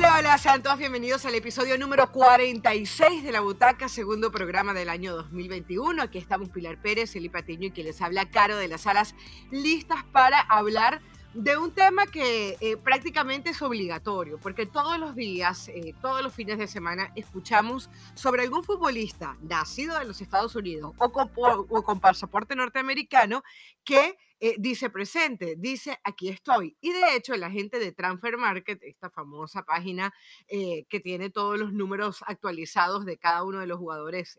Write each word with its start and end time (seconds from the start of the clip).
Hola, 0.00 0.16
hola, 0.18 0.38
sean 0.38 0.62
todos 0.62 0.78
bienvenidos 0.78 1.26
al 1.26 1.34
episodio 1.34 1.76
número 1.76 2.10
46 2.10 3.22
de 3.22 3.32
La 3.32 3.40
Butaca, 3.40 3.86
segundo 3.86 4.32
programa 4.32 4.72
del 4.72 4.88
año 4.88 5.14
2021. 5.14 6.02
Aquí 6.02 6.16
estamos 6.16 6.48
Pilar 6.48 6.80
Pérez, 6.80 7.14
Eli 7.16 7.28
Patiño 7.28 7.66
y 7.66 7.70
quien 7.70 7.86
les 7.86 8.00
habla 8.00 8.24
Caro 8.30 8.56
de 8.56 8.66
las 8.66 8.86
Alas, 8.86 9.14
listas 9.50 10.02
para 10.04 10.40
hablar 10.40 11.02
de 11.34 11.58
un 11.58 11.72
tema 11.72 12.06
que 12.06 12.56
eh, 12.62 12.78
prácticamente 12.78 13.50
es 13.50 13.60
obligatorio, 13.60 14.38
porque 14.38 14.64
todos 14.64 14.98
los 14.98 15.14
días, 15.14 15.68
eh, 15.68 15.94
todos 16.00 16.22
los 16.22 16.32
fines 16.32 16.56
de 16.56 16.66
semana, 16.66 17.12
escuchamos 17.14 17.90
sobre 18.14 18.44
algún 18.44 18.64
futbolista 18.64 19.36
nacido 19.42 20.00
en 20.00 20.08
los 20.08 20.22
Estados 20.22 20.56
Unidos 20.56 20.94
o 20.96 21.12
con, 21.12 21.30
o 21.36 21.82
con 21.82 22.00
pasaporte 22.00 22.56
norteamericano 22.56 23.44
que 23.84 24.16
eh, 24.40 24.56
dice 24.58 24.90
presente, 24.90 25.54
dice 25.56 25.98
aquí 26.02 26.28
estoy. 26.28 26.76
Y 26.80 26.92
de 26.92 27.16
hecho, 27.16 27.36
la 27.36 27.50
gente 27.50 27.78
de 27.78 27.92
Transfer 27.92 28.36
Market, 28.38 28.82
esta 28.82 29.10
famosa 29.10 29.62
página 29.64 30.12
que 30.48 31.00
tiene 31.02 31.30
todos 31.30 31.58
los 31.58 31.72
números 31.72 32.24
actualizados 32.26 33.04
de 33.04 33.18
cada 33.18 33.44
uno 33.44 33.60
de 33.60 33.66
los 33.66 33.78
jugadores 33.78 34.38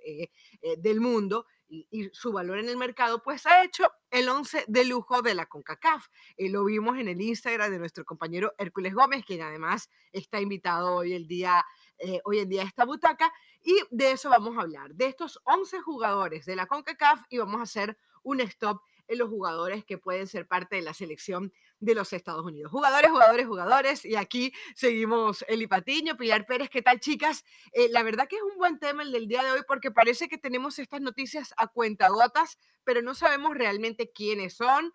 del 0.77 0.99
mundo, 0.99 1.45
y, 1.71 2.09
su 2.13 2.31
valor 2.31 2.59
en 2.59 2.69
el 2.69 2.77
mercado, 2.77 3.23
pues 3.23 3.45
ha 3.45 3.63
hecho 3.63 3.89
el 4.09 4.27
11 4.27 4.65
de 4.67 4.85
lujo 4.85 5.21
de 5.21 5.33
la 5.33 5.45
CONCACAF. 5.45 6.07
Eh, 6.37 6.49
lo 6.49 6.65
vimos 6.65 6.97
en 6.97 7.07
el 7.07 7.21
Instagram 7.21 7.71
de 7.71 7.79
nuestro 7.79 8.03
compañero 8.05 8.53
Hércules 8.57 8.93
Gómez, 8.93 9.23
quien 9.25 9.41
además 9.41 9.89
está 10.11 10.41
invitado 10.41 10.95
hoy, 10.95 11.13
el 11.13 11.27
día, 11.27 11.65
eh, 11.97 12.19
hoy 12.25 12.39
en 12.39 12.49
día 12.49 12.63
a 12.63 12.65
esta 12.65 12.85
butaca. 12.85 13.31
Y 13.63 13.75
de 13.89 14.11
eso 14.11 14.29
vamos 14.29 14.57
a 14.57 14.61
hablar, 14.61 14.93
de 14.93 15.05
estos 15.07 15.39
11 15.45 15.81
jugadores 15.81 16.45
de 16.45 16.55
la 16.55 16.65
CONCACAF 16.65 17.23
y 17.29 17.37
vamos 17.37 17.59
a 17.59 17.63
hacer 17.63 17.97
un 18.23 18.41
stop 18.41 18.81
en 19.11 19.17
los 19.17 19.29
jugadores 19.29 19.83
que 19.83 19.97
pueden 19.97 20.25
ser 20.25 20.47
parte 20.47 20.77
de 20.77 20.81
la 20.81 20.93
selección 20.93 21.51
de 21.81 21.95
los 21.95 22.13
Estados 22.13 22.45
Unidos. 22.45 22.71
Jugadores, 22.71 23.11
jugadores, 23.11 23.45
jugadores. 23.45 24.05
Y 24.05 24.15
aquí 24.15 24.53
seguimos 24.73 25.43
Eli 25.49 25.67
Patiño, 25.67 26.15
Pilar 26.15 26.45
Pérez. 26.45 26.69
¿Qué 26.69 26.81
tal, 26.81 27.01
chicas? 27.01 27.43
Eh, 27.73 27.89
la 27.89 28.03
verdad 28.03 28.27
que 28.29 28.37
es 28.37 28.41
un 28.41 28.57
buen 28.57 28.79
tema 28.79 29.03
el 29.03 29.11
del 29.11 29.27
día 29.27 29.43
de 29.43 29.51
hoy 29.51 29.61
porque 29.67 29.91
parece 29.91 30.29
que 30.29 30.37
tenemos 30.37 30.79
estas 30.79 31.01
noticias 31.01 31.53
a 31.57 31.67
cuentagotas, 31.67 32.57
pero 32.85 33.01
no 33.01 33.13
sabemos 33.13 33.53
realmente 33.53 34.11
quiénes 34.13 34.53
son, 34.55 34.93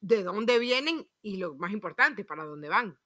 de 0.00 0.22
dónde 0.22 0.58
vienen 0.58 1.08
y 1.22 1.38
lo 1.38 1.54
más 1.54 1.72
importante, 1.72 2.26
para 2.26 2.44
dónde 2.44 2.68
van. 2.68 2.98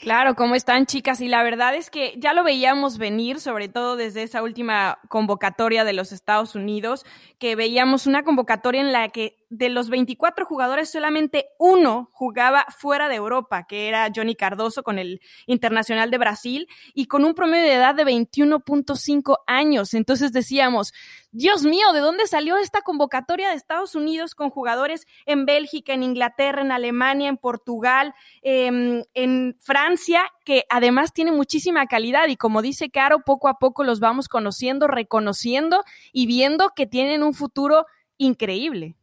Claro, 0.00 0.34
¿cómo 0.34 0.54
están 0.54 0.86
chicas? 0.86 1.20
Y 1.20 1.28
la 1.28 1.42
verdad 1.42 1.74
es 1.74 1.90
que 1.90 2.14
ya 2.18 2.34
lo 2.34 2.44
veíamos 2.44 2.98
venir, 2.98 3.40
sobre 3.40 3.68
todo 3.68 3.96
desde 3.96 4.22
esa 4.22 4.42
última 4.42 4.98
convocatoria 5.08 5.84
de 5.84 5.92
los 5.92 6.12
Estados 6.12 6.54
Unidos, 6.54 7.04
que 7.38 7.56
veíamos 7.56 8.06
una 8.06 8.22
convocatoria 8.22 8.80
en 8.80 8.92
la 8.92 9.08
que 9.10 9.43
de 9.50 9.68
los 9.68 9.90
24 9.90 10.46
jugadores 10.46 10.90
solamente 10.90 11.46
uno 11.58 12.10
jugaba 12.12 12.66
fuera 12.76 13.08
de 13.08 13.16
Europa, 13.16 13.66
que 13.66 13.88
era 13.88 14.10
Johnny 14.14 14.34
Cardoso 14.34 14.82
con 14.82 14.98
el 14.98 15.20
Internacional 15.46 16.10
de 16.10 16.18
Brasil 16.18 16.68
y 16.94 17.06
con 17.06 17.24
un 17.24 17.34
promedio 17.34 17.64
de 17.64 17.74
edad 17.74 17.94
de 17.94 18.04
21.5 18.04 19.38
años. 19.46 19.94
Entonces 19.94 20.32
decíamos, 20.32 20.92
Dios 21.30 21.64
mío, 21.64 21.92
¿de 21.92 22.00
dónde 22.00 22.26
salió 22.26 22.56
esta 22.58 22.82
convocatoria 22.82 23.48
de 23.48 23.56
Estados 23.56 23.94
Unidos 23.94 24.34
con 24.34 24.50
jugadores 24.50 25.06
en 25.26 25.46
Bélgica, 25.46 25.92
en 25.92 26.02
Inglaterra, 26.02 26.62
en 26.62 26.70
Alemania, 26.70 27.28
en 27.28 27.38
Portugal, 27.38 28.14
em, 28.42 29.02
en 29.14 29.56
Francia, 29.60 30.30
que 30.44 30.64
además 30.70 31.12
tiene 31.12 31.32
muchísima 31.32 31.86
calidad 31.86 32.28
y 32.28 32.36
como 32.36 32.62
dice 32.62 32.90
Caro, 32.90 33.20
poco 33.24 33.48
a 33.48 33.58
poco 33.58 33.82
los 33.82 34.00
vamos 34.00 34.28
conociendo, 34.28 34.86
reconociendo 34.86 35.82
y 36.12 36.26
viendo 36.26 36.70
que 36.76 36.86
tienen 36.86 37.22
un 37.22 37.34
futuro 37.34 37.86
increíble. 38.16 38.96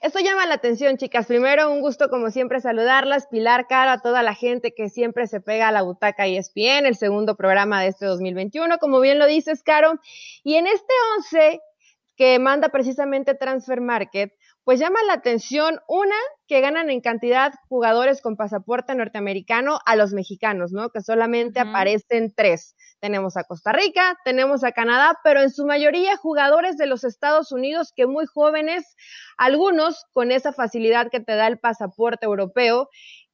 Esto 0.00 0.20
llama 0.20 0.46
la 0.46 0.54
atención, 0.54 0.96
chicas. 0.96 1.26
Primero, 1.26 1.72
un 1.72 1.80
gusto 1.80 2.08
como 2.08 2.30
siempre 2.30 2.60
saludarlas, 2.60 3.26
Pilar 3.26 3.66
Cara, 3.66 3.94
a 3.94 4.00
toda 4.00 4.22
la 4.22 4.32
gente 4.32 4.72
que 4.72 4.88
siempre 4.88 5.26
se 5.26 5.40
pega 5.40 5.66
a 5.66 5.72
la 5.72 5.82
butaca 5.82 6.28
y 6.28 6.36
es 6.36 6.54
bien, 6.54 6.86
el 6.86 6.94
segundo 6.94 7.36
programa 7.36 7.82
de 7.82 7.88
este 7.88 8.06
2021, 8.06 8.78
como 8.78 9.00
bien 9.00 9.18
lo 9.18 9.26
dices, 9.26 9.64
Caro. 9.64 9.98
Y 10.44 10.54
en 10.54 10.68
este 10.68 10.92
11 11.16 11.60
que 12.16 12.38
manda 12.38 12.68
precisamente 12.68 13.34
Transfer 13.34 13.80
Market, 13.80 14.32
pues 14.62 14.78
llama 14.78 15.02
la 15.06 15.14
atención 15.14 15.80
una 15.88 16.14
que 16.46 16.60
ganan 16.60 16.90
en 16.90 17.00
cantidad 17.00 17.52
jugadores 17.68 18.20
con 18.20 18.36
pasaporte 18.36 18.94
norteamericano 18.94 19.80
a 19.84 19.96
los 19.96 20.12
mexicanos, 20.12 20.72
¿no? 20.72 20.90
Que 20.90 21.00
solamente 21.00 21.58
aparecen 21.58 22.32
tres. 22.36 22.76
Tenemos 23.00 23.36
a 23.36 23.44
Costa 23.44 23.72
Rica, 23.72 24.16
tenemos 24.24 24.64
a 24.64 24.72
Canadá, 24.72 25.18
pero 25.22 25.40
en 25.40 25.50
su 25.50 25.64
mayoría 25.64 26.16
jugadores 26.16 26.76
de 26.76 26.86
los 26.86 27.04
Estados 27.04 27.52
Unidos 27.52 27.92
que 27.94 28.06
muy 28.06 28.26
jóvenes, 28.26 28.96
algunos 29.36 30.04
con 30.12 30.32
esa 30.32 30.52
facilidad 30.52 31.08
que 31.10 31.20
te 31.20 31.36
da 31.36 31.46
el 31.46 31.58
pasaporte 31.58 32.26
europeo, 32.26 32.88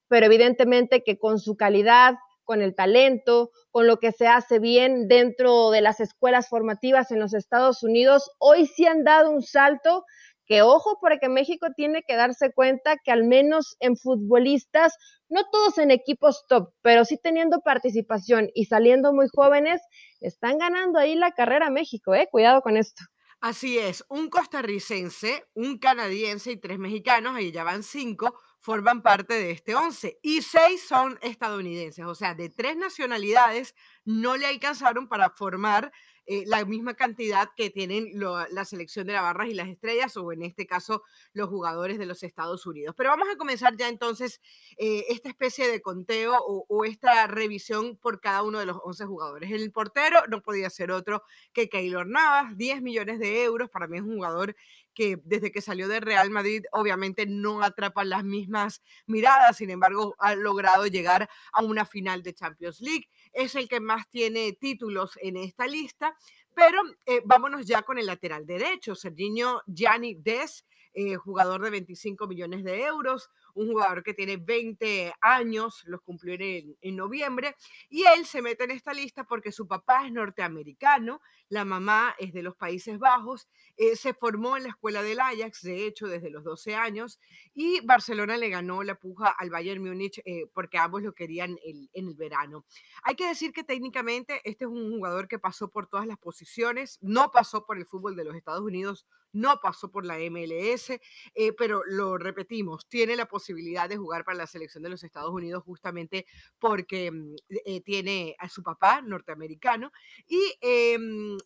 pero 0.08 0.26
evidentemente 0.26 1.02
que 1.02 1.18
con 1.18 1.38
su 1.38 1.56
calidad, 1.56 2.14
con 2.44 2.60
el 2.60 2.74
talento, 2.74 3.50
con 3.70 3.86
lo 3.86 3.96
que 3.96 4.12
se 4.12 4.26
hace 4.26 4.58
bien 4.58 5.08
dentro 5.08 5.70
de 5.70 5.80
las 5.80 5.98
escuelas 6.00 6.48
formativas 6.48 7.10
en 7.10 7.18
los 7.18 7.32
Estados 7.32 7.82
Unidos, 7.82 8.30
hoy 8.38 8.66
sí 8.66 8.86
han 8.86 9.02
dado 9.02 9.30
un 9.30 9.42
salto 9.42 10.04
que 10.46 10.62
ojo 10.62 10.98
porque 11.00 11.28
México 11.28 11.68
tiene 11.76 12.02
que 12.06 12.16
darse 12.16 12.52
cuenta 12.52 12.96
que 13.02 13.10
al 13.10 13.24
menos 13.24 13.76
en 13.80 13.96
futbolistas, 13.96 14.94
no 15.28 15.42
todos 15.50 15.78
en 15.78 15.90
equipos 15.90 16.44
top, 16.48 16.72
pero 16.82 17.04
sí 17.04 17.18
teniendo 17.22 17.60
participación 17.60 18.50
y 18.54 18.66
saliendo 18.66 19.12
muy 19.12 19.26
jóvenes, 19.34 19.80
están 20.20 20.58
ganando 20.58 20.98
ahí 20.98 21.14
la 21.14 21.32
carrera 21.32 21.70
México, 21.70 22.14
eh, 22.14 22.28
cuidado 22.30 22.62
con 22.62 22.76
esto. 22.76 23.04
Así 23.40 23.78
es, 23.78 24.04
un 24.08 24.30
costarricense, 24.30 25.44
un 25.52 25.78
canadiense 25.78 26.52
y 26.52 26.56
tres 26.56 26.78
mexicanos, 26.78 27.36
ahí 27.36 27.52
ya 27.52 27.62
van 27.62 27.82
cinco, 27.82 28.40
forman 28.58 29.02
parte 29.02 29.34
de 29.34 29.50
este 29.50 29.74
once 29.74 30.18
y 30.22 30.40
seis 30.40 30.86
son 30.88 31.18
estadounidenses, 31.20 32.06
o 32.06 32.14
sea, 32.14 32.34
de 32.34 32.48
tres 32.48 32.78
nacionalidades 32.78 33.74
no 34.06 34.38
le 34.38 34.46
alcanzaron 34.46 35.08
para 35.08 35.28
formar 35.28 35.92
eh, 36.26 36.44
la 36.46 36.64
misma 36.64 36.94
cantidad 36.94 37.50
que 37.56 37.70
tienen 37.70 38.12
la 38.14 38.64
selección 38.64 39.06
de 39.06 39.12
la 39.12 39.20
Barras 39.20 39.48
y 39.48 39.54
las 39.54 39.68
Estrellas, 39.68 40.16
o 40.16 40.32
en 40.32 40.42
este 40.42 40.66
caso 40.66 41.02
los 41.32 41.48
jugadores 41.48 41.98
de 41.98 42.06
los 42.06 42.22
Estados 42.22 42.66
Unidos. 42.66 42.94
Pero 42.96 43.10
vamos 43.10 43.28
a 43.32 43.36
comenzar 43.36 43.76
ya 43.76 43.88
entonces 43.88 44.40
eh, 44.76 45.04
esta 45.08 45.28
especie 45.28 45.68
de 45.68 45.82
conteo 45.82 46.36
o, 46.38 46.84
esta 46.84 47.26
revisión 47.26 47.96
por 47.96 48.20
cada 48.20 48.42
uno 48.42 48.58
de 48.58 48.66
los 48.66 48.78
11 48.84 49.04
jugadores. 49.06 49.50
El 49.50 49.70
portero 49.72 50.20
no 50.28 50.42
podía 50.42 50.70
ser 50.70 50.90
otro 50.90 51.22
que 51.52 51.68
Keylor 51.68 52.06
Navas, 52.06 52.56
10 52.56 52.82
millones 52.82 53.18
de 53.18 53.44
euros, 53.44 53.70
para 53.70 53.86
mí 53.86 53.98
es 53.98 54.02
un 54.02 54.16
jugador 54.16 54.54
que 54.94 55.20
desde 55.24 55.50
que 55.50 55.60
salió 55.60 55.88
de 55.88 56.00
Real 56.00 56.30
Madrid 56.30 56.64
obviamente 56.72 57.26
no 57.26 57.62
atrapa 57.62 58.04
las 58.04 58.24
mismas 58.24 58.82
miradas, 59.06 59.56
sin 59.56 59.70
embargo 59.70 60.14
ha 60.18 60.34
logrado 60.34 60.86
llegar 60.86 61.28
a 61.52 61.62
una 61.62 61.84
final 61.84 62.22
de 62.22 62.34
Champions 62.34 62.80
League, 62.80 63.08
es 63.34 63.54
el 63.56 63.68
que 63.68 63.80
más 63.80 64.08
tiene 64.08 64.52
títulos 64.52 65.18
en 65.20 65.36
esta 65.36 65.66
lista, 65.66 66.16
pero 66.54 66.80
eh, 67.06 67.20
vámonos 67.24 67.66
ya 67.66 67.82
con 67.82 67.98
el 67.98 68.06
lateral 68.06 68.46
derecho, 68.46 68.94
Serginho 68.94 69.62
Gianni 69.66 70.14
Des, 70.14 70.64
eh, 70.94 71.16
jugador 71.16 71.62
de 71.62 71.70
25 71.70 72.28
millones 72.28 72.62
de 72.62 72.84
euros, 72.84 73.28
un 73.54 73.68
jugador 73.68 74.02
que 74.02 74.14
tiene 74.14 74.36
20 74.36 75.14
años, 75.20 75.82
los 75.86 76.02
cumplió 76.02 76.34
en, 76.34 76.76
en, 76.80 76.96
noviembre, 76.96 77.56
y 77.88 78.04
él 78.04 78.26
se 78.26 78.42
mete 78.42 78.64
en 78.64 78.72
esta 78.72 78.92
lista 78.92 79.24
porque 79.24 79.52
su 79.52 79.66
papá 79.66 80.06
es 80.06 80.12
norteamericano, 80.12 81.20
la 81.48 81.64
mamá 81.64 82.14
es 82.18 82.32
de 82.32 82.42
los 82.42 82.56
Países 82.56 82.98
Bajos, 82.98 83.48
eh, 83.76 83.96
se 83.96 84.14
formó 84.14 84.56
en 84.56 84.64
la 84.64 84.68
escuela 84.70 85.02
del 85.02 85.20
Ajax, 85.20 85.62
de 85.62 85.86
hecho, 85.86 86.06
desde 86.06 86.30
los 86.30 86.44
12 86.44 86.74
años, 86.74 87.20
y 87.54 87.80
Barcelona 87.80 88.36
le 88.36 88.48
ganó 88.48 88.82
la 88.82 88.96
puja 88.96 89.28
al 89.28 89.50
Bayern 89.50 89.82
Múnich 89.82 90.20
eh, 90.24 90.46
porque 90.52 90.78
ambos 90.78 91.02
lo 91.02 91.14
querían 91.14 91.56
en 91.62 92.08
el 92.08 92.14
verano. 92.14 92.64
Hay 93.02 93.14
que 93.14 93.26
decir 93.26 93.52
que 93.52 93.64
técnicamente 93.64 94.40
este 94.44 94.64
es 94.64 94.70
un 94.70 94.90
jugador 94.90 95.28
que 95.28 95.38
pasó 95.38 95.68
por 95.68 95.86
todas 95.86 96.06
las 96.06 96.18
posiciones, 96.18 96.98
no 97.00 97.30
pasó 97.30 97.64
por 97.64 97.78
el 97.78 97.86
fútbol 97.86 98.16
de 98.16 98.24
los 98.24 98.34
Estados 98.34 98.62
Unidos, 98.62 99.06
no 99.34 99.60
pasó 99.60 99.90
por 99.90 100.06
la 100.06 100.18
MLS, 100.18 100.90
eh, 101.34 101.52
pero 101.58 101.82
lo 101.86 102.16
repetimos, 102.16 102.88
tiene 102.88 103.16
la 103.16 103.26
posibilidad 103.26 103.88
de 103.88 103.96
jugar 103.96 104.24
para 104.24 104.38
la 104.38 104.46
selección 104.46 104.82
de 104.82 104.90
los 104.90 105.04
Estados 105.04 105.30
Unidos 105.30 105.62
justamente 105.64 106.26
porque 106.58 107.10
mm, 107.10 107.34
eh, 107.66 107.80
tiene 107.82 108.34
a 108.38 108.48
su 108.48 108.62
papá 108.62 109.02
norteamericano 109.02 109.92
y 110.26 110.54
em, 110.60 111.36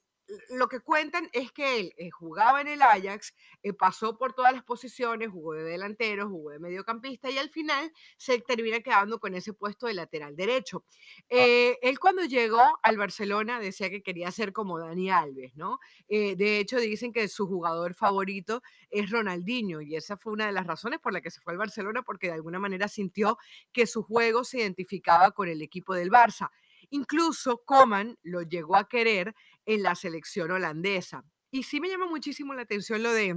lo 0.51 0.69
que 0.69 0.81
cuentan 0.81 1.29
es 1.33 1.53
que 1.53 1.81
él 1.81 1.93
eh, 1.97 2.11
jugaba 2.11 2.61
en 2.61 2.69
el 2.69 2.83
Ajax, 2.83 3.35
eh, 3.63 3.73
pasó 3.73 4.19
por 4.19 4.35
todas 4.35 4.53
las 4.53 4.63
posiciones, 4.63 5.31
jugó 5.31 5.55
de 5.55 5.63
delantero, 5.63 6.29
jugó 6.29 6.51
de 6.51 6.59
mediocampista 6.59 7.31
y 7.31 7.39
al 7.39 7.51
final 7.51 7.93
se 8.17 8.39
termina 8.41 8.81
quedando 8.81 9.19
con 9.19 9.35
ese 9.35 9.53
puesto 9.53 9.87
de 9.87 9.95
lateral 9.95 10.37
derecho. 10.37 10.85
Ah. 10.89 11.25
Eh, 11.31 11.79
él 11.83 11.99
cuando 11.99 12.25
llegó 12.25 12.63
al 12.83 12.97
Barcelona 12.97 13.59
decía 13.59 13.91
que 13.91 14.03
quería 14.03 14.31
ser 14.31 14.53
como 14.53 14.79
Dani 14.79 15.11
Alves, 15.11 15.57
¿no? 15.57 15.79
de 16.09 16.59
hecho 16.59 16.79
dicen 16.79 17.13
que 17.13 17.29
su 17.29 17.47
jugador 17.47 17.95
favorito 17.95 18.63
es 18.91 19.11
Ronaldinho 19.11 19.81
y 19.81 19.95
esa 19.97 20.17
fue 20.17 20.33
una 20.33 20.47
de 20.47 20.53
las 20.53 20.67
razones 20.67 21.01
por 21.01 21.13
la 21.13 21.21
que 21.21 21.31
se 21.31 21.41
fue 21.41 21.53
al 21.53 21.59
Barcelona 21.59 22.03
porque 22.03 22.29
de 22.29 22.35
alguna 22.35 22.59
manera 22.59 22.89
sintió 22.89 23.39
que 23.73 23.87
su 23.87 24.03
juego 24.03 24.45
se 24.45 24.59
identificaba 24.59 25.31
con 25.33 25.49
el 25.49 25.63
equipo 25.63 25.95
del 25.95 26.11
Barça. 26.11 26.51
Incluso 26.91 27.63
Coman 27.65 28.19
lo 28.23 28.43
llegó 28.43 28.77
a 28.77 28.89
querer 28.89 29.35
en 29.69 29.82
la 29.82 29.94
selección 29.94 30.50
holandesa. 30.50 31.25
Y 31.50 31.62
sí 31.62 31.79
me 31.79 31.88
llama 31.88 32.06
muchísimo 32.06 32.55
la 32.55 32.62
atención 32.62 33.03
lo 33.03 33.12
de 33.12 33.37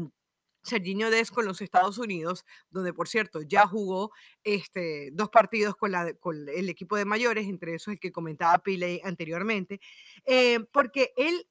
Serginho 0.64 1.10
Des 1.10 1.30
con 1.30 1.46
los 1.46 1.62
Estados 1.62 1.98
Unidos, 1.98 2.46
donde 2.70 2.94
por 2.94 3.10
cierto 3.10 3.42
ya 3.42 3.68
jugó 3.68 4.12
este, 4.44 5.10
dos 5.12 5.30
partidos 5.30 5.76
con, 5.76 5.92
la, 5.92 6.14
con 6.14 6.48
el 6.48 6.70
equipo 6.70 6.96
de 6.96 7.04
mayores, 7.04 7.48
entre 7.48 7.76
esos 7.76 7.94
el 7.94 8.00
que 8.00 8.14
comentaba 8.14 8.60
Pile 8.60 9.02
anteriormente, 9.04 9.82
eh, 10.24 10.60
porque 10.72 11.12
él 11.18 11.48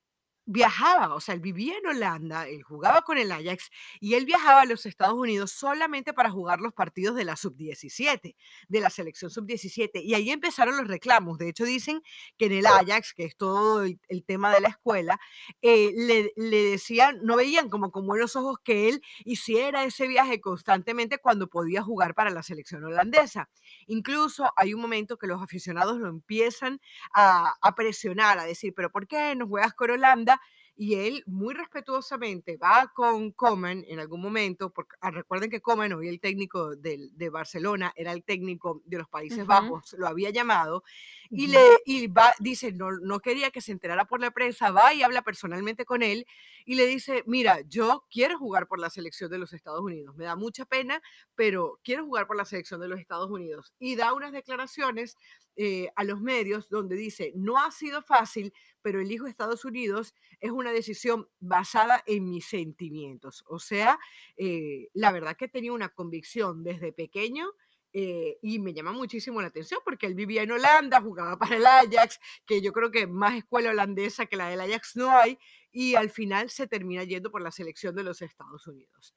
viajaba, 0.50 1.14
o 1.14 1.20
sea, 1.20 1.34
él 1.34 1.40
vivía 1.40 1.78
en 1.78 1.86
Holanda, 1.86 2.48
él 2.48 2.64
jugaba 2.64 3.02
con 3.02 3.18
el 3.18 3.30
Ajax 3.30 3.70
y 4.00 4.14
él 4.14 4.26
viajaba 4.26 4.62
a 4.62 4.64
los 4.64 4.84
Estados 4.84 5.14
Unidos 5.14 5.52
solamente 5.52 6.12
para 6.12 6.28
jugar 6.28 6.60
los 6.60 6.72
partidos 6.72 7.14
de 7.14 7.24
la 7.24 7.36
sub-17, 7.36 8.34
de 8.68 8.80
la 8.80 8.90
selección 8.90 9.30
sub-17. 9.30 10.02
Y 10.02 10.14
ahí 10.14 10.30
empezaron 10.30 10.76
los 10.76 10.88
reclamos. 10.88 11.38
De 11.38 11.48
hecho, 11.48 11.64
dicen 11.64 12.02
que 12.36 12.46
en 12.46 12.52
el 12.52 12.66
Ajax, 12.66 13.14
que 13.14 13.24
es 13.24 13.36
todo 13.36 13.84
el, 13.84 13.98
tema 14.26 14.52
de 14.52 14.60
la 14.60 14.68
escuela, 14.68 15.20
eh, 15.62 15.92
le, 15.94 16.62
decían, 16.70 17.20
no 17.22 17.36
veían 17.36 17.68
como 17.68 17.92
con 17.92 18.06
buenos 18.06 18.34
ojos 18.34 18.58
que 18.62 18.88
él 18.88 19.02
hiciera 19.24 19.84
ese 19.84 20.08
viaje 20.08 20.40
constantemente 20.40 21.18
cuando 21.18 21.48
podía 21.48 21.82
jugar 21.82 22.14
para 22.14 22.30
la 22.30 22.42
selección 22.42 22.84
holandesa. 22.84 23.48
Incluso 23.86 24.50
hay 24.56 24.74
un 24.74 24.80
momento 24.80 25.16
que 25.16 25.28
los 25.28 25.40
aficionados 25.40 25.98
lo 25.98 26.08
empiezan 26.08 26.80
a, 27.14 27.54
a 27.62 27.74
presionar, 27.76 28.40
a 28.40 28.44
decir, 28.44 28.74
pero 28.74 28.90
¿por 28.90 29.06
qué 29.06 29.36
no 29.36 29.46
juegas 29.46 29.74
con 29.74 29.90
Holanda? 29.92 30.39
Y 30.80 30.94
él 30.94 31.22
muy 31.26 31.52
respetuosamente 31.52 32.56
va 32.56 32.90
con 32.94 33.32
Coman 33.32 33.84
en 33.86 34.00
algún 34.00 34.22
momento, 34.22 34.72
porque 34.72 34.96
ah, 35.02 35.10
recuerden 35.10 35.50
que 35.50 35.60
Coman, 35.60 35.92
hoy 35.92 36.08
el 36.08 36.20
técnico 36.20 36.74
de, 36.74 37.10
de 37.12 37.28
Barcelona, 37.28 37.92
era 37.96 38.12
el 38.12 38.24
técnico 38.24 38.80
de 38.86 38.96
los 38.96 39.06
Países 39.06 39.44
Bajos, 39.44 39.94
lo 39.98 40.08
había 40.08 40.30
llamado, 40.30 40.82
y, 41.28 41.48
le, 41.48 41.60
y 41.84 42.06
va, 42.06 42.32
dice, 42.38 42.72
no, 42.72 42.92
no 42.92 43.20
quería 43.20 43.50
que 43.50 43.60
se 43.60 43.72
enterara 43.72 44.06
por 44.06 44.22
la 44.22 44.30
prensa, 44.30 44.70
va 44.70 44.94
y 44.94 45.02
habla 45.02 45.20
personalmente 45.20 45.84
con 45.84 46.02
él 46.02 46.26
y 46.64 46.76
le 46.76 46.86
dice, 46.86 47.24
mira, 47.26 47.60
yo 47.68 48.06
quiero 48.10 48.38
jugar 48.38 48.66
por 48.66 48.78
la 48.78 48.88
selección 48.88 49.30
de 49.30 49.36
los 49.36 49.52
Estados 49.52 49.82
Unidos, 49.82 50.16
me 50.16 50.24
da 50.24 50.34
mucha 50.34 50.64
pena, 50.64 51.02
pero 51.34 51.78
quiero 51.84 52.06
jugar 52.06 52.26
por 52.26 52.38
la 52.38 52.46
selección 52.46 52.80
de 52.80 52.88
los 52.88 53.00
Estados 53.00 53.30
Unidos. 53.30 53.74
Y 53.78 53.96
da 53.96 54.14
unas 54.14 54.32
declaraciones 54.32 55.16
eh, 55.56 55.90
a 55.94 56.04
los 56.04 56.20
medios 56.22 56.70
donde 56.70 56.96
dice, 56.96 57.32
no 57.34 57.58
ha 57.58 57.70
sido 57.70 58.00
fácil, 58.02 58.52
pero 58.82 59.00
elijo 59.00 59.26
Estados 59.26 59.64
Unidos 59.64 60.14
es 60.40 60.50
una 60.50 60.72
decisión 60.72 61.28
basada 61.38 62.02
en 62.06 62.28
mis 62.30 62.46
sentimientos. 62.46 63.44
O 63.46 63.58
sea, 63.58 63.98
eh, 64.36 64.88
la 64.94 65.12
verdad 65.12 65.36
que 65.36 65.48
tenía 65.48 65.72
una 65.72 65.90
convicción 65.90 66.62
desde 66.62 66.92
pequeño 66.92 67.52
eh, 67.92 68.38
y 68.42 68.60
me 68.60 68.72
llama 68.72 68.92
muchísimo 68.92 69.40
la 69.40 69.48
atención 69.48 69.80
porque 69.84 70.06
él 70.06 70.14
vivía 70.14 70.42
en 70.42 70.52
Holanda, 70.52 71.00
jugaba 71.00 71.36
para 71.38 71.56
el 71.56 71.66
Ajax, 71.66 72.20
que 72.46 72.62
yo 72.62 72.72
creo 72.72 72.90
que 72.90 73.06
más 73.06 73.34
escuela 73.34 73.70
holandesa 73.70 74.26
que 74.26 74.36
la 74.36 74.48
del 74.48 74.60
Ajax 74.60 74.96
no 74.96 75.10
hay, 75.10 75.38
y 75.72 75.96
al 75.96 76.10
final 76.10 76.50
se 76.50 76.66
termina 76.66 77.04
yendo 77.04 77.30
por 77.30 77.42
la 77.42 77.50
selección 77.50 77.94
de 77.94 78.04
los 78.04 78.22
Estados 78.22 78.66
Unidos. 78.66 79.14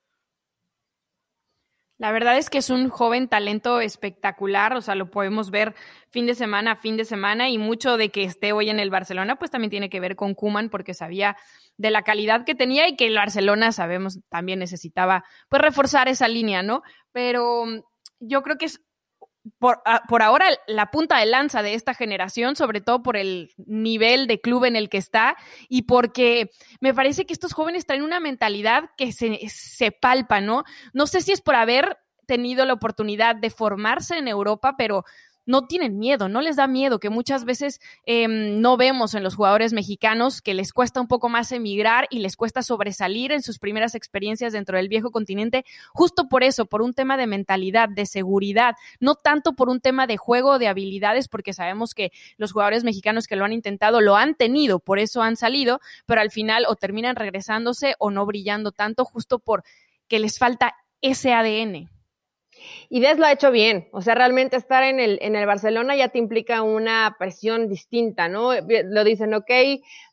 La 2.04 2.12
verdad 2.12 2.38
es 2.38 2.50
que 2.50 2.58
es 2.58 2.70
un 2.70 2.90
joven 2.90 3.30
talento 3.30 3.80
espectacular, 3.80 4.76
o 4.76 4.82
sea, 4.82 4.94
lo 4.94 5.10
podemos 5.10 5.52
ver 5.52 5.74
fin 6.10 6.26
de 6.26 6.36
semana 6.36 6.76
fin 6.76 6.98
de 6.98 7.06
semana 7.06 7.48
y 7.48 7.58
mucho 7.58 7.96
de 7.96 8.10
que 8.10 8.26
esté 8.26 8.52
hoy 8.52 8.70
en 8.70 8.82
el 8.82 8.90
Barcelona, 8.90 9.38
pues 9.38 9.52
también 9.52 9.70
tiene 9.72 9.90
que 9.90 10.02
ver 10.02 10.18
con 10.18 10.34
Kuman 10.34 10.68
porque 10.68 10.94
sabía 10.94 11.38
de 11.78 11.92
la 11.92 12.02
calidad 12.02 12.44
que 12.44 12.56
tenía 12.56 12.90
y 12.90 12.98
que 12.98 13.06
el 13.06 13.16
Barcelona, 13.16 13.72
sabemos, 13.72 14.20
también 14.28 14.60
necesitaba 14.60 15.24
pues 15.48 15.62
reforzar 15.62 16.10
esa 16.10 16.28
línea, 16.28 16.62
¿no? 16.62 16.82
Pero 17.14 17.64
yo 18.20 18.42
creo 18.42 18.58
que 18.58 18.66
es 18.66 18.82
por, 19.60 19.82
ah, 19.86 20.04
por, 20.08 20.22
ahora 20.22 20.48
la 20.68 20.90
punta 20.92 21.18
de 21.18 21.26
lanza 21.26 21.62
de 21.62 21.74
esta 21.74 21.94
generación, 21.94 22.56
sobre 22.56 22.82
todo 22.82 23.04
por 23.04 23.18
el 23.18 23.54
nivel 23.58 24.28
de 24.28 24.40
club 24.40 24.66
en 24.66 24.76
el 24.76 24.90
que 24.90 24.98
está 24.98 25.36
y 25.70 25.84
porque 25.84 26.50
me 26.80 26.94
parece 26.94 27.26
que 27.26 27.34
estos 27.34 27.54
jóvenes 27.54 27.86
traen 27.86 28.04
una 28.04 28.20
mentalidad 28.20 28.90
que 28.98 29.12
se, 29.12 29.40
se 29.50 29.92
palpa, 29.92 30.42
¿no? 30.42 30.64
No 30.94 31.08
sé 31.08 31.22
si 31.22 31.32
es 31.32 31.42
por 31.42 31.56
haber 31.56 31.98
tenido 32.26 32.66
la 32.66 32.74
oportunidad 32.74 33.36
de 33.36 33.50
formarse 33.50 34.18
en 34.18 34.28
Europa, 34.28 34.76
pero 34.78 35.04
no 35.46 35.68
tienen 35.68 35.98
miedo, 35.98 36.30
no 36.30 36.42
les 36.42 36.56
da 36.56 36.68
miedo, 36.68 37.00
que 37.00 37.10
muchas 37.10 37.46
veces 37.46 37.80
em, 38.06 38.62
no 38.62 38.78
vemos 38.78 39.14
en 39.14 39.24
los 39.24 39.36
jugadores 39.36 39.74
mexicanos 39.74 40.42
que 40.42 40.54
les 40.54 40.72
cuesta 40.72 41.02
un 41.02 41.08
poco 41.08 41.30
más 41.30 41.52
emigrar 41.52 42.08
y 42.10 42.20
les 42.20 42.36
cuesta 42.36 42.64
sobresalir 42.64 43.32
en 43.32 43.42
sus 43.42 43.60
primeras 43.60 43.96
experiencias 43.96 44.54
dentro 44.54 44.78
del 44.78 44.88
viejo 44.88 45.12
continente, 45.12 45.66
justo 45.92 46.30
por 46.30 46.44
eso, 46.44 46.66
por 46.66 46.82
un 46.82 46.94
tema 46.94 47.18
de 47.18 47.28
mentalidad, 47.28 47.90
de 47.90 48.06
seguridad, 48.06 48.76
no 49.00 49.16
tanto 49.16 49.54
por 49.54 49.70
un 49.70 49.82
tema 49.82 50.08
de 50.08 50.18
juego, 50.18 50.60
de 50.60 50.68
habilidades, 50.68 51.28
porque 51.28 51.54
sabemos 51.54 51.94
que 51.94 52.12
los 52.38 52.52
jugadores 52.52 52.84
mexicanos 52.84 53.28
que 53.28 53.36
lo 53.36 53.46
han 53.46 53.54
intentado 53.54 54.02
lo 54.02 54.16
han 54.16 54.36
tenido, 54.36 54.80
por 54.80 55.00
eso 55.00 55.22
han 55.22 55.36
salido, 55.36 55.80
pero 56.06 56.22
al 56.22 56.32
final 56.32 56.66
o 56.68 56.76
terminan 56.76 57.16
regresándose 57.16 57.96
o 58.00 58.12
no 58.12 58.26
brillando 58.26 58.72
tanto, 58.72 59.06
justo 59.06 59.40
por 59.40 59.64
que 60.08 60.20
les 60.20 60.38
falta 60.38 60.76
ese 61.02 61.34
ADN. 61.34 61.90
Y 62.90 63.00
Des 63.00 63.18
lo 63.18 63.26
ha 63.26 63.32
hecho 63.32 63.52
bien, 63.52 63.88
o 63.92 64.02
sea, 64.02 64.16
realmente 64.16 64.56
estar 64.56 64.84
en 64.84 65.00
el, 65.00 65.20
en 65.22 65.36
el 65.36 65.46
Barcelona 65.46 65.96
ya 65.96 66.10
te 66.10 66.20
implica 66.20 66.62
una 66.62 67.16
presión 67.18 67.68
distinta, 67.68 68.28
¿no? 68.28 68.52
Lo 68.86 69.04
dicen, 69.04 69.34
ok, 69.34 69.52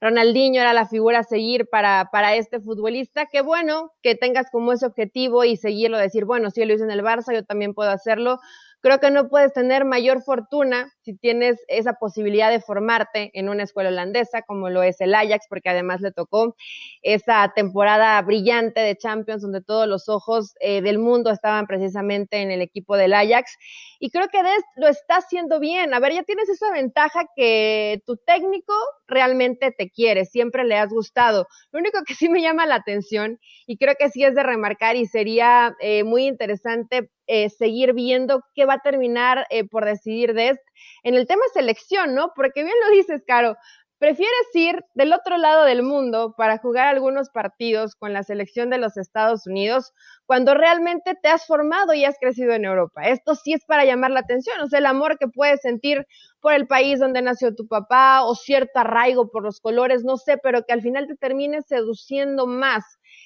Ronaldinho 0.01 0.61
era 0.61 0.73
la 0.73 0.87
figura 0.87 1.21
a 1.21 1.25
seguir 1.25 1.69
para, 1.69 2.09
para 2.13 2.35
este 2.37 2.61
futbolista, 2.61 3.27
qué 3.27 3.43
bueno 3.43 3.93
que 4.03 4.15
tengas 4.15 4.51
como 4.51 4.73
ese 4.73 4.87
objetivo 4.87 5.45
y 5.45 5.57
seguirlo, 5.57 5.99
decir, 5.99 6.25
bueno, 6.25 6.51
si 6.51 6.63
él 6.63 6.69
lo 6.69 6.75
hizo 6.75 6.85
en 6.85 6.91
el 6.91 7.03
Barça, 7.03 7.35
yo 7.35 7.45
también 7.45 7.75
puedo 7.75 7.91
hacerlo, 7.91 8.41
Creo 8.81 8.99
que 8.99 9.11
no 9.11 9.29
puedes 9.29 9.53
tener 9.53 9.85
mayor 9.85 10.23
fortuna 10.23 10.93
si 11.03 11.15
tienes 11.15 11.59
esa 11.69 11.95
posibilidad 11.95 12.51
de 12.51 12.61
formarte 12.61 13.31
en 13.35 13.49
una 13.49 13.65
escuela 13.65 13.91
holandesa 13.91 14.43
como 14.43 14.71
lo 14.71 14.83
es 14.83 15.01
el 15.01 15.15
Ajax, 15.15 15.47
porque 15.49 15.69
además 15.69 16.01
le 16.01 16.13
tocó 16.13 16.57
esa 17.03 17.53
temporada 17.55 18.21
brillante 18.23 18.81
de 18.81 18.97
Champions 18.97 19.43
donde 19.43 19.61
todos 19.61 19.87
los 19.87 20.09
ojos 20.09 20.55
eh, 20.61 20.81
del 20.81 20.99
mundo 20.99 21.31
estaban 21.31 21.67
precisamente 21.67 22.39
en 22.43 22.51
el 22.51 22.63
equipo 22.63 22.97
del 22.97 23.15
Ajax. 23.15 23.57
Y 23.99 24.11
creo 24.11 24.29
que 24.29 24.43
Des 24.43 24.65
lo 24.77 24.89
está 24.89 25.17
haciendo 25.17 25.61
bien. 25.61 25.93
A 25.93 26.01
ver, 26.01 26.15
ya 26.15 26.23
tienes 26.23 26.49
esa 26.49 26.71
ventaja 26.73 27.27
que 27.37 28.03
tu 28.07 28.17
técnico 28.17 28.73
realmente 29.11 29.73
te 29.77 29.91
quiere, 29.91 30.25
siempre 30.25 30.65
le 30.65 30.77
has 30.77 30.91
gustado. 30.91 31.47
Lo 31.73 31.81
único 31.81 32.03
que 32.07 32.15
sí 32.15 32.29
me 32.29 32.41
llama 32.43 32.67
la 32.67 32.77
atención 32.77 33.39
y 33.67 33.77
creo 33.77 33.95
que 33.99 34.09
sí 34.09 34.25
es 34.25 34.35
de 34.35 34.43
remarcar 34.43 34.97
y 34.97 35.07
sería 35.07 35.75
eh, 35.81 36.05
muy 36.05 36.27
interesante 36.27 37.11
eh, 37.27 37.51
seguir 37.51 37.93
viendo 37.93 38.43
qué 38.55 38.65
va 38.65 38.75
a 38.75 38.81
terminar 38.81 39.47
eh, 39.51 39.69
por 39.69 39.85
decidir 39.85 40.35
de 40.35 40.49
este. 40.51 40.63
En 41.03 41.15
el 41.15 41.27
tema 41.27 41.43
selección, 41.53 42.15
¿no? 42.15 42.33
Porque 42.35 42.63
bien 42.63 42.75
lo 42.85 42.97
dices, 42.97 43.23
Caro, 43.27 43.57
prefieres 44.01 44.55
ir 44.55 44.83
del 44.95 45.13
otro 45.13 45.37
lado 45.37 45.65
del 45.65 45.83
mundo 45.83 46.35
para 46.37 46.57
jugar 46.57 46.89
algunos 46.89 47.29
partidos 47.29 47.95
con 47.95 48.15
la 48.15 48.23
selección 48.23 48.71
de 48.71 48.79
los 48.79 48.97
Estados 48.97 49.47
Unidos 49.47 49.93
cuando 50.25 50.55
realmente 50.55 51.15
te 51.23 51.29
has 51.29 51.47
formado 51.47 51.93
y 51.93 52.07
has 52.07 52.17
crecido 52.19 52.55
en 52.55 52.65
Europa. 52.65 53.03
Esto 53.03 53.35
sí 53.35 53.53
es 53.53 53.65
para 53.67 53.85
llamar 53.85 54.11
la 54.11 54.21
atención, 54.21 54.59
o 54.61 54.69
sea, 54.69 54.79
el 54.79 54.87
amor 54.87 55.19
que 55.19 55.29
puedes 55.29 55.61
sentir 55.61 56.07
por 56.41 56.55
el 56.55 56.67
país 56.67 56.99
donde 56.99 57.23
nació 57.23 57.55
tu 57.55 57.67
papá 57.67 58.25
o 58.25 58.35
cierto 58.35 58.81
arraigo 58.81 59.31
por 59.31 59.43
los 59.43 59.61
colores, 59.61 60.05
no 60.05 60.17
sé, 60.17 60.39
pero 60.39 60.65
que 60.65 60.73
al 60.73 60.83
final 60.83 61.07
te 61.07 61.17
termine 61.17 61.63
seduciendo 61.63 62.47
más 62.47 62.85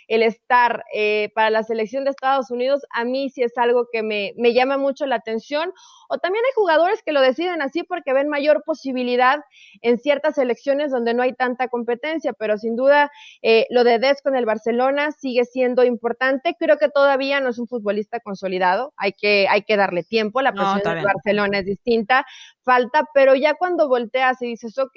el 0.08 0.22
estar 0.22 0.84
eh, 0.94 1.30
para 1.34 1.50
la 1.50 1.62
selección 1.62 2.04
de 2.04 2.10
Estados 2.10 2.50
Unidos, 2.50 2.82
a 2.90 3.04
mí 3.04 3.30
sí 3.30 3.42
es 3.42 3.56
algo 3.56 3.88
que 3.92 4.02
me, 4.02 4.32
me 4.36 4.52
llama 4.52 4.76
mucho 4.76 5.06
la 5.06 5.16
atención. 5.16 5.72
O 6.08 6.18
también 6.18 6.44
hay 6.44 6.52
jugadores 6.54 7.02
que 7.04 7.12
lo 7.12 7.20
deciden 7.20 7.62
así 7.62 7.82
porque 7.82 8.12
ven 8.12 8.28
mayor 8.28 8.62
posibilidad 8.64 9.40
en 9.80 9.98
ciertas 9.98 10.34
selecciones 10.34 10.90
donde 10.90 11.14
no 11.14 11.22
hay 11.22 11.32
tanta 11.32 11.68
competencia, 11.68 12.32
pero 12.34 12.58
sin 12.58 12.76
duda 12.76 13.10
eh, 13.42 13.66
lo 13.70 13.84
de 13.84 13.98
Des 13.98 14.20
con 14.22 14.36
el 14.36 14.44
Barcelona 14.44 15.12
sigue 15.12 15.44
siendo 15.44 15.84
importante. 15.84 16.56
Creo 16.58 16.78
que 16.78 16.88
todavía 16.88 17.40
no 17.40 17.48
es 17.48 17.58
un 17.58 17.66
futbolista 17.66 18.20
consolidado, 18.20 18.92
hay 18.96 19.12
que, 19.12 19.46
hay 19.48 19.62
que 19.62 19.76
darle 19.76 20.02
tiempo, 20.04 20.42
la 20.42 20.52
presión 20.52 20.82
del 20.82 21.04
Barcelona 21.04 21.60
es 21.60 21.66
distinta, 21.66 22.26
falta, 22.64 23.08
pero 23.14 23.34
ya 23.34 23.54
cuando 23.54 23.88
volteas 23.88 24.40
y 24.42 24.46
dices, 24.46 24.78
ok, 24.78 24.96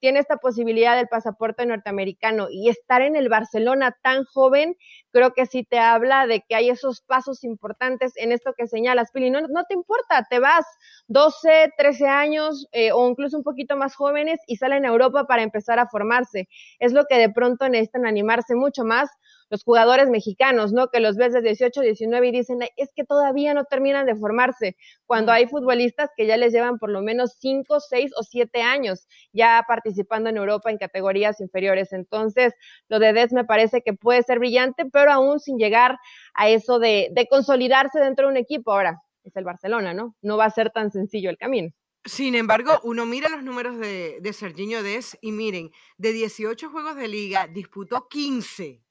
tiene 0.00 0.18
esta 0.18 0.38
posibilidad 0.38 0.96
del 0.96 1.08
pasaporte 1.08 1.64
norteamericano 1.64 2.48
y 2.50 2.68
estar 2.68 3.02
en 3.02 3.14
el 3.14 3.28
Barcelona 3.28 3.96
tan 4.02 4.24
joven, 4.24 4.76
creo 5.12 5.32
que 5.32 5.46
sí 5.46 5.64
te 5.64 5.78
habla 5.78 6.26
de 6.26 6.42
que 6.48 6.56
hay 6.56 6.70
esos 6.70 7.02
pasos 7.02 7.44
importantes 7.44 8.12
en 8.16 8.32
esto 8.32 8.54
que 8.56 8.66
señalas, 8.66 9.10
Pili. 9.12 9.30
No, 9.30 9.42
no 9.42 9.64
te 9.64 9.74
importa, 9.74 10.26
te 10.28 10.40
vas 10.40 10.66
12, 11.06 11.72
13 11.76 12.06
años 12.08 12.66
eh, 12.72 12.92
o 12.92 13.08
incluso 13.08 13.36
un 13.36 13.44
poquito 13.44 13.76
más 13.76 13.94
jóvenes 13.94 14.40
y 14.46 14.56
salen 14.56 14.84
a 14.84 14.88
Europa 14.88 15.26
para 15.26 15.42
empezar 15.42 15.78
a 15.78 15.88
formarse. 15.88 16.48
Es 16.78 16.92
lo 16.92 17.04
que 17.04 17.18
de 17.18 17.30
pronto 17.30 17.68
necesitan 17.68 18.06
animarse 18.06 18.54
mucho 18.54 18.84
más 18.84 19.10
los 19.52 19.64
jugadores 19.64 20.08
mexicanos, 20.08 20.72
¿no? 20.72 20.88
Que 20.88 20.98
los 20.98 21.16
ves 21.16 21.34
de 21.34 21.42
18, 21.42 21.82
19 21.82 22.28
y 22.28 22.32
dicen, 22.32 22.60
es 22.78 22.90
que 22.96 23.04
todavía 23.04 23.52
no 23.52 23.64
terminan 23.64 24.06
de 24.06 24.16
formarse, 24.16 24.76
cuando 25.04 25.30
hay 25.30 25.46
futbolistas 25.46 26.08
que 26.16 26.26
ya 26.26 26.38
les 26.38 26.54
llevan 26.54 26.78
por 26.78 26.88
lo 26.88 27.02
menos 27.02 27.36
5, 27.38 27.80
6 27.80 28.12
o 28.16 28.22
7 28.22 28.62
años 28.62 29.06
ya 29.34 29.62
participando 29.68 30.30
en 30.30 30.38
Europa 30.38 30.70
en 30.70 30.78
categorías 30.78 31.38
inferiores. 31.42 31.92
Entonces, 31.92 32.54
lo 32.88 32.98
de 32.98 33.12
Des 33.12 33.34
me 33.34 33.44
parece 33.44 33.82
que 33.82 33.92
puede 33.92 34.22
ser 34.22 34.38
brillante, 34.38 34.86
pero 34.90 35.12
aún 35.12 35.38
sin 35.38 35.58
llegar 35.58 35.98
a 36.32 36.48
eso 36.48 36.78
de, 36.78 37.10
de 37.12 37.26
consolidarse 37.26 38.00
dentro 38.00 38.26
de 38.26 38.32
un 38.32 38.38
equipo. 38.38 38.72
Ahora, 38.72 39.02
es 39.22 39.36
el 39.36 39.44
Barcelona, 39.44 39.92
¿no? 39.92 40.16
No 40.22 40.38
va 40.38 40.46
a 40.46 40.50
ser 40.50 40.70
tan 40.70 40.90
sencillo 40.90 41.28
el 41.28 41.36
camino. 41.36 41.68
Sin 42.06 42.34
embargo, 42.36 42.80
uno 42.84 43.04
mira 43.04 43.28
los 43.28 43.42
números 43.42 43.78
de, 43.78 44.16
de 44.22 44.32
Serginho 44.32 44.82
Des 44.82 45.18
y 45.20 45.30
miren, 45.30 45.72
de 45.98 46.12
18 46.14 46.70
juegos 46.70 46.96
de 46.96 47.08
liga 47.08 47.48
disputó 47.48 48.08
15 48.08 48.82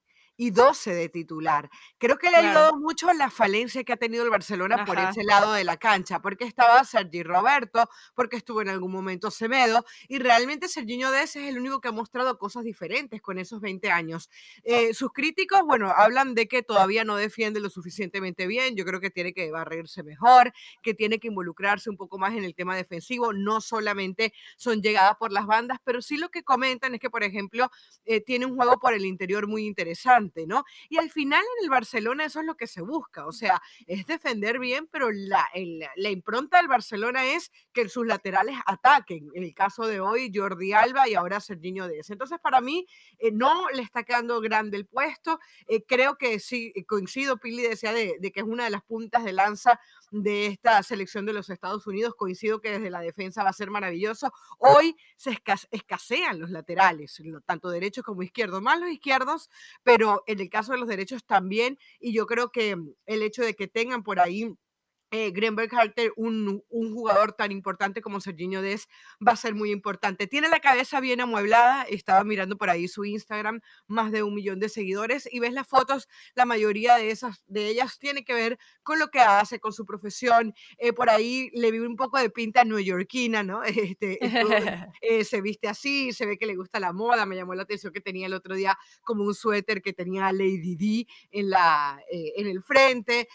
y 0.41 0.49
12 0.49 0.95
de 0.95 1.07
titular. 1.07 1.69
Creo 1.99 2.17
que 2.17 2.31
le 2.31 2.37
ha 2.37 2.39
ayudado 2.39 2.75
mucho 2.75 3.13
la 3.13 3.29
falencia 3.29 3.83
que 3.83 3.93
ha 3.93 3.97
tenido 3.97 4.23
el 4.23 4.31
Barcelona 4.31 4.85
por 4.85 4.97
ese 4.97 5.23
lado 5.23 5.53
de 5.53 5.63
la 5.63 5.77
cancha, 5.77 6.19
porque 6.19 6.45
estaba 6.45 6.83
Sergi 6.83 7.21
Roberto, 7.21 7.87
porque 8.15 8.37
estuvo 8.37 8.63
en 8.63 8.69
algún 8.69 8.91
momento 8.91 9.29
Semedo, 9.29 9.85
y 10.07 10.17
realmente 10.17 10.67
Serginho 10.67 11.11
Dez 11.11 11.35
es 11.35 11.47
el 11.47 11.59
único 11.59 11.79
que 11.79 11.89
ha 11.89 11.91
mostrado 11.91 12.39
cosas 12.39 12.63
diferentes 12.63 13.21
con 13.21 13.37
esos 13.37 13.61
20 13.61 13.91
años. 13.91 14.31
Eh, 14.63 14.95
sus 14.95 15.13
críticos, 15.13 15.61
bueno, 15.63 15.93
hablan 15.95 16.33
de 16.33 16.47
que 16.47 16.63
todavía 16.63 17.03
no 17.03 17.17
defiende 17.17 17.59
lo 17.59 17.69
suficientemente 17.69 18.47
bien, 18.47 18.75
yo 18.75 18.83
creo 18.83 18.99
que 18.99 19.11
tiene 19.11 19.33
que 19.33 19.51
barrerse 19.51 20.01
mejor, 20.01 20.53
que 20.81 20.95
tiene 20.95 21.19
que 21.19 21.27
involucrarse 21.27 21.91
un 21.91 21.97
poco 21.97 22.17
más 22.17 22.33
en 22.33 22.45
el 22.45 22.55
tema 22.55 22.75
defensivo, 22.75 23.31
no 23.31 23.61
solamente 23.61 24.33
son 24.57 24.81
llegadas 24.81 25.17
por 25.19 25.31
las 25.31 25.45
bandas, 25.45 25.77
pero 25.83 26.01
sí 26.01 26.17
lo 26.17 26.29
que 26.29 26.41
comentan 26.41 26.95
es 26.95 26.99
que, 26.99 27.11
por 27.11 27.23
ejemplo, 27.23 27.69
eh, 28.05 28.21
tiene 28.21 28.47
un 28.47 28.55
juego 28.55 28.79
por 28.79 28.95
el 28.95 29.05
interior 29.05 29.45
muy 29.45 29.67
interesante 29.67 30.30
¿no? 30.47 30.63
Y 30.89 30.97
al 30.97 31.09
final 31.09 31.41
en 31.41 31.63
el 31.65 31.69
Barcelona 31.69 32.25
eso 32.25 32.39
es 32.39 32.45
lo 32.45 32.55
que 32.55 32.67
se 32.67 32.81
busca, 32.81 33.25
o 33.25 33.31
sea, 33.31 33.61
es 33.87 34.05
defender 34.05 34.59
bien, 34.59 34.87
pero 34.91 35.11
la, 35.11 35.47
la 35.95 36.09
impronta 36.09 36.57
del 36.57 36.67
Barcelona 36.67 37.25
es 37.25 37.51
que 37.73 37.87
sus 37.89 38.05
laterales 38.05 38.57
ataquen. 38.65 39.29
En 39.33 39.43
el 39.43 39.53
caso 39.53 39.85
de 39.85 39.99
hoy, 39.99 40.31
Jordi 40.33 40.73
Alba 40.73 41.07
y 41.07 41.15
ahora 41.15 41.39
Serginho 41.39 41.87
Dez. 41.87 42.09
Entonces, 42.09 42.39
para 42.41 42.61
mí, 42.61 42.85
eh, 43.19 43.31
no 43.31 43.69
le 43.69 43.81
está 43.81 44.03
quedando 44.03 44.39
grande 44.41 44.77
el 44.77 44.85
puesto. 44.85 45.39
Eh, 45.67 45.83
creo 45.85 46.17
que 46.17 46.39
sí, 46.39 46.73
coincido, 46.87 47.37
Pili 47.37 47.63
decía 47.63 47.93
de, 47.93 48.15
de 48.19 48.31
que 48.31 48.41
es 48.41 48.45
una 48.45 48.63
de 48.65 48.69
las 48.69 48.83
puntas 48.83 49.23
de 49.23 49.33
lanza 49.33 49.79
de 50.11 50.47
esta 50.47 50.81
selección 50.83 51.25
de 51.25 51.33
los 51.33 51.49
Estados 51.49 51.87
Unidos. 51.87 52.15
Coincido 52.15 52.61
que 52.61 52.71
desde 52.71 52.89
la 52.89 53.01
defensa 53.01 53.43
va 53.43 53.49
a 53.49 53.53
ser 53.53 53.69
maravilloso. 53.69 54.31
Hoy 54.57 54.95
se 55.15 55.37
escasean 55.71 56.39
los 56.39 56.49
laterales, 56.49 57.21
tanto 57.45 57.69
derechos 57.69 58.03
como 58.03 58.23
izquierdos, 58.23 58.61
más 58.61 58.79
los 58.79 58.89
izquierdos, 58.89 59.49
pero 59.83 60.20
en 60.27 60.39
el 60.39 60.49
caso 60.49 60.71
de 60.71 60.79
los 60.79 60.87
derechos 60.87 61.25
también. 61.25 61.77
Y 61.99 62.13
yo 62.13 62.25
creo 62.25 62.51
que 62.51 62.75
el 63.05 63.23
hecho 63.23 63.43
de 63.43 63.55
que 63.55 63.67
tengan 63.67 64.03
por 64.03 64.19
ahí 64.19 64.53
eh, 65.11 65.31
Greenberg 65.31 65.69
Harter, 65.75 66.13
un, 66.15 66.63
un, 66.69 66.93
jugador 66.93 67.33
tan 67.33 67.51
importante 67.51 68.01
como 68.01 68.21
Serginho 68.21 68.61
Dez, 68.61 68.87
va 69.25 69.33
a 69.33 69.35
ser 69.35 69.53
muy 69.53 69.69
importante. 69.69 70.25
Tiene 70.25 70.47
la 70.47 70.61
cabeza 70.61 71.01
bien 71.01 71.19
amueblada, 71.19 71.83
estaba 71.83 72.23
mirando 72.23 72.57
por 72.57 72.69
ahí 72.69 72.87
su 72.87 73.03
Instagram, 73.03 73.59
más 73.87 74.13
de 74.13 74.23
un 74.23 74.33
millón 74.33 74.61
de 74.61 74.69
seguidores, 74.69 75.27
y 75.29 75.39
ves 75.39 75.51
las 75.51 75.67
fotos, 75.67 76.07
la 76.33 76.45
mayoría 76.45 76.95
de 76.95 77.11
esas, 77.11 77.43
de 77.47 77.67
ellas 77.67 77.99
tiene 77.99 78.23
que 78.23 78.33
ver 78.33 78.57
con 78.83 78.99
lo 78.99 79.09
que 79.09 79.19
hace, 79.19 79.59
con 79.59 79.73
su 79.73 79.85
profesión. 79.85 80.53
Eh, 80.77 80.93
por 80.93 81.09
ahí 81.09 81.49
le 81.53 81.71
vi 81.71 81.79
un 81.79 81.97
poco 81.97 82.17
de 82.17 82.29
pinta 82.29 82.63
neoyorquina, 82.63 83.43
¿no? 83.43 83.61
Este, 83.91 84.19
eh, 85.01 85.25
se 85.25 85.41
viste 85.41 85.67
así, 85.67 86.13
se 86.13 86.25
ve 86.25 86.37
que 86.37 86.45
le 86.45 86.55
gusta 86.55 86.79
la 86.79 86.93
moda, 86.93 87.25
me 87.25 87.35
llamó 87.35 87.55
la 87.55 87.63
atención 87.63 87.91
que 87.91 87.99
tenía 87.99 88.27
el 88.27 88.33
otro 88.33 88.55
día 88.55 88.77
como 89.01 89.23
un 89.23 89.33
suéter 89.33 89.81
que 89.81 89.91
tenía 89.91 90.31
Lady 90.31 90.75
D 90.75 91.07
en, 91.31 91.49
la, 91.49 91.99
en 92.09 92.47
el 92.47 92.61
frente. 92.61 93.27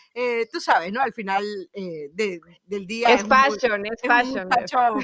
tú 0.50 0.61
sabes, 0.61 0.92
¿no? 0.92 1.02
Al 1.02 1.12
final 1.12 1.65
eh, 1.73 2.11
del 2.64 2.87
día. 2.87 3.08
Es, 3.08 3.23
fashion, 3.26 3.85
es, 3.87 4.00
fashion. 4.02 4.49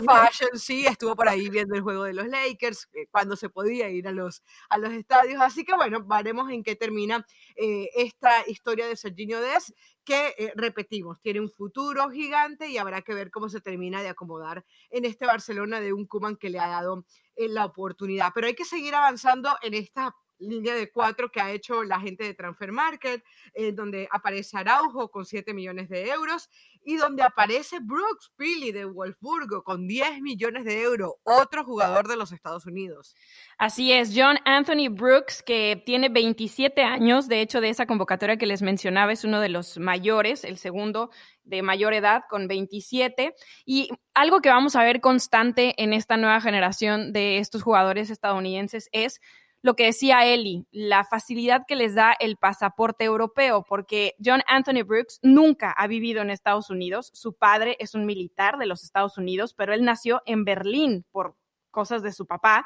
fashion, 0.05 0.59
sí, 0.59 0.87
estuvo 0.87 1.15
por 1.17 1.29
ahí 1.29 1.49
viendo 1.49 1.75
el 1.75 1.83
juego 1.83 2.05
de 2.05 2.15
los 2.15 2.27
Lakers, 2.27 2.89
eh, 2.95 3.07
cuando 3.11 3.37
se 3.37 3.49
podía 3.49 3.89
ir 3.91 4.09
a 4.09 4.13
los, 4.13 4.43
a 4.69 4.79
los 4.79 4.93
estadios. 4.93 5.41
Así 5.41 5.65
que 5.65 5.75
bueno, 5.75 6.05
veremos 6.05 6.51
en 6.51 6.63
qué 6.63 6.77
termina 6.77 7.27
eh, 7.57 7.89
esta 7.95 8.49
historia 8.49 8.87
de 8.87 8.97
Serginho 8.97 9.41
Dez, 9.41 9.75
que 10.05 10.53
repetimos, 10.57 11.21
tiene 11.21 11.41
un 11.41 11.49
futuro 11.49 12.11
gigante 12.11 12.69
y 12.69 12.77
habrá 12.77 13.03
que 13.03 13.15
ver 13.15 13.31
cómo 13.31 13.49
se 13.49 13.61
termina 13.61 14.03
de 14.03 14.09
acomodar 14.09 14.65
en 14.91 15.05
este 15.05 15.27
Barcelona 15.27 15.81
de 15.81 15.93
un 15.93 16.07
Kuman 16.07 16.37
que 16.37 16.51
le 16.51 16.59
ha 16.59 16.67
dado 16.67 17.05
la 17.37 17.67
oportunidad. 17.67 18.33
Pero 18.35 18.49
hay 18.49 18.55
que 18.55 18.65
seguir 18.65 18.97
avanzando 18.97 19.57
en 19.63 19.75
esta 19.75 20.17
línea 20.43 20.75
de 20.75 20.91
cuatro 20.91 21.31
que 21.31 21.41
ha 21.41 21.51
hecho 21.53 21.83
la 21.85 22.01
gente 22.01 22.25
de 22.25 22.35
Transfer 22.35 22.73
Market, 22.73 23.25
eh, 23.55 23.73
donde 23.73 24.09
aparece 24.11 24.57
Araujo 24.57 25.11
con 25.11 25.25
7 25.25 25.55
millones 25.55 25.89
de 25.89 26.09
euros 26.11 26.49
y 26.85 26.97
donde 26.97 27.23
aparece 27.23 27.79
Brooks 27.81 28.33
Pili 28.37 28.73
de 28.73 28.85
Wolfsburgo 28.85 29.63
con 29.63 29.87
10 29.87 30.21
millones 30.21 30.65
de 30.65 30.83
euros, 30.83 31.13
otro 31.23 31.65
jugador 31.65 32.09
de 32.09 32.17
los 32.17 32.33
Estados 32.33 32.67
Unidos. 32.67 33.15
Así 33.57 33.93
es, 33.93 34.13
John 34.15 34.39
Anthony 34.45 34.89
Brooks, 34.91 35.43
que 35.43 35.81
tiene 35.87 36.09
27 36.09 36.83
años, 36.83 37.29
de 37.29 37.41
hecho 37.41 37.61
de 37.61 37.69
esa 37.69 37.87
convocatoria 37.87 38.37
que 38.37 38.47
les 38.47 38.63
mencionaba 38.63 39.13
es 39.13 39.25
uno 39.25 39.41
de 39.41 39.49
los 39.49 39.79
mayores, 39.79 40.45
el 40.45 40.59
segundo 40.59 41.11
de 41.45 41.63
mayor 41.63 41.93
edad 41.93 42.23
con 42.29 42.49
27 42.49 43.35
y 43.65 43.89
algo 44.15 44.41
que 44.41 44.49
vamos 44.49 44.77
a 44.77 44.85
ver 44.85 45.01
constante 45.01 45.75
en 45.83 45.93
esta 45.93 46.17
nueva 46.17 46.41
generación 46.41 47.13
de 47.13 47.39
estos 47.39 47.63
jugadores 47.63 48.11
estadounidenses 48.11 48.89
es 48.93 49.21
lo 49.63 49.75
que 49.75 49.85
decía 49.85 50.27
Eli, 50.27 50.67
la 50.73 51.05
facilidad 51.05 51.63
que 51.67 51.77
les 51.77 51.95
da 51.95 52.15
el 52.19 52.37
pasaporte 52.37 53.05
europeo, 53.05 53.65
porque 53.67 54.15
John 54.23 54.43
Anthony 54.47 54.83
Brooks 54.85 55.21
nunca 55.23 55.71
ha 55.71 55.87
vivido 55.87 56.21
en 56.21 56.31
Estados 56.31 56.69
Unidos. 56.69 57.11
Su 57.15 57.35
padre 57.35 57.77
es 57.79 57.95
un 57.95 58.05
militar 58.05 58.59
de 58.59 58.67
los 58.67 58.83
Estados 58.83 59.17
Unidos, 59.19 59.55
pero 59.55 59.73
él 59.73 59.85
nació 59.85 60.21
en 60.27 60.45
Berlín 60.45 61.07
por 61.13 61.37
cosas 61.73 62.03
de 62.03 62.13
su 62.13 62.27
papá 62.27 62.65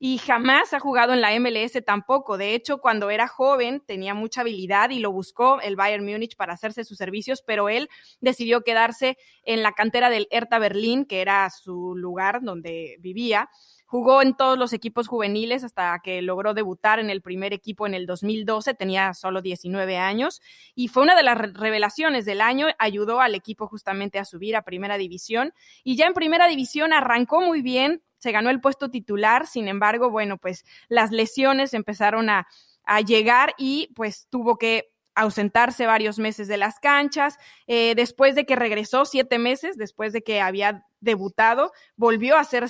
y 0.00 0.18
jamás 0.18 0.72
ha 0.72 0.80
jugado 0.80 1.12
en 1.12 1.20
la 1.20 1.38
MLS 1.38 1.84
tampoco. 1.84 2.36
De 2.36 2.54
hecho, 2.54 2.78
cuando 2.78 3.10
era 3.10 3.28
joven 3.28 3.82
tenía 3.86 4.14
mucha 4.14 4.40
habilidad 4.40 4.90
y 4.90 4.98
lo 4.98 5.12
buscó 5.12 5.60
el 5.60 5.76
Bayern 5.76 6.04
Múnich 6.04 6.36
para 6.36 6.54
hacerse 6.54 6.84
sus 6.84 6.96
servicios, 6.96 7.42
pero 7.46 7.68
él 7.68 7.88
decidió 8.20 8.62
quedarse 8.62 9.18
en 9.44 9.62
la 9.62 9.72
cantera 9.72 10.10
del 10.10 10.26
Hertha 10.30 10.58
Berlín, 10.58 11.04
que 11.04 11.20
era 11.20 11.48
su 11.50 11.94
lugar 11.94 12.40
donde 12.42 12.96
vivía 12.98 13.48
Jugó 13.86 14.20
en 14.20 14.34
todos 14.34 14.58
los 14.58 14.72
equipos 14.72 15.06
juveniles 15.06 15.62
hasta 15.62 15.98
que 16.02 16.20
logró 16.20 16.54
debutar 16.54 16.98
en 16.98 17.08
el 17.08 17.22
primer 17.22 17.52
equipo 17.52 17.86
en 17.86 17.94
el 17.94 18.04
2012, 18.04 18.74
tenía 18.74 19.14
solo 19.14 19.42
19 19.42 19.96
años 19.96 20.42
y 20.74 20.88
fue 20.88 21.04
una 21.04 21.14
de 21.14 21.22
las 21.22 21.38
revelaciones 21.38 22.24
del 22.24 22.40
año, 22.40 22.66
ayudó 22.78 23.20
al 23.20 23.36
equipo 23.36 23.68
justamente 23.68 24.18
a 24.18 24.24
subir 24.24 24.56
a 24.56 24.62
primera 24.62 24.98
división 24.98 25.54
y 25.84 25.96
ya 25.96 26.06
en 26.06 26.14
primera 26.14 26.48
división 26.48 26.92
arrancó 26.92 27.40
muy 27.40 27.62
bien, 27.62 28.02
se 28.18 28.32
ganó 28.32 28.50
el 28.50 28.60
puesto 28.60 28.90
titular, 28.90 29.46
sin 29.46 29.68
embargo, 29.68 30.10
bueno, 30.10 30.36
pues 30.36 30.64
las 30.88 31.12
lesiones 31.12 31.72
empezaron 31.72 32.28
a, 32.28 32.48
a 32.84 33.00
llegar 33.00 33.54
y 33.56 33.92
pues 33.94 34.26
tuvo 34.30 34.58
que 34.58 34.90
ausentarse 35.16 35.86
varios 35.86 36.18
meses 36.18 36.46
de 36.46 36.58
las 36.58 36.78
canchas. 36.78 37.38
Eh, 37.66 37.94
después 37.96 38.34
de 38.34 38.44
que 38.44 38.54
regresó 38.54 39.04
siete 39.04 39.38
meses, 39.38 39.76
después 39.76 40.12
de 40.12 40.22
que 40.22 40.40
había 40.40 40.84
debutado, 41.06 41.72
volvió 41.96 42.36
a 42.36 42.44
ser, 42.44 42.66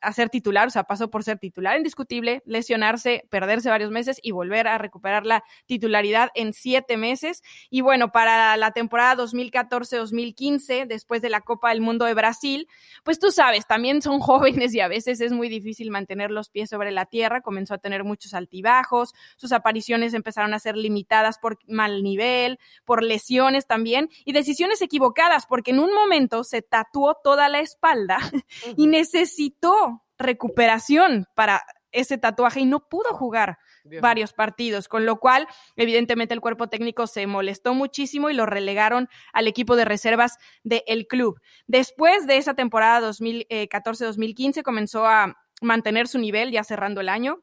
a, 0.00 0.12
ser 0.14 0.30
titular, 0.30 0.68
o 0.68 0.70
sea, 0.70 0.84
pasó 0.84 1.10
por 1.10 1.22
ser 1.22 1.38
titular 1.38 1.76
indiscutible, 1.76 2.42
lesionarse, 2.46 3.26
perderse 3.28 3.68
varios 3.68 3.90
meses 3.90 4.18
y 4.22 4.30
volver 4.30 4.66
a 4.66 4.78
recuperar 4.78 5.26
la 5.26 5.44
titularidad 5.66 6.30
en 6.34 6.54
siete 6.54 6.96
meses. 6.96 7.42
Y 7.68 7.82
bueno, 7.82 8.12
para 8.12 8.56
la 8.56 8.70
temporada 8.70 9.22
2014-2015, 9.22 10.86
después 10.86 11.20
de 11.20 11.28
la 11.28 11.42
Copa 11.42 11.68
del 11.68 11.82
Mundo 11.82 12.06
de 12.06 12.14
Brasil, 12.14 12.68
pues 13.04 13.18
tú 13.18 13.30
sabes, 13.30 13.66
también 13.66 14.00
son 14.00 14.20
jóvenes 14.30 14.74
y 14.74 14.80
a 14.80 14.88
veces 14.88 15.20
es 15.20 15.32
muy 15.32 15.50
difícil 15.50 15.90
mantener 15.90 16.30
los 16.30 16.48
pies 16.48 16.70
sobre 16.70 16.92
la 16.92 17.04
tierra, 17.04 17.42
comenzó 17.42 17.74
a 17.74 17.78
tener 17.78 18.04
muchos 18.04 18.32
altibajos, 18.32 19.12
sus 19.36 19.52
apariciones 19.52 20.14
empezaron 20.14 20.54
a 20.54 20.58
ser 20.58 20.76
limitadas 20.76 21.38
por 21.38 21.58
mal 21.66 22.02
nivel, 22.02 22.58
por 22.84 23.02
lesiones 23.02 23.66
también 23.66 24.08
y 24.24 24.32
decisiones 24.32 24.80
equivocadas, 24.80 25.46
porque 25.46 25.72
en 25.72 25.80
un 25.80 25.92
momento 25.92 26.44
se 26.44 26.62
tatuó 26.62 27.16
toda 27.22 27.48
la 27.48 27.58
espalda 27.58 27.79
y 28.76 28.86
necesitó 28.86 30.04
recuperación 30.18 31.26
para 31.34 31.62
ese 31.92 32.18
tatuaje 32.18 32.60
y 32.60 32.66
no 32.66 32.88
pudo 32.88 33.12
jugar 33.14 33.58
varios 34.00 34.32
partidos, 34.32 34.88
con 34.88 35.06
lo 35.06 35.18
cual 35.18 35.48
evidentemente 35.76 36.34
el 36.34 36.40
cuerpo 36.40 36.68
técnico 36.68 37.06
se 37.06 37.26
molestó 37.26 37.74
muchísimo 37.74 38.30
y 38.30 38.34
lo 38.34 38.46
relegaron 38.46 39.08
al 39.32 39.48
equipo 39.48 39.74
de 39.76 39.84
reservas 39.84 40.38
del 40.62 41.06
club. 41.08 41.40
Después 41.66 42.26
de 42.26 42.36
esa 42.36 42.54
temporada 42.54 43.08
2014-2015 43.10 44.62
comenzó 44.62 45.06
a 45.06 45.36
mantener 45.60 46.08
su 46.08 46.18
nivel 46.18 46.50
ya 46.52 46.64
cerrando 46.64 47.00
el 47.00 47.08
año, 47.08 47.42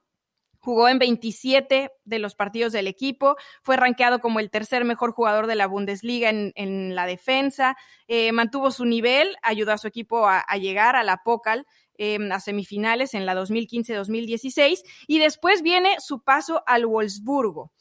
Jugó 0.68 0.90
en 0.90 1.00
27 1.00 1.92
de 2.04 2.20
los 2.20 2.36
partidos 2.36 2.74
del 2.74 2.88
equipo, 2.88 3.38
fue 3.62 3.78
rankeado 3.78 4.20
como 4.20 4.42
el 4.42 4.50
tercer 4.50 4.84
mejor 4.84 5.14
jugador 5.14 5.48
de 5.48 5.56
la 5.56 5.66
Bundesliga 5.66 6.30
en, 6.30 6.94
la 6.94 7.06
defensa, 7.06 7.78
eh, 8.10 8.34
mantuvo 8.34 8.70
su 8.72 8.84
nivel, 8.84 9.38
ayudó 9.44 9.72
a 9.72 9.78
su 9.78 9.88
equipo 9.88 10.28
a, 10.28 10.44
llegar 10.58 10.98
a 10.98 11.06
la 11.06 11.24
Pocal 11.24 11.66
em, 11.98 12.30
a 12.34 12.42
semifinales 12.42 13.14
en 13.14 13.26
la 13.26 13.34
2015-2016 13.34 14.82
y 15.08 15.20
después 15.20 15.62
viene 15.62 15.96
su 16.00 16.22
paso 16.22 16.64
al 16.68 16.86
Wolfsburgo. 16.86 17.72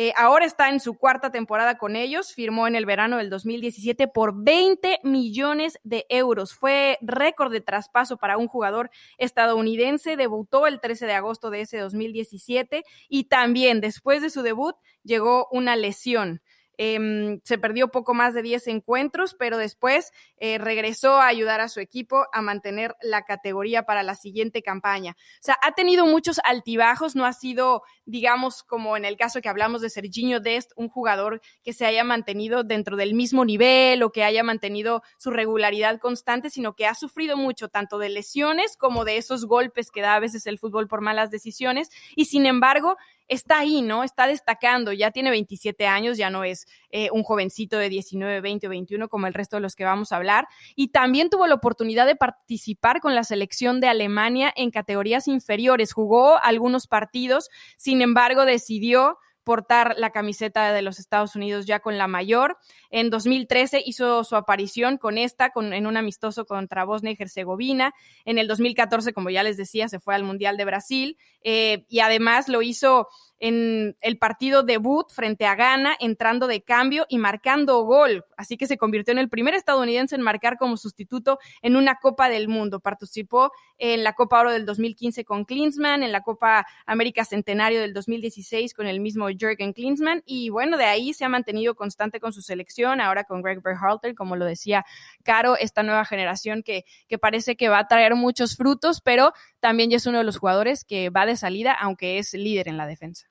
Eh, 0.00 0.12
ahora 0.16 0.44
está 0.44 0.68
en 0.68 0.78
su 0.78 0.96
cuarta 0.96 1.32
temporada 1.32 1.76
con 1.76 1.96
ellos, 1.96 2.32
firmó 2.32 2.68
en 2.68 2.76
el 2.76 2.86
verano 2.86 3.16
del 3.16 3.30
2017 3.30 4.06
por 4.06 4.44
20 4.44 5.00
millones 5.02 5.80
de 5.82 6.06
euros. 6.08 6.54
Fue 6.54 6.98
récord 7.00 7.50
de 7.50 7.60
traspaso 7.60 8.16
para 8.16 8.36
un 8.36 8.46
jugador 8.46 8.92
estadounidense, 9.16 10.16
debutó 10.16 10.68
el 10.68 10.78
13 10.78 11.06
de 11.06 11.14
agosto 11.14 11.50
de 11.50 11.62
ese 11.62 11.78
2017 11.78 12.84
y 13.08 13.24
también 13.24 13.80
después 13.80 14.22
de 14.22 14.30
su 14.30 14.42
debut 14.42 14.76
llegó 15.02 15.48
una 15.50 15.74
lesión. 15.74 16.42
Em, 16.80 17.40
se 17.42 17.58
perdió 17.58 17.88
poco 17.88 18.14
más 18.14 18.34
de 18.34 18.42
10 18.42 18.68
encuentros, 18.68 19.34
pero 19.34 19.58
después 19.58 20.12
eh, 20.36 20.58
regresó 20.58 21.16
a 21.16 21.26
ayudar 21.26 21.60
a 21.60 21.68
su 21.68 21.80
equipo 21.80 22.26
a 22.32 22.40
mantener 22.40 22.94
la 23.02 23.22
categoría 23.22 23.82
para 23.82 24.04
la 24.04 24.14
siguiente 24.14 24.62
campaña. 24.62 25.16
O 25.18 25.42
sea, 25.42 25.58
ha 25.60 25.72
tenido 25.72 26.06
muchos 26.06 26.40
altibajos, 26.44 27.16
no 27.16 27.26
ha 27.26 27.32
sido, 27.32 27.82
digamos, 28.06 28.62
como 28.62 28.96
en 28.96 29.04
el 29.04 29.16
caso 29.16 29.40
que 29.40 29.48
hablamos 29.48 29.82
de 29.82 29.90
Serginho 29.90 30.38
Dest, 30.38 30.70
un 30.76 30.88
jugador 30.88 31.40
que 31.64 31.72
se 31.72 31.84
haya 31.84 32.04
mantenido 32.04 32.62
dentro 32.62 32.96
del 32.96 33.12
mismo 33.12 33.44
nivel 33.44 34.00
o 34.04 34.12
que 34.12 34.22
haya 34.22 34.44
mantenido 34.44 35.02
su 35.16 35.32
regularidad 35.32 35.98
constante, 35.98 36.48
sino 36.48 36.76
que 36.76 36.86
ha 36.86 36.94
sufrido 36.94 37.36
mucho 37.36 37.68
tanto 37.68 37.98
de 37.98 38.08
lesiones 38.08 38.76
como 38.76 39.04
de 39.04 39.16
esos 39.16 39.46
golpes 39.46 39.90
que 39.90 40.00
da 40.00 40.14
a 40.14 40.20
veces 40.20 40.46
el 40.46 40.60
fútbol 40.60 40.86
por 40.86 41.00
malas 41.00 41.32
decisiones 41.32 41.90
y 42.14 42.26
sin 42.26 42.46
embargo 42.46 42.96
está 43.28 43.58
ahí, 43.58 43.82
¿no? 43.82 44.02
Está 44.02 44.26
destacando, 44.26 44.92
ya 44.92 45.10
tiene 45.10 45.30
27 45.30 45.86
años, 45.86 46.18
ya 46.18 46.30
no 46.30 46.44
es 46.44 46.66
eh, 46.90 47.10
un 47.12 47.22
jovencito 47.22 47.78
de 47.78 47.88
19, 47.88 48.40
20 48.40 48.66
o 48.66 48.70
21 48.70 49.08
como 49.08 49.26
el 49.26 49.34
resto 49.34 49.56
de 49.56 49.60
los 49.60 49.76
que 49.76 49.84
vamos 49.84 50.12
a 50.12 50.16
hablar. 50.16 50.48
Y 50.74 50.88
también 50.88 51.30
tuvo 51.30 51.46
la 51.46 51.54
oportunidad 51.54 52.06
de 52.06 52.16
participar 52.16 53.00
con 53.00 53.14
la 53.14 53.24
selección 53.24 53.80
de 53.80 53.88
Alemania 53.88 54.52
en 54.56 54.70
categorías 54.70 55.28
inferiores. 55.28 55.92
Jugó 55.92 56.38
algunos 56.42 56.86
partidos, 56.86 57.50
sin 57.76 58.02
embargo, 58.02 58.44
decidió 58.44 59.18
portar 59.48 59.94
la 59.96 60.10
camiseta 60.10 60.74
de 60.74 60.82
los 60.82 60.98
Estados 60.98 61.34
Unidos 61.34 61.64
ya 61.64 61.80
con 61.80 61.96
la 61.96 62.06
mayor. 62.06 62.58
En 62.90 63.08
2013 63.08 63.82
hizo 63.82 64.22
su 64.22 64.36
aparición 64.36 64.98
con 64.98 65.16
esta 65.16 65.52
con, 65.52 65.72
en 65.72 65.86
un 65.86 65.96
amistoso 65.96 66.44
contra 66.44 66.84
Bosnia 66.84 67.12
y 67.12 67.16
Herzegovina. 67.18 67.94
En 68.26 68.36
el 68.36 68.46
2014, 68.46 69.14
como 69.14 69.30
ya 69.30 69.42
les 69.42 69.56
decía, 69.56 69.88
se 69.88 70.00
fue 70.00 70.14
al 70.14 70.22
Mundial 70.22 70.58
de 70.58 70.66
Brasil 70.66 71.16
eh, 71.42 71.86
y 71.88 72.00
además 72.00 72.50
lo 72.50 72.60
hizo 72.60 73.08
en 73.40 73.96
el 74.00 74.18
partido 74.18 74.62
debut 74.62 75.10
frente 75.10 75.46
a 75.46 75.54
Ghana, 75.54 75.96
entrando 76.00 76.46
de 76.46 76.62
cambio 76.62 77.06
y 77.08 77.18
marcando 77.18 77.82
gol. 77.82 78.24
Así 78.36 78.56
que 78.56 78.66
se 78.66 78.76
convirtió 78.76 79.12
en 79.12 79.18
el 79.18 79.28
primer 79.28 79.54
estadounidense 79.54 80.16
en 80.16 80.22
marcar 80.22 80.58
como 80.58 80.76
sustituto 80.76 81.38
en 81.62 81.76
una 81.76 81.96
Copa 81.96 82.28
del 82.28 82.48
Mundo. 82.48 82.80
Participó 82.80 83.52
en 83.78 84.02
la 84.02 84.14
Copa 84.14 84.40
Oro 84.40 84.52
del 84.52 84.66
2015 84.66 85.24
con 85.24 85.44
Klinsmann, 85.44 86.02
en 86.02 86.12
la 86.12 86.22
Copa 86.22 86.66
América 86.84 87.24
Centenario 87.24 87.80
del 87.80 87.94
2016 87.94 88.74
con 88.74 88.86
el 88.86 89.00
mismo 89.00 89.30
Jürgen 89.38 89.72
Klinsmann. 89.72 90.22
Y 90.26 90.50
bueno, 90.50 90.76
de 90.76 90.84
ahí 90.84 91.14
se 91.14 91.24
ha 91.24 91.28
mantenido 91.28 91.74
constante 91.74 92.20
con 92.20 92.32
su 92.32 92.42
selección, 92.42 93.00
ahora 93.00 93.24
con 93.24 93.42
Greg 93.42 93.62
Berhalter, 93.62 94.14
como 94.14 94.36
lo 94.36 94.44
decía 94.44 94.84
Caro, 95.24 95.56
esta 95.56 95.82
nueva 95.82 96.04
generación 96.04 96.62
que, 96.62 96.84
que 97.08 97.18
parece 97.18 97.56
que 97.56 97.68
va 97.68 97.78
a 97.78 97.88
traer 97.88 98.14
muchos 98.14 98.56
frutos, 98.56 99.00
pero 99.00 99.32
también 99.60 99.90
ya 99.90 99.96
es 99.96 100.06
uno 100.06 100.18
de 100.18 100.24
los 100.24 100.38
jugadores 100.38 100.84
que 100.84 101.10
va 101.10 101.26
de 101.26 101.36
salida, 101.36 101.72
aunque 101.72 102.18
es 102.18 102.34
líder 102.34 102.68
en 102.68 102.76
la 102.76 102.86
defensa. 102.86 103.28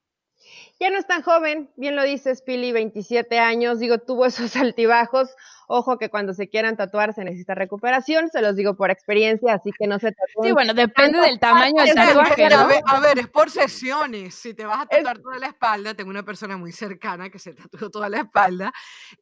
Ya 0.80 0.90
no 0.90 0.98
es 0.98 1.08
tan 1.08 1.24
joven, 1.24 1.70
bien 1.76 1.96
lo 1.96 2.04
dices, 2.04 2.42
Pili, 2.42 2.72
27 2.72 3.40
años, 3.40 3.80
digo, 3.80 3.98
tuvo 4.00 4.26
esos 4.26 4.56
altibajos, 4.56 5.36
Ojo 5.68 5.98
que 5.98 6.10
cuando 6.10 6.34
se 6.34 6.48
quieran 6.48 6.78
tatuar 6.78 7.14
se 7.14 7.24
necesita 7.24 7.54
recuperación, 7.54 8.30
se 8.30 8.42
los 8.42 8.56
digo 8.56 8.76
por 8.76 8.90
experiencia, 8.90 9.54
así 9.54 9.72
que 9.78 9.86
no 9.86 10.00
se 10.00 10.14
tatúen. 10.14 10.48
Sí, 10.48 10.52
bueno, 10.54 10.74
depende 10.74 11.20
del 11.20 11.40
tamaño 11.40 11.84
del 11.84 11.94
tatuaje, 11.94 12.50
¿no? 12.50 12.68
A 12.86 13.00
ver, 13.02 13.20
es 13.20 13.28
por 13.28 13.50
sesiones. 13.50 14.34
Si 14.34 14.54
te 14.54 14.66
vas 14.66 14.82
a 14.82 14.86
tatuar 14.86 15.20
toda 15.20 15.38
la 15.40 15.48
espalda, 15.48 15.94
tengo 15.94 16.10
una 16.10 16.24
persona 16.24 16.56
muy 16.56 16.72
cercana 16.72 17.30
que 17.30 17.38
se 17.38 17.54
tatuó 17.54 17.90
toda 17.90 18.08
la 18.08 18.20
espalda 18.20 18.72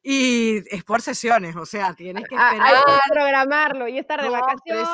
y 0.02 0.62
es 0.74 0.84
por 0.84 1.02
sesiones, 1.02 1.56
o 1.56 1.66
sea, 1.66 1.94
tienes 1.94 2.24
que 2.28 2.36
esperar. 2.36 2.60
Hay 2.62 2.74
que 2.74 3.12
programarlo 3.12 3.88
y 3.88 3.98
estar 3.98 4.22
de 4.22 4.28
vacaciones 4.28 4.88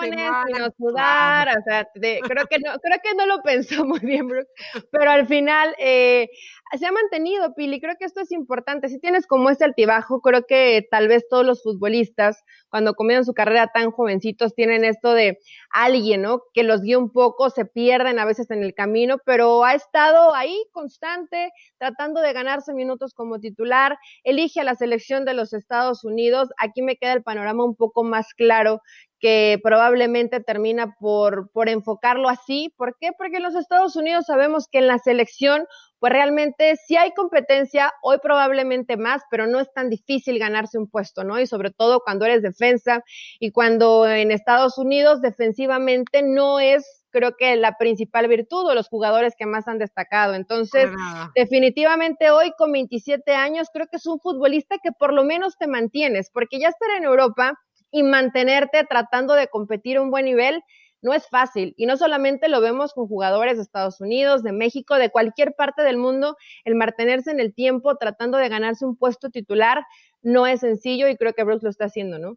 y 0.49 0.53
no 0.59 0.69
sudar, 0.79 1.49
o 1.59 1.63
sea, 1.65 1.87
creo, 1.93 2.47
que 2.47 2.59
no, 2.59 2.73
creo 2.83 2.99
que 3.03 3.15
no 3.15 3.27
lo 3.27 3.43
pensó 3.43 3.85
muy 3.85 4.01
bien, 4.01 4.29
Brooke, 4.29 4.49
pero 4.91 5.11
al 5.11 5.27
final 5.27 5.75
eh, 5.79 6.31
se 6.79 6.87
ha 6.87 6.93
mantenido, 6.93 7.55
Pili, 7.55 7.81
creo 7.81 7.97
que 7.99 8.05
esto 8.05 8.21
es 8.21 8.33
importante. 8.33 8.89
Si 8.89 8.99
tienes 8.99 9.27
como 9.27 9.51
este 9.51 9.65
altibajo, 9.65 10.21
creo 10.21 10.45
que 10.47 10.87
tal 10.91 11.09
vez 11.09 11.27
todos 11.29 11.45
los 11.45 11.63
futbolistas, 11.63 12.43
cuando 12.71 12.95
comienzan 12.95 13.25
su 13.25 13.35
carrera 13.35 13.69
tan 13.73 13.91
jovencitos, 13.91 14.55
tienen 14.55 14.85
esto 14.85 15.13
de 15.13 15.39
alguien, 15.71 16.23
¿no? 16.23 16.43
Que 16.55 16.63
los 16.63 16.81
guíe 16.83 16.97
un 16.97 17.11
poco, 17.11 17.51
se 17.51 17.65
pierden 17.67 18.19
a 18.19 18.25
veces 18.25 18.51
en 18.51 18.63
el 18.63 18.75
camino, 18.75 19.19
pero 19.25 19.65
ha 19.65 19.75
estado 19.75 20.35
ahí 20.35 20.57
constante, 20.73 21.51
tratando 21.79 22.21
de 22.21 22.33
ganarse 22.33 22.73
minutos 22.73 23.13
como 23.15 23.39
titular, 23.39 23.99
elige 24.25 24.61
a 24.61 24.65
la 24.65 24.75
selección 24.75 25.25
de 25.25 25.35
los 25.35 25.53
Estados 25.53 26.05
Unidos. 26.05 26.49
Aquí 26.59 26.83
me 26.83 26.97
queda 26.97 27.13
el 27.13 27.23
panorama 27.23 27.65
un 27.65 27.77
poco 27.77 28.03
más 28.03 28.33
claro 28.35 28.81
que 29.23 29.61
probablemente 29.63 30.41
termina 30.41 30.97
por, 30.99 31.49
por 31.53 31.69
enfocarlo 31.69 32.29
así. 32.29 32.75
¿Por 32.77 32.97
qué? 32.99 33.13
Porque 33.17 33.37
en 33.37 33.45
los 33.45 33.55
Estados 33.55 33.95
Unidos 33.95 34.27
sabemos 34.27 34.67
que 34.67 34.79
en 34.79 34.89
la 34.89 34.99
selección, 34.99 35.65
pues 36.01 36.13
realmente 36.13 36.75
sí 36.85 36.97
hay 36.97 37.13
competencia, 37.13 37.93
hoy 38.03 38.19
probablemente 38.21 38.97
más, 38.97 39.23
pero 39.31 39.47
no 39.47 39.61
es 39.61 39.73
tan 39.73 39.91
difícil 39.91 40.41
ganarse 40.41 40.77
un 40.77 40.91
puesto, 40.91 41.23
¿no? 41.23 41.39
Y 41.39 41.47
sobre 41.47 41.71
todo 41.71 42.01
cuando 42.01 42.27
eres 42.27 42.43
defensa 42.43 43.05
y 43.39 43.53
cuando 43.53 44.09
en 44.09 44.33
Estados 44.33 44.77
Unidos 44.77 45.23
defensivamente 45.23 46.23
no 46.25 46.59
es 46.59 46.85
creo 47.13 47.37
que 47.37 47.55
la 47.57 47.77
principal 47.77 48.27
virtud 48.27 48.67
o 48.67 48.75
los 48.75 48.89
jugadores 48.89 49.35
que 49.39 49.45
más 49.45 49.69
han 49.69 49.79
destacado. 49.79 50.33
Entonces, 50.35 50.91
definitivamente 51.35 52.31
hoy 52.31 52.53
con 52.57 52.73
27 52.73 53.35
años, 53.35 53.69
creo 53.71 53.87
que 53.87 53.99
es 53.99 54.07
un 54.07 54.19
futbolista 54.19 54.79
que 54.83 54.93
por 54.93 55.13
lo 55.13 55.23
menos 55.23 55.59
te 55.59 55.67
mantienes, 55.67 56.31
porque 56.33 56.59
ya 56.59 56.69
estar 56.69 56.89
en 56.97 57.05
Europa 57.05 57.53
y 57.93 58.03
mantenerte 58.03 58.85
tratando 58.85 59.35
de 59.35 59.47
competir 59.47 59.99
a 59.99 60.03
un 60.03 60.11
buen 60.11 60.25
nivel 60.25 60.65
no 61.03 61.13
es 61.13 61.29
fácil. 61.29 61.75
Y 61.77 61.87
no 61.87 61.97
solamente 61.97 62.49
lo 62.49 62.61
vemos 62.61 62.95
con 62.95 63.09
jugadores 63.09 63.57
de 63.57 63.63
Estados 63.63 64.01
Unidos, 64.01 64.43
de 64.43 64.53
México, 64.53 64.97
de 64.97 65.11
cualquier 65.11 65.55
parte 65.55 65.83
del 65.83 65.99
mundo, 65.99 66.37
el 66.65 66.77
mantenerse 66.77 67.31
en 67.31 67.41
el 67.41 67.55
tiempo 67.55 67.97
tratando 67.97 68.39
de 68.39 68.49
ganarse 68.49 68.87
un 68.87 68.97
puesto 68.97 69.31
titular 69.31 69.85
no 70.23 70.47
es 70.47 70.61
sencillo 70.61 71.09
y 71.09 71.17
creo 71.17 71.35
que 71.35 71.45
Bruce 71.45 71.65
lo 71.65 71.71
está 71.71 71.87
haciendo, 71.87 72.19
¿no? 72.19 72.37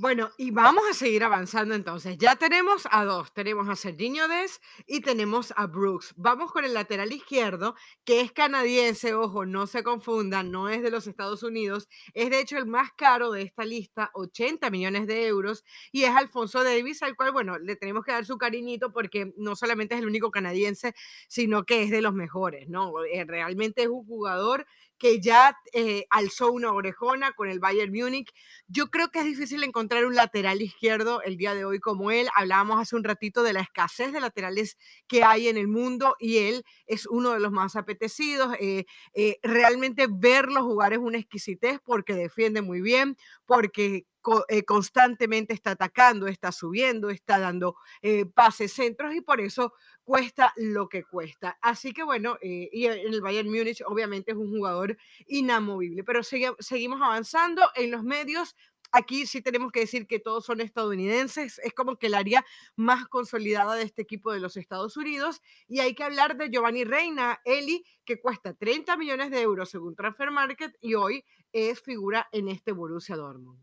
Bueno, 0.00 0.30
y 0.38 0.50
vamos 0.50 0.82
a 0.90 0.94
seguir 0.94 1.22
avanzando 1.24 1.74
entonces. 1.74 2.16
Ya 2.16 2.34
tenemos 2.34 2.88
a 2.90 3.04
dos, 3.04 3.34
tenemos 3.34 3.68
a 3.68 3.76
Serginho 3.76 4.28
Des 4.28 4.58
y 4.86 5.02
tenemos 5.02 5.52
a 5.58 5.66
Brooks. 5.66 6.14
Vamos 6.16 6.52
con 6.52 6.64
el 6.64 6.72
lateral 6.72 7.12
izquierdo, 7.12 7.74
que 8.06 8.22
es 8.22 8.32
canadiense, 8.32 9.12
ojo, 9.12 9.44
no 9.44 9.66
se 9.66 9.82
confundan, 9.82 10.50
no 10.50 10.70
es 10.70 10.82
de 10.82 10.90
los 10.90 11.06
Estados 11.06 11.42
Unidos, 11.42 11.86
es 12.14 12.30
de 12.30 12.40
hecho 12.40 12.56
el 12.56 12.64
más 12.64 12.92
caro 12.96 13.30
de 13.30 13.42
esta 13.42 13.66
lista, 13.66 14.10
80 14.14 14.70
millones 14.70 15.06
de 15.06 15.26
euros, 15.26 15.64
y 15.92 16.04
es 16.04 16.16
Alfonso 16.16 16.64
Davis, 16.64 17.02
al 17.02 17.14
cual, 17.14 17.32
bueno, 17.32 17.58
le 17.58 17.76
tenemos 17.76 18.02
que 18.02 18.12
dar 18.12 18.24
su 18.24 18.38
cariñito 18.38 18.94
porque 18.94 19.34
no 19.36 19.54
solamente 19.54 19.96
es 19.96 20.00
el 20.00 20.06
único 20.06 20.30
canadiense, 20.30 20.94
sino 21.28 21.64
que 21.64 21.82
es 21.82 21.90
de 21.90 22.00
los 22.00 22.14
mejores, 22.14 22.70
¿no? 22.70 23.04
Eh, 23.04 23.26
realmente 23.26 23.82
es 23.82 23.88
un 23.88 24.06
jugador 24.06 24.66
que 25.00 25.18
ya 25.18 25.56
eh, 25.72 26.04
alzó 26.10 26.52
una 26.52 26.72
orejona 26.72 27.32
con 27.32 27.48
el 27.48 27.58
Bayern 27.58 27.90
Múnich. 27.90 28.30
Yo 28.68 28.90
creo 28.90 29.10
que 29.10 29.20
es 29.20 29.24
difícil 29.24 29.64
encontrar 29.64 30.04
un 30.04 30.14
lateral 30.14 30.60
izquierdo 30.60 31.22
el 31.22 31.38
día 31.38 31.54
de 31.54 31.64
hoy 31.64 31.80
como 31.80 32.10
él. 32.10 32.28
Hablábamos 32.36 32.78
hace 32.78 32.96
un 32.96 33.02
ratito 33.02 33.42
de 33.42 33.54
la 33.54 33.62
escasez 33.62 34.12
de 34.12 34.20
laterales 34.20 34.76
que 35.08 35.24
hay 35.24 35.48
en 35.48 35.56
el 35.56 35.68
mundo 35.68 36.16
y 36.20 36.36
él 36.36 36.64
es 36.86 37.06
uno 37.06 37.30
de 37.30 37.40
los 37.40 37.50
más 37.50 37.76
apetecidos. 37.76 38.54
Eh, 38.60 38.84
eh, 39.14 39.38
realmente 39.42 40.06
verlo 40.06 40.62
jugar 40.64 40.92
es 40.92 40.98
una 40.98 41.16
exquisitez 41.16 41.80
porque 41.82 42.14
defiende 42.14 42.60
muy 42.60 42.82
bien, 42.82 43.16
porque 43.46 44.04
constantemente 44.66 45.54
está 45.54 45.70
atacando, 45.70 46.26
está 46.26 46.52
subiendo, 46.52 47.08
está 47.08 47.38
dando 47.38 47.76
pases 48.34 48.70
centros 48.74 49.14
y 49.14 49.22
por 49.22 49.40
eso 49.40 49.72
cuesta 50.04 50.52
lo 50.56 50.88
que 50.88 51.04
cuesta. 51.04 51.58
Así 51.62 51.92
que 51.92 52.02
bueno, 52.02 52.36
eh, 52.42 52.68
y 52.72 52.86
en 52.86 53.12
el 53.12 53.20
Bayern 53.20 53.48
Múnich 53.48 53.82
obviamente 53.86 54.32
es 54.32 54.36
un 54.36 54.50
jugador 54.50 54.96
inamovible, 55.26 56.04
pero 56.04 56.22
seguimos 56.22 57.00
avanzando 57.02 57.62
en 57.74 57.90
los 57.90 58.02
medios. 58.02 58.56
Aquí 58.92 59.26
sí 59.26 59.40
tenemos 59.42 59.72
que 59.72 59.80
decir 59.80 60.06
que 60.06 60.18
todos 60.18 60.44
son 60.44 60.60
estadounidenses, 60.60 61.60
es 61.62 61.72
como 61.72 61.96
que 61.96 62.08
el 62.08 62.14
área 62.14 62.44
más 62.76 63.06
consolidada 63.06 63.74
de 63.74 63.84
este 63.84 64.02
equipo 64.02 64.32
de 64.32 64.40
los 64.40 64.56
Estados 64.56 64.96
Unidos. 64.96 65.40
Y 65.68 65.80
hay 65.80 65.94
que 65.94 66.04
hablar 66.04 66.36
de 66.36 66.50
Giovanni 66.50 66.84
Reina, 66.84 67.40
Eli, 67.44 67.84
que 68.04 68.20
cuesta 68.20 68.54
30 68.54 68.96
millones 68.96 69.30
de 69.30 69.40
euros 69.40 69.70
según 69.70 69.94
Transfer 69.94 70.30
Market 70.30 70.76
y 70.80 70.94
hoy 70.94 71.24
es 71.52 71.80
figura 71.80 72.28
en 72.32 72.48
este 72.48 72.72
Borussia 72.72 73.16
Dortmund. 73.16 73.58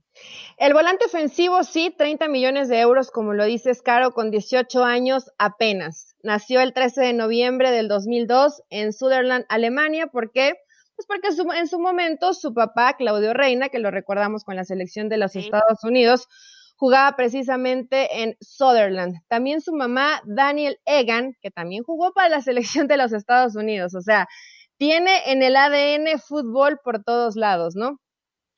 El 0.57 0.73
volante 0.73 1.05
ofensivo, 1.05 1.63
sí, 1.63 1.93
30 1.95 2.27
millones 2.27 2.69
de 2.69 2.79
euros, 2.79 3.11
como 3.11 3.33
lo 3.33 3.45
dices, 3.45 3.81
Caro, 3.81 4.11
con 4.11 4.31
18 4.31 4.83
años 4.83 5.31
apenas. 5.37 6.15
Nació 6.23 6.61
el 6.61 6.73
13 6.73 7.01
de 7.01 7.13
noviembre 7.13 7.71
del 7.71 7.87
2002 7.87 8.63
en 8.69 8.93
Sutherland, 8.93 9.45
Alemania. 9.49 10.07
¿Por 10.07 10.31
qué? 10.31 10.55
Pues 10.97 11.05
porque 11.05 11.27
en 11.60 11.67
su 11.67 11.79
momento 11.79 12.33
su 12.33 12.55
papá, 12.55 12.95
Claudio 12.97 13.33
Reina, 13.33 13.69
que 13.69 13.77
lo 13.77 13.91
recordamos 13.91 14.43
con 14.43 14.55
la 14.55 14.65
selección 14.65 15.10
de 15.10 15.17
los 15.17 15.36
Estados 15.36 15.83
Unidos, 15.83 16.27
jugaba 16.75 17.15
precisamente 17.15 18.23
en 18.23 18.36
Sutherland. 18.41 19.17
También 19.27 19.62
su 19.62 19.73
mamá, 19.73 20.21
Daniel 20.25 20.79
Egan, 20.86 21.33
que 21.39 21.51
también 21.51 21.83
jugó 21.83 22.13
para 22.13 22.29
la 22.29 22.41
selección 22.41 22.88
de 22.88 22.97
los 22.97 23.13
Estados 23.13 23.55
Unidos. 23.55 23.93
O 23.93 24.01
sea, 24.01 24.27
tiene 24.77 25.31
en 25.31 25.43
el 25.43 25.55
ADN 25.55 26.19
fútbol 26.19 26.79
por 26.83 27.03
todos 27.03 27.36
lados, 27.36 27.75
¿no? 27.75 27.99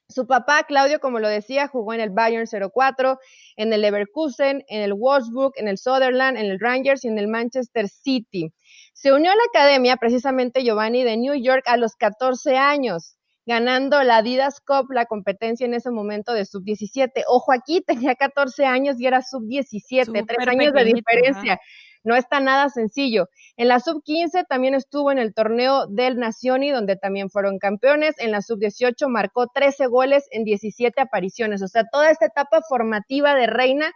Su 0.10 0.26
papá, 0.26 0.64
Claudio, 0.64 1.00
como 1.00 1.20
lo 1.20 1.30
decía, 1.30 1.68
jugó 1.68 1.94
en 1.94 2.00
el 2.00 2.10
Bayern 2.10 2.48
04, 2.48 3.20
en 3.58 3.72
el 3.72 3.82
Leverkusen, 3.82 4.64
en 4.68 4.82
el 4.82 4.96
Wolfsburg, 4.96 5.54
en 5.58 5.68
el 5.68 5.78
Sutherland, 5.78 6.36
en 6.36 6.48
el 6.48 6.60
Rangers 6.60 7.06
y 7.06 7.10
en 7.10 7.20
el 7.20 7.28
Manchester 7.28 7.88
City. 7.88 8.52
Se 8.94 9.14
unió 9.14 9.32
a 9.32 9.36
la 9.36 9.44
academia 9.54 9.98
precisamente 9.98 10.64
Giovanni 10.64 11.04
de 11.04 11.16
New 11.16 11.36
York 11.36 11.62
a 11.68 11.78
los 11.78 11.96
14 11.96 12.58
años. 12.58 13.16
ganando 13.46 14.04
la 14.04 14.18
Adidas 14.18 14.62
Cup, 14.62 14.92
la 14.92 15.06
competencia 15.06 15.66
en 15.66 15.74
ese 15.74 15.90
momento 15.90 16.34
de 16.34 16.46
sub-17. 16.46 17.24
Ojo 17.28 17.52
aquí, 17.52 17.82
tenía 17.82 18.14
14 18.14 18.66
años 18.66 19.00
y 19.00 19.08
era 19.08 19.24
sub-17, 19.24 20.26
tres 20.28 20.48
años 20.48 20.74
de 20.74 20.84
diferencia. 20.84 21.60
No 22.04 22.16
está 22.16 22.40
nada 22.40 22.70
sencillo. 22.70 23.28
En 23.58 23.68
la 23.68 23.80
sub-15 23.80 24.46
también 24.48 24.74
estuvo 24.74 25.12
en 25.12 25.18
el 25.20 25.34
torneo 25.34 25.86
del 25.88 26.18
Nacioni, 26.18 26.72
donde 26.72 26.96
también 26.96 27.30
fueron 27.30 27.60
campeones. 27.60 28.16
En 28.20 28.32
la 28.32 28.42
sub-18 28.42 29.08
marcó 29.10 29.48
13 29.48 29.88
goles 29.88 30.28
en 30.32 30.44
17 30.44 31.02
apariciones. 31.02 31.62
O 31.62 31.68
sea, 31.68 31.84
toda 31.92 32.10
esta 32.10 32.28
etapa 32.28 32.62
formativa 32.68 33.36
de 33.36 33.48
Reina 33.48 33.92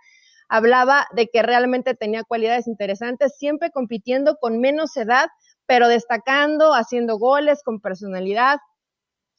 hablaba 0.49 1.07
de 1.15 1.27
que 1.27 1.41
realmente 1.41 1.95
tenía 1.95 2.23
cualidades 2.23 2.67
interesantes, 2.67 3.37
siempre 3.37 3.71
compitiendo 3.71 4.35
con 4.35 4.59
menos 4.59 4.95
edad, 4.97 5.29
pero 5.65 5.87
destacando, 5.87 6.73
haciendo 6.73 7.17
goles 7.17 7.63
con 7.63 7.79
personalidad, 7.79 8.59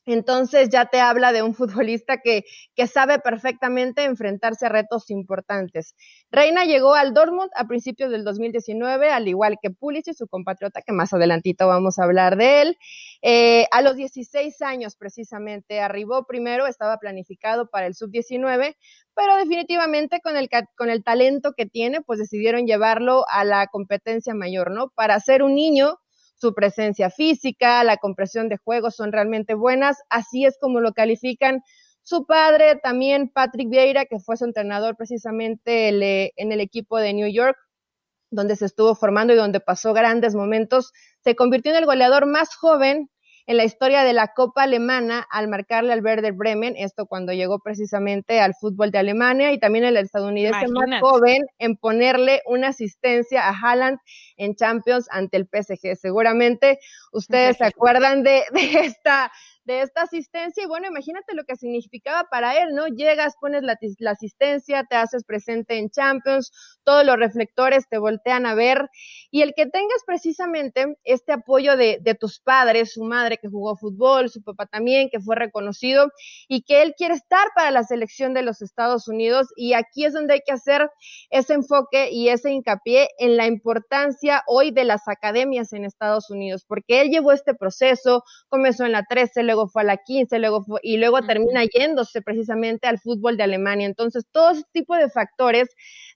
entonces 0.06 0.68
ya 0.68 0.86
te 0.86 1.00
habla 1.00 1.32
de 1.32 1.42
un 1.42 1.54
futbolista 1.54 2.18
que, 2.18 2.44
que, 2.74 2.86
sabe 2.86 3.18
perfectamente 3.18 4.04
enfrentarse 4.04 4.66
a 4.66 4.68
retos 4.68 5.10
importantes. 5.10 5.94
Reina 6.30 6.64
llegó 6.64 6.94
al 6.94 7.14
Dortmund 7.14 7.50
a 7.56 7.66
principios 7.66 8.10
del 8.10 8.24
2019, 8.24 9.10
al 9.10 9.28
igual 9.28 9.56
que 9.60 9.70
Pulisic, 9.70 10.14
su 10.14 10.28
compatriota, 10.28 10.82
que 10.82 10.92
más 10.92 11.12
adelantito 11.12 11.66
vamos 11.66 11.98
a 11.98 12.04
hablar 12.04 12.36
de 12.36 12.62
él. 12.62 12.78
Eh, 13.22 13.66
a 13.70 13.82
los 13.82 13.96
16 13.96 14.60
años 14.62 14.96
precisamente 14.96 15.80
arribó 15.80 16.26
primero, 16.26 16.66
estaba 16.66 16.98
planificado 16.98 17.68
para 17.68 17.86
el 17.86 17.94
sub-19, 17.94 18.76
pero 19.14 19.36
definitivamente 19.36 20.20
con 20.20 20.36
el, 20.36 20.48
con 20.76 20.90
el 20.90 21.02
talento 21.02 21.52
que 21.56 21.66
tiene, 21.66 22.02
pues 22.02 22.18
decidieron 22.18 22.66
llevarlo 22.66 23.24
a 23.28 23.44
la 23.44 23.66
competencia 23.68 24.34
mayor, 24.34 24.70
¿no? 24.70 24.90
Para 24.90 25.18
ser 25.20 25.42
un 25.42 25.54
niño 25.54 25.98
su 26.44 26.52
presencia 26.52 27.08
física, 27.08 27.82
la 27.84 27.96
compresión 27.96 28.50
de 28.50 28.58
juegos 28.58 28.96
son 28.96 29.12
realmente 29.12 29.54
buenas, 29.54 29.96
así 30.10 30.44
es 30.44 30.58
como 30.60 30.80
lo 30.80 30.92
califican 30.92 31.62
su 32.02 32.26
padre, 32.26 32.76
también 32.82 33.30
Patrick 33.30 33.70
Vieira, 33.70 34.04
que 34.04 34.20
fue 34.20 34.36
su 34.36 34.44
entrenador 34.44 34.94
precisamente 34.94 35.88
en 35.88 36.52
el 36.52 36.60
equipo 36.60 36.98
de 36.98 37.14
New 37.14 37.32
York, 37.32 37.56
donde 38.30 38.56
se 38.56 38.66
estuvo 38.66 38.94
formando 38.94 39.32
y 39.32 39.36
donde 39.36 39.60
pasó 39.60 39.94
grandes 39.94 40.34
momentos, 40.34 40.92
se 41.20 41.34
convirtió 41.34 41.72
en 41.72 41.78
el 41.78 41.86
goleador 41.86 42.26
más 42.26 42.54
joven 42.54 43.08
en 43.46 43.56
la 43.56 43.64
historia 43.64 44.04
de 44.04 44.12
la 44.12 44.28
Copa 44.28 44.62
Alemana 44.62 45.26
al 45.30 45.48
marcarle 45.48 45.92
al 45.92 46.02
Werder 46.02 46.32
Bremen, 46.32 46.74
esto 46.76 47.06
cuando 47.06 47.32
llegó 47.32 47.58
precisamente 47.58 48.40
al 48.40 48.54
fútbol 48.58 48.90
de 48.90 48.98
Alemania 48.98 49.52
y 49.52 49.58
también 49.58 49.84
el 49.84 49.96
estadounidense 49.96 50.66
más 50.68 51.00
joven 51.00 51.42
en 51.58 51.76
ponerle 51.76 52.40
una 52.46 52.68
asistencia 52.68 53.48
a 53.48 53.52
Haaland 53.52 53.98
en 54.36 54.54
Champions 54.54 55.08
ante 55.10 55.36
el 55.36 55.44
PSG. 55.44 55.96
Seguramente 55.96 56.78
ustedes 57.12 57.56
se 57.58 57.64
acuerdan 57.64 58.22
de, 58.22 58.44
de 58.52 58.80
esta 58.80 59.30
de 59.64 59.82
esta 59.82 60.02
asistencia 60.02 60.62
y 60.62 60.66
bueno, 60.66 60.86
imagínate 60.86 61.34
lo 61.34 61.44
que 61.44 61.56
significaba 61.56 62.28
para 62.30 62.58
él, 62.62 62.74
¿no? 62.74 62.86
Llegas, 62.86 63.34
pones 63.40 63.62
la, 63.62 63.78
asistencia, 64.10 64.84
te 64.84 64.96
haces 64.96 65.24
presente 65.24 65.78
en 65.78 65.90
Champions, 65.90 66.52
todos 66.84 67.04
los 67.04 67.16
reflectores 67.16 67.88
te 67.88 67.98
voltean 67.98 68.46
a 68.46 68.54
ver 68.54 68.88
y 69.30 69.42
el 69.42 69.54
que 69.54 69.66
tengas 69.66 70.02
precisamente 70.06 70.96
este 71.04 71.32
apoyo 71.32 71.76
de, 71.76 71.98
de 72.00 72.14
tus 72.14 72.40
padres, 72.40 72.92
su 72.92 73.04
madre 73.04 73.38
que 73.38 73.48
jugó 73.48 73.76
fútbol, 73.76 74.28
su 74.30 74.42
papá 74.42 74.66
también, 74.66 75.08
que 75.10 75.20
fue 75.20 75.36
reconocido 75.36 76.10
y 76.48 76.62
que 76.62 76.82
él 76.82 76.94
quiere 76.96 77.14
estar 77.14 77.48
para 77.54 77.70
la 77.70 77.84
selección 77.84 78.34
de 78.34 78.42
los 78.42 78.62
Estados 78.62 79.08
Unidos 79.08 79.48
y 79.56 79.74
aquí 79.74 80.04
es 80.04 80.12
donde 80.12 80.34
hay 80.34 80.40
que 80.44 80.52
hacer 80.52 80.90
ese 81.30 81.54
enfoque 81.54 82.10
y 82.10 82.28
ese 82.28 82.50
hincapié 82.50 83.08
en 83.18 83.36
la 83.36 83.46
importancia 83.46 84.42
hoy 84.46 84.70
de 84.70 84.84
las 84.84 85.08
academias 85.08 85.72
en 85.72 85.84
Estados 85.84 86.30
Unidos, 86.30 86.64
porque 86.66 87.00
él 87.00 87.10
llevó 87.10 87.32
este 87.32 87.54
proceso, 87.54 88.24
comenzó 88.48 88.84
en 88.84 88.92
la 88.92 89.04
13, 89.04 89.42
luego 89.54 89.68
fue 89.68 89.82
a 89.82 89.84
la 89.84 89.96
15, 89.98 90.38
luego 90.40 90.64
y 90.82 90.96
luego 90.96 91.22
termina 91.22 91.64
yéndose 91.64 92.22
precisamente 92.22 92.88
al 92.88 92.98
fútbol 92.98 93.36
de 93.36 93.44
Alemania. 93.44 93.86
Entonces, 93.86 94.26
todo 94.32 94.50
ese 94.50 94.64
tipo 94.72 94.96
de 94.96 95.08
factores 95.08 95.68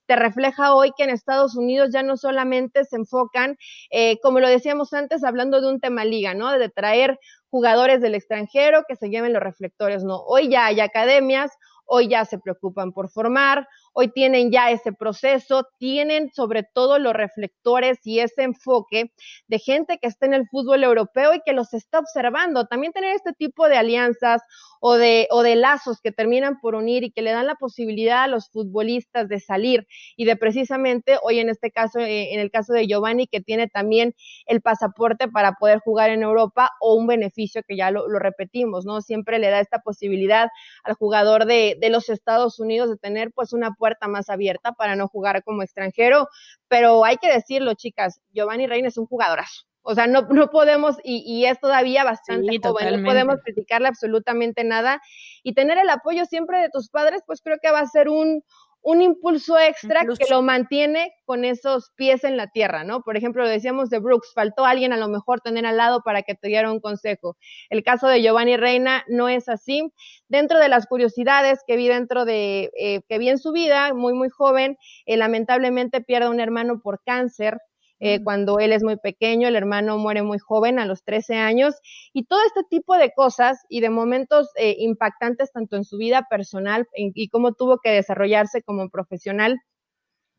te 0.06 0.16
refleja 0.16 0.74
hoy 0.74 0.90
que 0.96 1.04
en 1.04 1.10
Estados 1.10 1.54
Unidos 1.54 1.90
ya 1.92 2.02
no 2.02 2.16
solamente 2.16 2.84
se 2.84 2.96
enfocan, 2.96 3.56
eh, 3.90 4.18
como 4.22 4.40
lo 4.40 4.48
decíamos 4.48 4.92
antes, 4.92 5.22
hablando 5.22 5.60
de 5.60 5.68
un 5.68 5.80
tema 5.80 6.04
liga, 6.04 6.34
¿no? 6.34 6.50
De 6.58 6.68
traer 6.68 7.20
jugadores 7.50 8.00
del 8.00 8.16
extranjero 8.16 8.82
que 8.88 8.96
se 8.96 9.08
lleven 9.08 9.32
los 9.32 9.42
reflectores, 9.42 10.02
no. 10.02 10.16
Hoy 10.26 10.48
ya 10.48 10.66
hay 10.66 10.80
academias, 10.80 11.52
hoy 11.84 12.08
ya 12.08 12.24
se 12.24 12.38
preocupan 12.38 12.92
por 12.92 13.08
formar, 13.08 13.68
hoy 13.92 14.08
tienen 14.08 14.50
ya 14.50 14.70
ese 14.70 14.92
proceso, 14.92 15.66
tienen 15.78 16.30
sobre 16.32 16.62
todo 16.62 16.98
los 16.98 17.12
reflectores 17.12 17.98
y 18.04 18.20
ese 18.20 18.42
enfoque 18.42 19.12
de 19.46 19.58
gente 19.58 19.98
que 19.98 20.08
está 20.08 20.26
en 20.26 20.34
el 20.34 20.46
fútbol 20.48 20.84
europeo 20.84 21.34
y 21.34 21.40
que 21.44 21.52
los 21.52 21.74
está 21.74 21.98
observando. 21.98 22.66
También 22.66 22.92
tener 22.92 23.14
este 23.14 23.32
tipo 23.32 23.68
de 23.68 23.76
alianzas 23.76 24.42
o 24.80 24.94
de, 24.94 25.26
o 25.30 25.42
de 25.42 25.56
lazos 25.56 26.00
que 26.00 26.12
terminan 26.12 26.60
por 26.60 26.74
unir 26.74 27.04
y 27.04 27.10
que 27.10 27.22
le 27.22 27.32
dan 27.32 27.46
la 27.46 27.56
posibilidad 27.56 28.22
a 28.22 28.28
los 28.28 28.50
futbolistas 28.50 29.28
de 29.28 29.40
salir 29.40 29.86
y 30.16 30.24
de 30.24 30.36
precisamente 30.36 31.18
hoy 31.22 31.40
en 31.40 31.48
este 31.48 31.70
caso, 31.70 31.98
eh, 31.98 32.34
en 32.34 32.40
el 32.40 32.50
caso 32.50 32.72
de 32.72 32.86
Giovanni, 32.86 33.26
que 33.26 33.40
tiene 33.40 33.68
también 33.68 34.14
el 34.46 34.60
pasaporte 34.60 35.28
para 35.28 35.52
poder 35.52 35.80
jugar 35.80 36.10
en 36.10 36.22
Europa 36.22 36.70
o 36.80 36.94
un 36.94 37.06
beneficio 37.06 37.62
que 37.66 37.76
ya 37.76 37.90
lo, 37.90 38.06
repetimos, 38.18 38.84
¿no? 38.84 39.00
Siempre 39.00 39.38
le 39.38 39.50
da 39.50 39.60
esta 39.60 39.80
posibilidad 39.80 40.48
al 40.84 40.94
jugador 40.94 41.46
de, 41.46 41.76
de 41.80 41.90
los 41.90 42.08
Estados 42.08 42.58
Unidos 42.58 42.90
de 42.90 42.96
tener 42.96 43.32
pues 43.32 43.52
una 43.52 43.72
puerta 43.78 44.08
más 44.08 44.28
abierta 44.28 44.72
para 44.72 44.96
no 44.96 45.08
jugar 45.08 45.42
como 45.42 45.62
extranjero, 45.62 46.28
pero 46.68 47.04
hay 47.04 47.16
que 47.16 47.32
decirlo, 47.32 47.74
chicas, 47.74 48.20
Giovanni 48.32 48.66
Reina 48.66 48.88
es 48.88 48.98
un 48.98 49.06
jugadorazo. 49.06 49.64
O 49.82 49.94
sea, 49.94 50.06
no, 50.06 50.22
no 50.28 50.50
podemos, 50.50 50.96
y, 51.02 51.22
y 51.26 51.46
es 51.46 51.58
todavía 51.60 52.04
bastante 52.04 52.58
joven, 52.62 53.02
no 53.02 53.08
podemos 53.08 53.36
criticarle 53.42 53.88
absolutamente 53.88 54.62
nada. 54.62 55.00
Y 55.42 55.54
tener 55.54 55.78
el 55.78 55.88
apoyo 55.88 56.26
siempre 56.26 56.60
de 56.60 56.68
tus 56.68 56.90
padres, 56.90 57.22
pues 57.26 57.40
creo 57.40 57.56
que 57.62 57.70
va 57.70 57.80
a 57.80 57.86
ser 57.86 58.10
un, 58.10 58.42
un 58.82 59.02
impulso 59.02 59.58
extra 59.58 60.02
que 60.04 60.30
lo 60.30 60.42
mantiene 60.42 61.12
con 61.24 61.44
esos 61.44 61.90
pies 61.96 62.24
en 62.24 62.36
la 62.36 62.48
tierra, 62.48 62.84
¿no? 62.84 63.02
Por 63.02 63.16
ejemplo, 63.16 63.42
lo 63.42 63.48
decíamos 63.48 63.90
de 63.90 63.98
Brooks, 63.98 64.32
faltó 64.34 64.64
alguien 64.64 64.92
a 64.92 64.96
lo 64.96 65.08
mejor 65.08 65.40
tener 65.40 65.66
al 65.66 65.76
lado 65.76 66.02
para 66.02 66.22
que 66.22 66.34
te 66.34 66.48
diera 66.48 66.72
un 66.72 66.80
consejo. 66.80 67.36
El 67.70 67.82
caso 67.82 68.08
de 68.08 68.22
Giovanni 68.22 68.56
Reina 68.56 69.04
no 69.08 69.28
es 69.28 69.48
así. 69.48 69.92
Dentro 70.28 70.58
de 70.58 70.68
las 70.68 70.86
curiosidades 70.86 71.60
que 71.66 71.76
vi 71.76 71.88
dentro 71.88 72.24
de, 72.24 72.70
eh, 72.78 73.02
que 73.08 73.18
vi 73.18 73.28
en 73.28 73.38
su 73.38 73.52
vida, 73.52 73.92
muy, 73.94 74.14
muy 74.14 74.28
joven, 74.28 74.78
eh, 75.06 75.16
lamentablemente 75.16 76.00
pierde 76.00 76.28
un 76.28 76.40
hermano 76.40 76.80
por 76.80 77.02
cáncer, 77.04 77.58
eh, 78.00 78.22
cuando 78.22 78.58
él 78.58 78.72
es 78.72 78.82
muy 78.82 78.96
pequeño, 78.96 79.48
el 79.48 79.56
hermano 79.56 79.98
muere 79.98 80.22
muy 80.22 80.38
joven, 80.38 80.78
a 80.78 80.86
los 80.86 81.02
13 81.04 81.36
años, 81.36 81.74
y 82.12 82.24
todo 82.24 82.40
este 82.46 82.62
tipo 82.68 82.96
de 82.96 83.12
cosas 83.12 83.64
y 83.68 83.80
de 83.80 83.90
momentos 83.90 84.48
eh, 84.56 84.76
impactantes 84.78 85.52
tanto 85.52 85.76
en 85.76 85.84
su 85.84 85.96
vida 85.96 86.26
personal 86.30 86.86
y 86.94 87.28
cómo 87.28 87.52
tuvo 87.54 87.78
que 87.78 87.90
desarrollarse 87.90 88.62
como 88.62 88.88
profesional. 88.88 89.58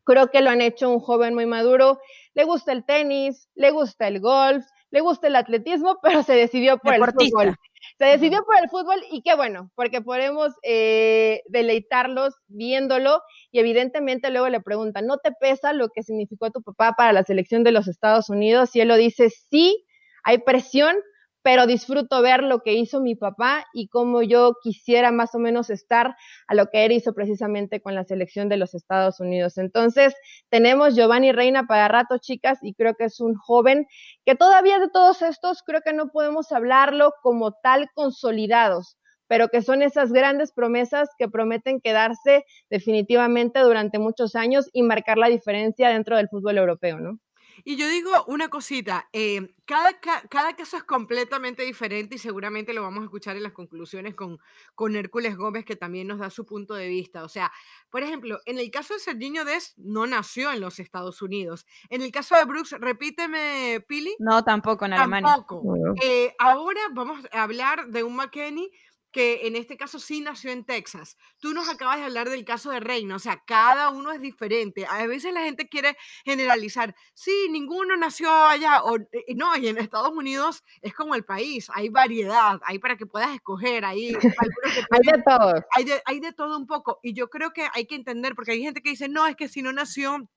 Creo 0.04 0.30
que 0.30 0.40
lo 0.40 0.50
han 0.50 0.60
hecho 0.60 0.90
un 0.90 1.00
joven 1.00 1.34
muy 1.34 1.46
maduro. 1.46 2.00
Le 2.34 2.44
gusta 2.44 2.72
el 2.72 2.84
tenis, 2.84 3.48
le 3.54 3.70
gusta 3.70 4.08
el 4.08 4.20
golf, 4.20 4.64
le 4.90 5.00
gusta 5.00 5.28
el 5.28 5.36
atletismo, 5.36 5.98
pero 6.02 6.22
se 6.22 6.34
decidió 6.34 6.78
por 6.78 6.94
el 6.94 7.04
fútbol. 7.04 7.56
Se 8.00 8.06
decidió 8.06 8.42
por 8.46 8.56
el 8.56 8.70
fútbol 8.70 8.98
y 9.10 9.20
qué 9.20 9.34
bueno, 9.34 9.70
porque 9.74 10.00
podemos 10.00 10.54
eh, 10.62 11.42
deleitarlos 11.48 12.34
viéndolo 12.48 13.20
y 13.52 13.58
evidentemente 13.58 14.30
luego 14.30 14.48
le 14.48 14.62
preguntan, 14.62 15.06
¿no 15.06 15.18
te 15.18 15.32
pesa 15.32 15.74
lo 15.74 15.90
que 15.90 16.02
significó 16.02 16.50
tu 16.50 16.62
papá 16.62 16.94
para 16.96 17.12
la 17.12 17.24
selección 17.24 17.62
de 17.62 17.72
los 17.72 17.88
Estados 17.88 18.30
Unidos? 18.30 18.74
Y 18.74 18.80
él 18.80 18.88
lo 18.88 18.96
dice, 18.96 19.28
sí, 19.28 19.84
hay 20.24 20.38
presión, 20.38 20.96
pero 21.42 21.66
disfruto 21.66 22.22
ver 22.22 22.42
lo 22.42 22.60
que 22.60 22.74
hizo 22.74 23.00
mi 23.00 23.14
papá 23.14 23.66
y 23.72 23.88
cómo 23.88 24.22
yo 24.22 24.56
quisiera 24.62 25.10
más 25.10 25.34
o 25.34 25.38
menos 25.38 25.70
estar 25.70 26.16
a 26.46 26.54
lo 26.54 26.66
que 26.66 26.84
él 26.84 26.92
hizo 26.92 27.14
precisamente 27.14 27.80
con 27.80 27.94
la 27.94 28.04
selección 28.04 28.48
de 28.48 28.56
los 28.56 28.74
Estados 28.74 29.20
Unidos. 29.20 29.58
Entonces, 29.58 30.14
tenemos 30.50 30.94
Giovanni 30.94 31.32
Reina 31.32 31.66
para 31.66 31.88
rato, 31.88 32.18
chicas, 32.18 32.58
y 32.62 32.74
creo 32.74 32.94
que 32.94 33.04
es 33.04 33.20
un 33.20 33.34
joven 33.34 33.86
que 34.24 34.34
todavía 34.34 34.78
de 34.78 34.90
todos 34.90 35.22
estos 35.22 35.62
creo 35.62 35.80
que 35.82 35.92
no 35.92 36.08
podemos 36.08 36.52
hablarlo 36.52 37.12
como 37.22 37.52
tal 37.52 37.88
consolidados 37.94 38.96
pero 39.30 39.48
que 39.48 39.62
son 39.62 39.80
esas 39.80 40.12
grandes 40.12 40.50
promesas 40.50 41.08
que 41.16 41.28
prometen 41.28 41.80
quedarse 41.80 42.44
definitivamente 42.68 43.60
durante 43.60 44.00
muchos 44.00 44.34
años 44.34 44.68
y 44.72 44.82
marcar 44.82 45.18
la 45.18 45.28
diferencia 45.28 45.88
dentro 45.88 46.16
del 46.16 46.28
fútbol 46.28 46.58
europeo, 46.58 46.98
¿no? 46.98 47.20
Y 47.64 47.76
yo 47.76 47.88
digo 47.88 48.10
una 48.26 48.48
cosita, 48.48 49.08
eh, 49.12 49.54
cada, 49.64 50.00
cada 50.00 50.56
caso 50.56 50.76
es 50.76 50.82
completamente 50.84 51.62
diferente 51.62 52.16
y 52.16 52.18
seguramente 52.18 52.72
lo 52.72 52.82
vamos 52.82 53.02
a 53.02 53.04
escuchar 53.04 53.36
en 53.36 53.42
las 53.42 53.52
conclusiones 53.52 54.14
con, 54.14 54.38
con 54.74 54.96
Hércules 54.96 55.36
Gómez, 55.36 55.64
que 55.64 55.76
también 55.76 56.08
nos 56.08 56.18
da 56.18 56.30
su 56.30 56.44
punto 56.44 56.74
de 56.74 56.88
vista. 56.88 57.24
O 57.24 57.28
sea, 57.28 57.52
por 57.90 58.02
ejemplo, 58.02 58.40
en 58.46 58.58
el 58.58 58.70
caso 58.70 58.94
de 58.94 59.00
Serginho 59.00 59.44
Des, 59.44 59.74
no 59.76 60.06
nació 60.06 60.52
en 60.52 60.60
los 60.60 60.80
Estados 60.80 61.22
Unidos. 61.22 61.66
En 61.88 62.02
el 62.02 62.10
caso 62.10 62.36
de 62.36 62.44
Brooks, 62.44 62.72
repíteme, 62.80 63.84
Pili. 63.86 64.14
No, 64.18 64.42
tampoco 64.42 64.86
en 64.86 64.94
Alemania. 64.94 65.34
Tampoco. 65.34 65.94
Eh, 66.02 66.34
ahora 66.38 66.80
vamos 66.92 67.24
a 67.32 67.42
hablar 67.42 67.88
de 67.88 68.02
un 68.02 68.16
McKenny 68.16 68.70
que 69.10 69.46
en 69.46 69.56
este 69.56 69.76
caso 69.76 69.98
sí 69.98 70.20
nació 70.20 70.50
en 70.52 70.64
Texas. 70.64 71.16
Tú 71.38 71.52
nos 71.52 71.68
acabas 71.68 71.98
de 71.98 72.04
hablar 72.04 72.28
del 72.28 72.44
caso 72.44 72.70
de 72.70 72.80
Reina, 72.80 73.16
o 73.16 73.18
sea, 73.18 73.42
cada 73.46 73.90
uno 73.90 74.12
es 74.12 74.20
diferente. 74.20 74.86
A 74.86 75.06
veces 75.06 75.32
la 75.32 75.42
gente 75.42 75.68
quiere 75.68 75.96
generalizar, 76.24 76.94
sí, 77.14 77.48
ninguno 77.50 77.96
nació 77.96 78.30
allá, 78.30 78.82
o 78.84 78.96
eh, 78.96 79.34
no, 79.36 79.56
y 79.56 79.68
en 79.68 79.78
Estados 79.78 80.12
Unidos 80.12 80.62
es 80.82 80.94
como 80.94 81.14
el 81.14 81.24
país, 81.24 81.70
hay 81.74 81.88
variedad, 81.88 82.60
hay 82.64 82.78
para 82.78 82.96
que 82.96 83.06
puedas 83.06 83.34
escoger, 83.34 83.84
hay, 83.84 84.14
hay 84.90 85.00
de 85.02 85.22
todo. 85.24 85.54
Hay 85.74 85.84
de, 85.84 86.02
hay 86.04 86.20
de 86.20 86.32
todo 86.32 86.56
un 86.56 86.66
poco, 86.66 87.00
y 87.02 87.12
yo 87.12 87.28
creo 87.28 87.52
que 87.52 87.68
hay 87.72 87.86
que 87.86 87.94
entender, 87.94 88.34
porque 88.34 88.52
hay 88.52 88.62
gente 88.62 88.80
que 88.80 88.90
dice, 88.90 89.08
no, 89.08 89.26
es 89.26 89.36
que 89.36 89.48
si 89.48 89.62
no 89.62 89.72
nació 89.72 90.28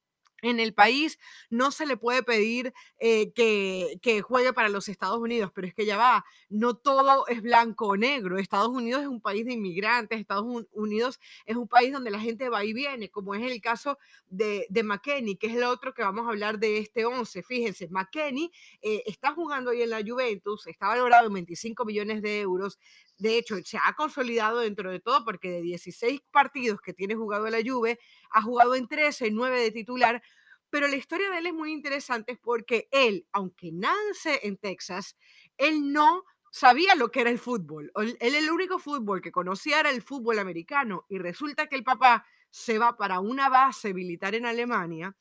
en 0.43 0.59
el 0.59 0.73
país 0.73 1.17
no 1.49 1.71
se 1.71 1.85
le 1.85 1.97
puede 1.97 2.21
pedir 2.21 2.73
eh, 2.99 3.31
que, 3.33 3.97
que, 4.01 4.21
juegue 4.21 4.53
para 4.53 4.69
los 4.69 4.87
Estados 4.89 5.19
Unidos, 5.19 5.51
pero 5.53 5.67
es 5.67 5.73
que 5.73 5.85
ya 5.85 5.97
va, 5.97 6.25
no 6.49 6.75
todo 6.75 7.25
es 7.27 7.41
blanco 7.41 7.87
o 7.87 7.97
negro. 7.97 8.37
Estados 8.37 8.69
Unidos 8.69 9.01
es 9.01 9.07
un 9.07 9.21
país 9.21 9.45
de 9.45 9.53
inmigrantes, 9.53 10.19
Estados 10.19 10.45
Unidos 10.71 11.19
es 11.45 11.55
un 11.55 11.67
país 11.67 11.91
donde 11.91 12.11
la 12.11 12.19
gente 12.19 12.49
va 12.49 12.63
y 12.63 12.73
viene, 12.73 13.09
como 13.09 13.33
es 13.33 13.49
el 13.49 13.59
caso 13.61 13.97
de, 14.27 14.67
de 14.69 14.83
que 15.03 15.47
es 15.47 15.55
el 15.55 15.63
otro 15.63 15.93
que 15.93 16.03
vamos 16.03 16.25
a 16.27 16.29
hablar 16.29 16.59
de 16.59 16.77
este 16.77 17.05
11. 17.05 17.43
Fíjense, 17.43 17.87
McKenney 17.89 18.51
eh, 18.81 19.03
está 19.05 19.33
jugando 19.33 19.71
ahí 19.71 19.81
en 19.81 19.89
la 19.89 20.01
Juventus, 20.05 20.67
está 20.67 20.87
valorado 20.87 21.27
en 21.27 21.33
25 21.33 21.85
millones 21.85 22.21
de 22.21 22.41
euros. 22.41 22.79
De 23.23 23.37
hecho, 23.37 23.55
se 23.63 23.77
ha 23.77 23.93
consolidado 23.93 24.59
dentro 24.59 24.91
de 24.91 24.99
todo 24.99 25.23
porque 25.23 25.49
de 25.49 25.61
16 25.61 26.19
partidos 26.29 26.81
que 26.81 26.93
tiene 26.93 27.15
jugado 27.15 27.49
la 27.49 27.61
Juve, 27.65 27.97
ha 28.31 28.41
jugado 28.41 28.75
en 28.75 28.85
13, 28.85 29.31
9 29.31 29.61
de 29.61 29.71
titular, 29.71 30.21
pero 30.69 30.89
la 30.89 30.97
historia 30.97 31.29
de 31.29 31.37
él 31.37 31.47
es 31.47 31.53
muy 31.53 31.71
interesante 31.71 32.35
porque 32.35 32.89
él, 32.91 33.25
aunque 33.31 33.71
nace 33.71 34.41
en 34.43 34.57
Texas, 34.57 35.15
él 35.57 35.93
no 35.93 36.25
sabía 36.51 36.95
lo 36.95 37.11
que 37.11 37.21
era 37.21 37.29
el 37.29 37.39
fútbol. 37.39 37.93
Él, 37.95 38.17
el 38.19 38.51
único 38.51 38.77
fútbol 38.77 39.21
que 39.21 39.31
conocía 39.31 39.79
era 39.79 39.89
el 39.89 40.01
fútbol 40.01 40.37
americano 40.39 41.05
y 41.07 41.17
resulta 41.17 41.67
que 41.67 41.77
el 41.77 41.85
papá 41.85 42.25
se 42.49 42.77
va 42.77 42.97
para 42.97 43.21
una 43.21 43.47
base 43.47 43.93
militar 43.93 44.35
en 44.35 44.45
Alemania 44.45 45.15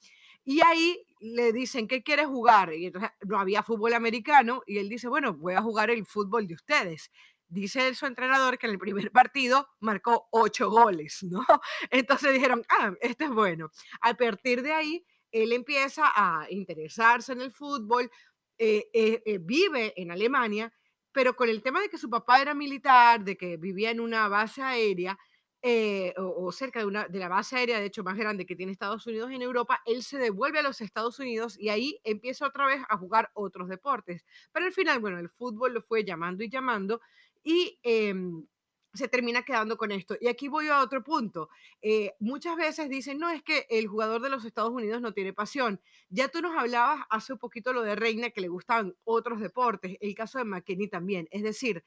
y 0.44 0.60
ahí 0.64 1.06
le 1.20 1.52
dicen, 1.52 1.86
¿qué 1.86 2.02
quiere 2.02 2.24
jugar? 2.24 2.74
Y 2.74 2.86
entonces 2.86 3.10
no 3.28 3.38
había 3.38 3.62
fútbol 3.62 3.94
americano 3.94 4.64
y 4.66 4.78
él 4.78 4.88
dice, 4.88 5.06
bueno, 5.06 5.34
voy 5.34 5.54
a 5.54 5.62
jugar 5.62 5.90
el 5.90 6.04
fútbol 6.04 6.48
de 6.48 6.54
ustedes 6.54 7.12
dice 7.52 7.94
su 7.94 8.06
entrenador 8.06 8.58
que 8.58 8.66
en 8.66 8.72
el 8.72 8.78
primer 8.78 9.10
partido 9.12 9.68
marcó 9.80 10.28
ocho 10.30 10.70
goles, 10.70 11.22
¿no? 11.22 11.44
Entonces 11.90 12.32
dijeron, 12.32 12.64
ah, 12.68 12.92
este 13.00 13.24
es 13.24 13.30
bueno. 13.30 13.70
A 14.00 14.14
partir 14.14 14.62
de 14.62 14.72
ahí, 14.72 15.06
él 15.30 15.52
empieza 15.52 16.04
a 16.14 16.46
interesarse 16.50 17.32
en 17.32 17.40
el 17.40 17.52
fútbol, 17.52 18.10
eh, 18.58 18.88
eh, 18.92 19.22
eh, 19.24 19.38
vive 19.38 19.92
en 19.96 20.10
Alemania, 20.10 20.72
pero 21.10 21.34
con 21.34 21.48
el 21.48 21.62
tema 21.62 21.80
de 21.80 21.88
que 21.88 21.98
su 21.98 22.08
papá 22.08 22.40
era 22.40 22.54
militar, 22.54 23.24
de 23.24 23.36
que 23.36 23.56
vivía 23.56 23.90
en 23.90 24.00
una 24.00 24.28
base 24.28 24.62
aérea, 24.62 25.18
o, 26.16 26.50
cerca 26.50 26.80
de, 26.80 26.86
una, 26.86 27.06
de 27.06 27.20
la 27.20 27.28
base 27.28 27.56
aérea, 27.56 27.78
de 27.78 27.86
hecho, 27.86 28.02
más 28.02 28.16
grande 28.16 28.44
que 28.44 28.56
tiene 28.56 28.72
Estados 28.72 29.06
Unidos 29.06 29.30
en 29.30 29.42
Europa, 29.42 29.80
él 29.86 30.02
se 30.02 30.18
devuelve 30.18 30.58
a 30.58 30.62
los 30.62 30.80
Estados 30.80 31.20
Unidos 31.20 31.56
y 31.56 31.68
ahí 31.68 32.00
empieza 32.02 32.46
otra 32.46 32.66
vez 32.66 32.82
a 32.88 32.96
jugar 32.96 33.30
otros 33.34 33.68
deportes. 33.68 34.24
Pero 34.50 34.66
al 34.66 34.72
final, 34.72 34.98
bueno, 34.98 35.20
el 35.20 35.28
fútbol 35.28 35.74
lo 35.74 35.82
fue 35.82 36.04
llamando 36.04 36.42
y 36.42 36.50
llamando 36.50 37.00
y 37.42 37.78
em, 37.83 38.46
se 38.94 39.09
termina 39.09 39.42
quedando 39.42 39.76
con 39.76 39.90
esto. 39.92 40.16
Y 40.20 40.28
aquí 40.28 40.48
voy 40.48 40.68
a 40.68 40.81
otro 40.81 41.02
punto. 41.02 41.48
Eh, 41.81 42.12
muchas 42.20 42.57
veces 42.57 42.88
dicen, 42.88 43.18
no, 43.18 43.31
es 43.31 43.42
que 43.42 43.66
el 43.70 43.87
jugador 43.87 44.20
de 44.22 44.31
los 44.31 44.44
Estados 44.44 44.70
Unidos 44.70 45.00
no 45.00 45.12
tiene 45.12 45.33
pasión. 45.33 45.81
Ya 46.11 46.28
tú 46.28 46.42
nos 46.42 46.57
hablabas 46.57 47.05
hace 47.11 47.33
un 47.33 47.38
poquito 47.38 47.72
lo 47.72 47.83
de 47.83 47.96
Reina, 47.96 48.31
que 48.31 48.40
le 48.42 48.48
gustaban 48.48 48.94
otros 49.05 49.40
deportes, 49.40 49.96
el 50.00 50.14
caso 50.14 50.38
de 50.38 50.44
McKinney 50.44 50.88
también. 50.88 51.26
Es 51.31 51.42
decir, 51.42 51.83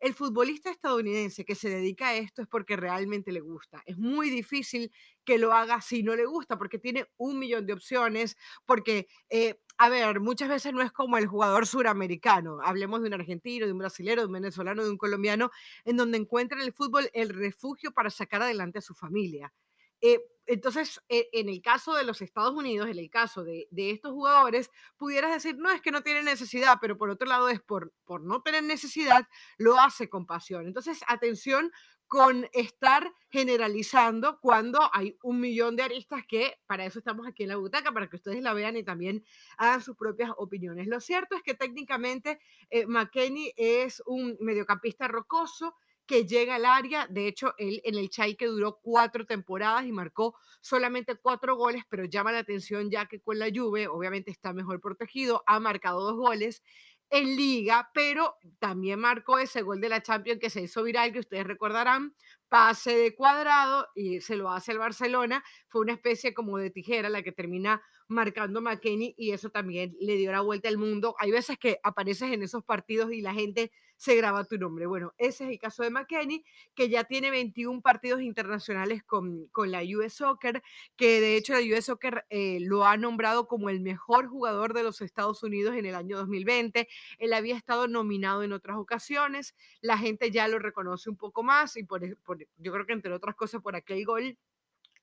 el 0.00 0.14
futbolista 0.14 0.70
estadounidense 0.70 1.44
que 1.44 1.54
se 1.54 1.68
dedica 1.68 2.08
a 2.08 2.16
esto 2.16 2.42
es 2.42 2.48
porque 2.48 2.76
realmente 2.76 3.32
le 3.32 3.40
gusta. 3.40 3.82
Es 3.84 3.98
muy 3.98 4.30
difícil 4.30 4.92
que 5.24 5.38
lo 5.38 5.52
haga 5.52 5.80
si 5.80 6.02
no 6.02 6.14
le 6.14 6.24
gusta, 6.26 6.56
porque 6.56 6.78
tiene 6.78 7.06
un 7.16 7.38
millón 7.38 7.66
de 7.66 7.72
opciones, 7.72 8.36
porque 8.64 9.08
eh, 9.28 9.60
a 9.78 9.88
ver, 9.88 10.18
muchas 10.18 10.48
veces 10.48 10.72
no 10.72 10.82
es 10.82 10.90
como 10.90 11.16
el 11.18 11.28
jugador 11.28 11.66
suramericano. 11.66 12.58
Hablemos 12.62 13.00
de 13.00 13.06
un 13.06 13.14
argentino, 13.14 13.64
de 13.64 13.72
un 13.72 13.78
brasilero, 13.78 14.22
de 14.22 14.26
un 14.26 14.32
venezolano, 14.32 14.84
de 14.84 14.90
un 14.90 14.98
colombiano, 14.98 15.52
en 15.84 15.96
donde 15.96 16.18
encuentra 16.18 16.58
en 16.58 16.64
el 16.64 16.72
fútbol 16.72 17.08
el 17.12 17.28
refugio 17.28 17.92
para 17.92 18.10
sacar 18.10 18.42
adelante 18.42 18.78
a 18.78 18.82
su 18.82 18.94
familia. 18.94 19.52
Eh, 20.00 20.20
entonces, 20.46 21.00
e, 21.08 21.28
en 21.32 21.48
el 21.48 21.62
caso 21.62 21.94
de 21.94 22.04
los 22.04 22.22
Estados 22.22 22.54
Unidos, 22.54 22.88
en 22.88 22.98
el 22.98 23.10
caso 23.10 23.44
de, 23.44 23.68
estos 23.70 24.12
jugadores, 24.12 24.70
pudieras 24.96 25.32
decir, 25.32 25.56
no, 25.58 25.70
es 25.70 25.80
que 25.80 25.92
no 25.92 26.02
tiene 26.02 26.22
necesidad, 26.22 26.78
pero 26.80 26.96
por 26.96 27.10
otro 27.10 27.28
lado 27.28 27.48
es 27.48 27.60
por, 27.60 27.92
por 28.04 28.22
no 28.22 28.42
tener 28.42 28.64
necesidad, 28.64 29.28
lo 29.58 29.78
hace 29.78 30.08
con 30.08 30.26
pasión. 30.26 30.66
Entonces, 30.66 31.00
atención 31.06 31.70
con 32.08 32.48
estar 32.54 33.12
generalizando 33.30 34.40
cuando 34.40 34.80
hay 34.94 35.16
un 35.22 35.40
millón 35.40 35.76
de 35.76 35.82
aristas 35.82 36.22
que 36.26 36.54
para 36.66 36.86
eso 36.86 36.98
estamos 36.98 37.26
aquí 37.26 37.42
en 37.42 37.50
la 37.50 37.56
butaca, 37.56 37.92
para 37.92 38.08
que 38.08 38.16
ustedes 38.16 38.42
la 38.42 38.54
vean 38.54 38.76
y 38.76 38.82
también 38.82 39.22
hagan 39.58 39.82
sus 39.82 39.96
propias 39.96 40.30
opiniones. 40.38 40.88
Lo 40.88 41.00
cierto 41.00 41.36
es 41.36 41.42
que 41.42 41.54
técnicamente 41.54 42.40
eh, 42.70 42.86
McKenney 42.86 43.52
es 43.56 44.02
un 44.06 44.36
mediocampista 44.40 45.06
rocoso 45.06 45.74
que 46.06 46.24
llega 46.24 46.54
al 46.54 46.64
área. 46.64 47.06
De 47.06 47.28
hecho, 47.28 47.54
él 47.58 47.82
en 47.84 47.96
el 47.96 48.08
Chay 48.08 48.34
que 48.34 48.46
duró 48.46 48.80
cuatro 48.82 49.26
temporadas 49.26 49.84
y 49.84 49.92
marcó 49.92 50.34
solamente 50.62 51.16
cuatro 51.16 51.54
goles, 51.54 51.82
pero 51.90 52.06
llama 52.06 52.32
la 52.32 52.38
atención 52.38 52.90
ya 52.90 53.04
que 53.04 53.20
con 53.20 53.38
la 53.38 53.50
Juve, 53.54 53.86
obviamente 53.86 54.30
está 54.30 54.54
mejor 54.54 54.80
protegido, 54.80 55.44
ha 55.46 55.60
marcado 55.60 56.00
dos 56.00 56.16
goles 56.16 56.62
en 57.10 57.36
liga, 57.36 57.90
pero 57.94 58.36
también 58.58 59.00
marcó 59.00 59.38
ese 59.38 59.62
gol 59.62 59.80
de 59.80 59.88
la 59.88 60.02
Champions 60.02 60.40
que 60.40 60.50
se 60.50 60.62
hizo 60.62 60.82
viral, 60.82 61.12
que 61.12 61.20
ustedes 61.20 61.46
recordarán, 61.46 62.14
pase 62.48 62.96
de 62.96 63.14
cuadrado 63.14 63.88
y 63.94 64.20
se 64.20 64.36
lo 64.36 64.50
hace 64.50 64.72
el 64.72 64.78
Barcelona, 64.78 65.44
fue 65.68 65.82
una 65.82 65.92
especie 65.92 66.34
como 66.34 66.58
de 66.58 66.70
tijera 66.70 67.08
la 67.08 67.22
que 67.22 67.32
termina 67.32 67.82
marcando 68.08 68.60
McKenny 68.60 69.14
y 69.16 69.32
eso 69.32 69.50
también 69.50 69.94
le 70.00 70.16
dio 70.16 70.32
la 70.32 70.40
vuelta 70.40 70.68
al 70.68 70.78
mundo. 70.78 71.14
Hay 71.18 71.30
veces 71.30 71.58
que 71.58 71.78
apareces 71.82 72.32
en 72.32 72.42
esos 72.42 72.64
partidos 72.64 73.12
y 73.12 73.20
la 73.20 73.34
gente 73.34 73.70
se 73.98 74.14
graba 74.14 74.44
tu 74.44 74.56
nombre. 74.56 74.86
Bueno, 74.86 75.12
ese 75.18 75.44
es 75.44 75.50
el 75.50 75.58
caso 75.58 75.82
de 75.82 75.90
McKenny, 75.90 76.44
que 76.74 76.88
ya 76.88 77.04
tiene 77.04 77.30
21 77.30 77.82
partidos 77.82 78.22
internacionales 78.22 79.02
con, 79.02 79.48
con 79.48 79.72
la 79.72 79.82
US 79.82 80.14
Soccer, 80.14 80.62
que 80.96 81.20
de 81.20 81.36
hecho 81.36 81.52
la 81.52 81.60
US 81.60 81.86
Soccer 81.86 82.24
eh, 82.30 82.58
lo 82.60 82.86
ha 82.86 82.96
nombrado 82.96 83.48
como 83.48 83.68
el 83.68 83.80
mejor 83.80 84.28
jugador 84.28 84.72
de 84.72 84.84
los 84.84 85.00
Estados 85.00 85.42
Unidos 85.42 85.74
en 85.74 85.84
el 85.84 85.96
año 85.96 86.16
2020. 86.16 86.88
Él 87.18 87.32
había 87.32 87.56
estado 87.56 87.88
nominado 87.88 88.44
en 88.44 88.52
otras 88.52 88.78
ocasiones, 88.78 89.56
la 89.80 89.98
gente 89.98 90.30
ya 90.30 90.46
lo 90.46 90.60
reconoce 90.60 91.10
un 91.10 91.16
poco 91.16 91.42
más 91.42 91.76
y 91.76 91.82
por, 91.82 92.16
por 92.22 92.38
yo 92.56 92.72
creo 92.72 92.86
que 92.86 92.92
entre 92.92 93.12
otras 93.12 93.34
cosas 93.34 93.60
por 93.60 93.74
aquel 93.74 94.04
gol 94.04 94.38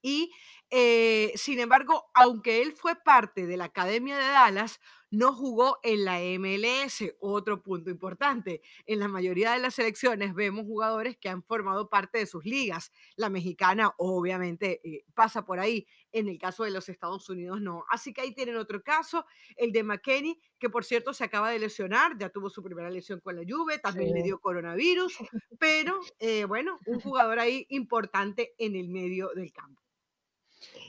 y 0.06 0.32
eh, 0.70 1.32
sin 1.36 1.60
embargo, 1.60 2.12
aunque 2.14 2.62
él 2.62 2.74
fue 2.74 2.96
parte 2.96 3.48
de 3.48 3.58
la 3.58 3.66
Academia 3.66 4.16
de 4.16 4.24
Dallas, 4.24 4.80
no 5.16 5.34
jugó 5.34 5.80
en 5.84 6.06
la 6.06 6.20
MLS. 6.20 7.04
Otro 7.20 7.62
punto 7.62 7.90
importante. 7.90 8.62
En 8.86 9.00
la 9.00 9.08
mayoría 9.08 9.54
de 9.54 9.60
las 9.60 9.76
selecciones 9.76 10.34
vemos 10.34 10.66
jugadores 10.66 11.18
que 11.18 11.30
han 11.30 11.44
formado 11.44 11.90
parte 11.90 12.20
de 12.20 12.26
sus 12.26 12.46
ligas. 12.46 12.92
La 13.16 13.30
mexicana 13.30 13.94
obviamente 13.98 14.82
eh, 14.84 15.06
pasa 15.14 15.46
por 15.46 15.60
ahí. 15.60 15.88
En 16.12 16.28
el 16.28 16.38
caso 16.38 16.64
de 16.64 16.72
los 16.72 16.90
Estados 16.90 17.30
Unidos 17.30 17.62
no. 17.62 17.86
Así 17.90 18.14
que 18.14 18.22
ahí 18.22 18.34
tienen 18.34 18.56
otro 18.58 18.84
caso, 18.84 19.26
el 19.56 19.72
de 19.72 19.84
McKenney, 19.84 20.40
que 20.60 20.70
por 20.70 20.86
cierto 20.86 21.14
se 21.14 21.24
acaba 21.24 21.50
de 21.50 21.60
lesionar, 21.60 22.18
ya 22.18 22.30
tuvo 22.30 22.50
su 22.50 22.64
primera 22.64 22.90
lesión 22.90 23.20
con 23.20 23.36
la 23.36 23.44
Juve, 23.48 23.80
también 23.80 24.14
le 24.14 24.24
dio 24.24 24.40
coronavirus, 24.40 25.18
pero 25.60 26.00
eh, 26.20 26.46
bueno, 26.46 26.80
un 26.86 27.00
jugador 27.00 27.40
ahí 27.40 27.66
importante 27.70 28.54
en 28.58 28.76
el 28.76 28.90
medio 28.90 29.30
del 29.36 29.52
campo. 29.52 29.82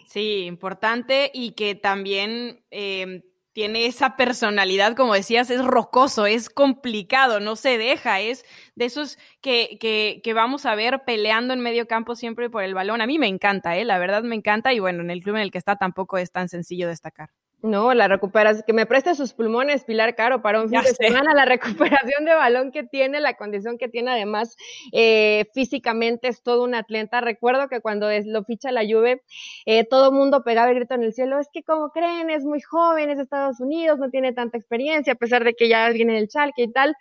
Sí, 0.06 0.44
importante 0.44 1.30
y 1.34 1.52
que 1.52 1.74
también 1.74 2.64
em, 2.70 3.22
tiene 3.57 3.87
esa 3.87 4.16
personalidad, 4.16 4.95
como 4.95 5.14
decías, 5.14 5.49
es 5.49 5.64
rocoso, 5.64 6.27
es 6.27 6.51
complicado, 6.51 7.40
no 7.40 7.57
se 7.57 7.79
deja, 7.79 8.21
es 8.21 8.45
de 8.75 8.85
esos 8.85 9.16
que, 9.40 9.79
que, 9.81 10.21
que, 10.23 10.35
vamos 10.35 10.66
a 10.66 10.75
ver 10.75 11.05
peleando 11.07 11.55
en 11.55 11.61
medio 11.61 11.88
campo 11.88 12.16
siempre 12.16 12.51
por 12.51 12.64
el 12.64 12.75
balón. 12.75 13.01
A 13.01 13.07
mí 13.07 13.19
me 13.19 13.29
encanta, 13.29 13.75
¿eh? 13.79 13.87
la 13.87 13.99
verdad 13.99 14.23
me 14.25 14.35
encanta 14.35 14.75
y 14.75 14.79
bueno, 14.79 15.01
en 15.01 15.11
el 15.11 15.23
club 15.23 15.37
en 15.37 15.40
el 15.40 15.51
que 15.51 15.57
está 15.57 15.77
tampoco 15.77 16.19
es 16.19 16.31
tan 16.31 16.51
sencillo 16.51 16.87
destacar. 16.87 17.31
No, 17.66 17.94
la 17.94 18.07
recuperación, 18.07 18.62
que 18.64 18.72
me 18.72 18.87
preste 18.87 19.16
sus 19.16 19.33
pulmones, 19.33 19.83
Pilar 19.83 20.14
Caro, 20.14 20.40
para 20.40 20.62
un 20.62 20.68
fin 20.68 20.81
de 20.83 20.94
semana, 20.94 21.35
la 21.35 21.44
recuperación 21.46 22.24
de 22.24 22.33
balón 22.33 22.70
que 22.70 22.85
tiene, 22.85 23.20
la 23.20 23.35
condición 23.35 23.76
que 23.76 23.88
tiene, 23.88 24.12
además, 24.12 24.57
eh, 24.92 25.46
físicamente 25.52 26.29
es 26.29 26.44
todo 26.44 26.62
un 26.62 26.76
atleta. 26.76 27.20
Recuerdo 27.20 27.68
que 27.68 27.81
cuando 27.81 28.09
lo 28.24 28.44
ficha 28.44 28.70
la 28.70 28.83
Juve, 28.83 29.22
eh, 29.64 29.85
todo 29.85 30.11
el 30.11 30.14
mundo 30.14 30.44
pegaba 30.44 30.70
el 30.70 30.76
grito 30.76 30.94
en 30.94 31.02
el 31.02 31.12
cielo, 31.12 31.40
es 31.40 31.48
que 31.52 31.64
como 31.64 31.90
creen, 31.90 32.31
es 32.31 32.44
muy 32.44 32.61
joven, 32.61 33.11
es 33.11 33.16
de 33.16 33.24
Estados 33.24 33.59
Unidos, 33.59 33.98
no 33.98 34.11
tiene 34.11 34.33
tanta 34.33 34.57
experiencia, 34.57 35.14
a 35.14 35.16
pesar 35.16 35.42
de 35.42 35.55
que 35.55 35.68
ya 35.68 35.87
alguien 35.87 36.09
en 36.09 36.16
el 36.16 36.29
chalque 36.29 36.62
y 36.62 36.72
tal, 36.72 36.94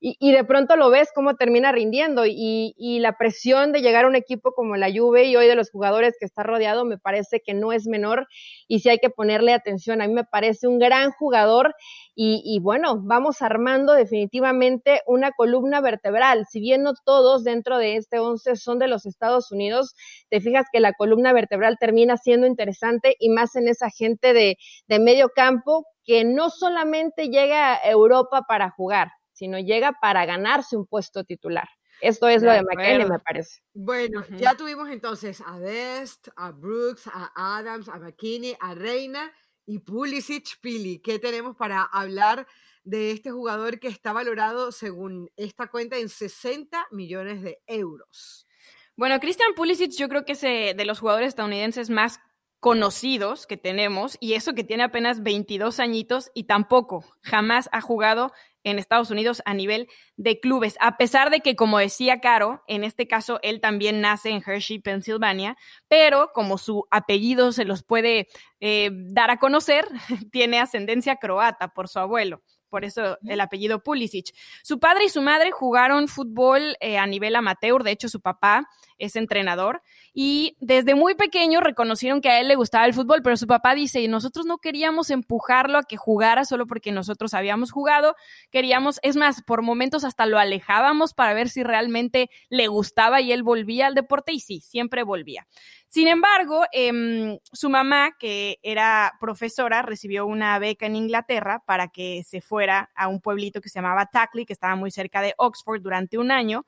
y, 0.00 0.16
y, 0.20 0.30
de 0.30 0.44
pronto 0.44 0.76
lo 0.76 0.88
ves 0.90 1.10
cómo 1.12 1.34
termina 1.34 1.72
rindiendo, 1.72 2.26
y, 2.26 2.74
y 2.78 3.00
la 3.00 3.18
presión 3.18 3.72
de 3.72 3.80
llegar 3.80 4.04
a 4.04 4.08
un 4.08 4.14
equipo 4.14 4.52
como 4.52 4.76
la 4.76 4.88
Juve 4.88 5.24
y 5.24 5.34
hoy 5.34 5.48
de 5.48 5.56
los 5.56 5.70
jugadores 5.72 6.14
que 6.20 6.26
está 6.26 6.44
rodeado, 6.44 6.84
me 6.84 6.98
parece 6.98 7.40
que 7.40 7.54
no 7.54 7.72
es 7.72 7.88
menor, 7.88 8.28
y 8.68 8.78
sí 8.78 8.88
hay 8.88 8.98
que 8.98 9.10
ponerle 9.10 9.52
atención. 9.52 10.00
A 10.00 10.06
mí 10.06 10.11
me 10.12 10.24
parece 10.24 10.66
un 10.66 10.78
gran 10.78 11.10
jugador 11.12 11.74
y, 12.14 12.60
bueno, 12.60 13.00
vamos 13.02 13.40
armando 13.40 13.94
definitivamente 13.94 15.00
una 15.06 15.32
columna 15.32 15.80
vertebral. 15.80 16.46
Si 16.50 16.60
bien 16.60 16.82
no 16.82 16.92
todos 17.04 17.42
dentro 17.42 17.78
de 17.78 17.96
este 17.96 18.18
11 18.18 18.56
son 18.56 18.78
de 18.78 18.86
los 18.88 19.06
Estados 19.06 19.50
Unidos, 19.50 19.94
te 20.28 20.40
fijas 20.40 20.66
que 20.70 20.80
la 20.80 20.92
columna 20.92 21.32
vertebral 21.32 21.78
termina 21.80 22.16
siendo 22.18 22.46
interesante 22.46 23.16
y 23.18 23.30
más 23.30 23.56
en 23.56 23.66
esa 23.66 23.88
gente 23.90 24.34
de, 24.34 24.58
de 24.88 24.98
medio 24.98 25.30
campo 25.30 25.86
que 26.04 26.24
no 26.24 26.50
solamente 26.50 27.28
llega 27.28 27.74
a 27.74 27.90
Europa 27.90 28.44
para 28.46 28.70
jugar, 28.70 29.08
sino 29.32 29.58
llega 29.58 29.92
para 30.00 30.26
ganarse 30.26 30.76
un 30.76 30.86
puesto 30.86 31.24
titular. 31.24 31.68
Esto 32.02 32.28
es 32.28 32.42
lo 32.42 32.50
de 32.50 32.62
McKenny, 32.64 33.04
me 33.04 33.20
parece. 33.20 33.60
Bueno, 33.74 34.24
ya 34.30 34.56
tuvimos 34.56 34.88
entonces 34.90 35.40
a 35.40 35.56
Best, 35.58 36.28
a 36.34 36.50
Brooks, 36.50 37.06
a 37.06 37.58
Adams, 37.58 37.88
a 37.88 37.98
McKinney, 37.98 38.56
a 38.58 38.74
Reina 38.74 39.32
y 39.66 39.78
Pulisic 39.80 40.60
Pili. 40.60 41.00
¿Qué 41.00 41.18
tenemos 41.18 41.56
para 41.56 41.82
hablar 41.82 42.46
de 42.84 43.12
este 43.12 43.30
jugador 43.30 43.78
que 43.78 43.88
está 43.88 44.12
valorado 44.12 44.72
según 44.72 45.30
esta 45.36 45.68
cuenta 45.68 45.98
en 45.98 46.08
60 46.08 46.88
millones 46.90 47.42
de 47.42 47.58
euros? 47.66 48.46
Bueno, 48.96 49.18
Christian 49.20 49.54
Pulisic 49.54 49.92
yo 49.92 50.08
creo 50.08 50.24
que 50.24 50.32
es 50.32 50.44
eh, 50.44 50.74
de 50.76 50.84
los 50.84 51.00
jugadores 51.00 51.28
estadounidenses 51.28 51.90
más 51.90 52.20
conocidos 52.60 53.46
que 53.48 53.56
tenemos 53.56 54.16
y 54.20 54.34
eso 54.34 54.54
que 54.54 54.62
tiene 54.62 54.84
apenas 54.84 55.22
22 55.24 55.80
añitos 55.80 56.30
y 56.32 56.44
tampoco 56.44 57.04
jamás 57.20 57.68
ha 57.72 57.80
jugado 57.80 58.32
en 58.64 58.78
Estados 58.78 59.10
Unidos 59.10 59.42
a 59.44 59.54
nivel 59.54 59.88
de 60.16 60.40
clubes, 60.40 60.76
a 60.80 60.96
pesar 60.96 61.30
de 61.30 61.40
que, 61.40 61.56
como 61.56 61.78
decía 61.78 62.20
Caro, 62.20 62.62
en 62.66 62.84
este 62.84 63.06
caso 63.08 63.38
él 63.42 63.60
también 63.60 64.00
nace 64.00 64.30
en 64.30 64.42
Hershey, 64.44 64.78
Pensilvania, 64.78 65.56
pero 65.88 66.30
como 66.34 66.58
su 66.58 66.86
apellido 66.90 67.52
se 67.52 67.64
los 67.64 67.82
puede 67.82 68.28
eh, 68.60 68.90
dar 68.92 69.30
a 69.30 69.38
conocer, 69.38 69.86
tiene 70.32 70.60
ascendencia 70.60 71.16
croata 71.16 71.68
por 71.68 71.88
su 71.88 71.98
abuelo 71.98 72.42
por 72.72 72.86
eso 72.86 73.18
el 73.26 73.38
apellido 73.42 73.82
Pulisic. 73.82 74.34
Su 74.62 74.80
padre 74.80 75.04
y 75.04 75.08
su 75.10 75.20
madre 75.20 75.50
jugaron 75.50 76.08
fútbol 76.08 76.74
eh, 76.80 76.96
a 76.96 77.06
nivel 77.06 77.36
amateur, 77.36 77.82
de 77.82 77.90
hecho 77.90 78.08
su 78.08 78.22
papá 78.22 78.66
es 78.96 79.14
entrenador 79.14 79.82
y 80.14 80.56
desde 80.58 80.94
muy 80.94 81.14
pequeño 81.14 81.60
reconocieron 81.60 82.22
que 82.22 82.30
a 82.30 82.40
él 82.40 82.48
le 82.48 82.54
gustaba 82.54 82.86
el 82.86 82.94
fútbol, 82.94 83.20
pero 83.22 83.36
su 83.36 83.46
papá 83.46 83.74
dice, 83.74 84.08
nosotros 84.08 84.46
no 84.46 84.56
queríamos 84.56 85.10
empujarlo 85.10 85.76
a 85.76 85.82
que 85.82 85.98
jugara 85.98 86.46
solo 86.46 86.66
porque 86.66 86.92
nosotros 86.92 87.34
habíamos 87.34 87.72
jugado, 87.72 88.14
queríamos, 88.50 89.00
es 89.02 89.16
más, 89.16 89.42
por 89.42 89.60
momentos 89.60 90.04
hasta 90.04 90.24
lo 90.24 90.38
alejábamos 90.38 91.12
para 91.12 91.34
ver 91.34 91.50
si 91.50 91.62
realmente 91.62 92.30
le 92.48 92.68
gustaba 92.68 93.20
y 93.20 93.32
él 93.32 93.42
volvía 93.42 93.86
al 93.86 93.94
deporte 93.94 94.32
y 94.32 94.40
sí, 94.40 94.60
siempre 94.60 95.02
volvía. 95.02 95.46
Sin 95.92 96.08
embargo, 96.08 96.64
em, 96.72 97.38
su 97.52 97.68
mamá, 97.68 98.12
que 98.18 98.58
era 98.62 99.12
profesora, 99.20 99.82
recibió 99.82 100.24
una 100.24 100.58
beca 100.58 100.86
en 100.86 100.96
Inglaterra 100.96 101.62
para 101.66 101.88
que 101.88 102.22
se 102.26 102.40
fuera 102.40 102.90
a 102.94 103.08
un 103.08 103.20
pueblito 103.20 103.60
que 103.60 103.68
se 103.68 103.78
llamaba 103.78 104.06
Tackley, 104.06 104.46
que 104.46 104.54
estaba 104.54 104.74
muy 104.74 104.90
cerca 104.90 105.20
de 105.20 105.34
Oxford 105.36 105.82
durante 105.82 106.16
un 106.16 106.30
año. 106.30 106.64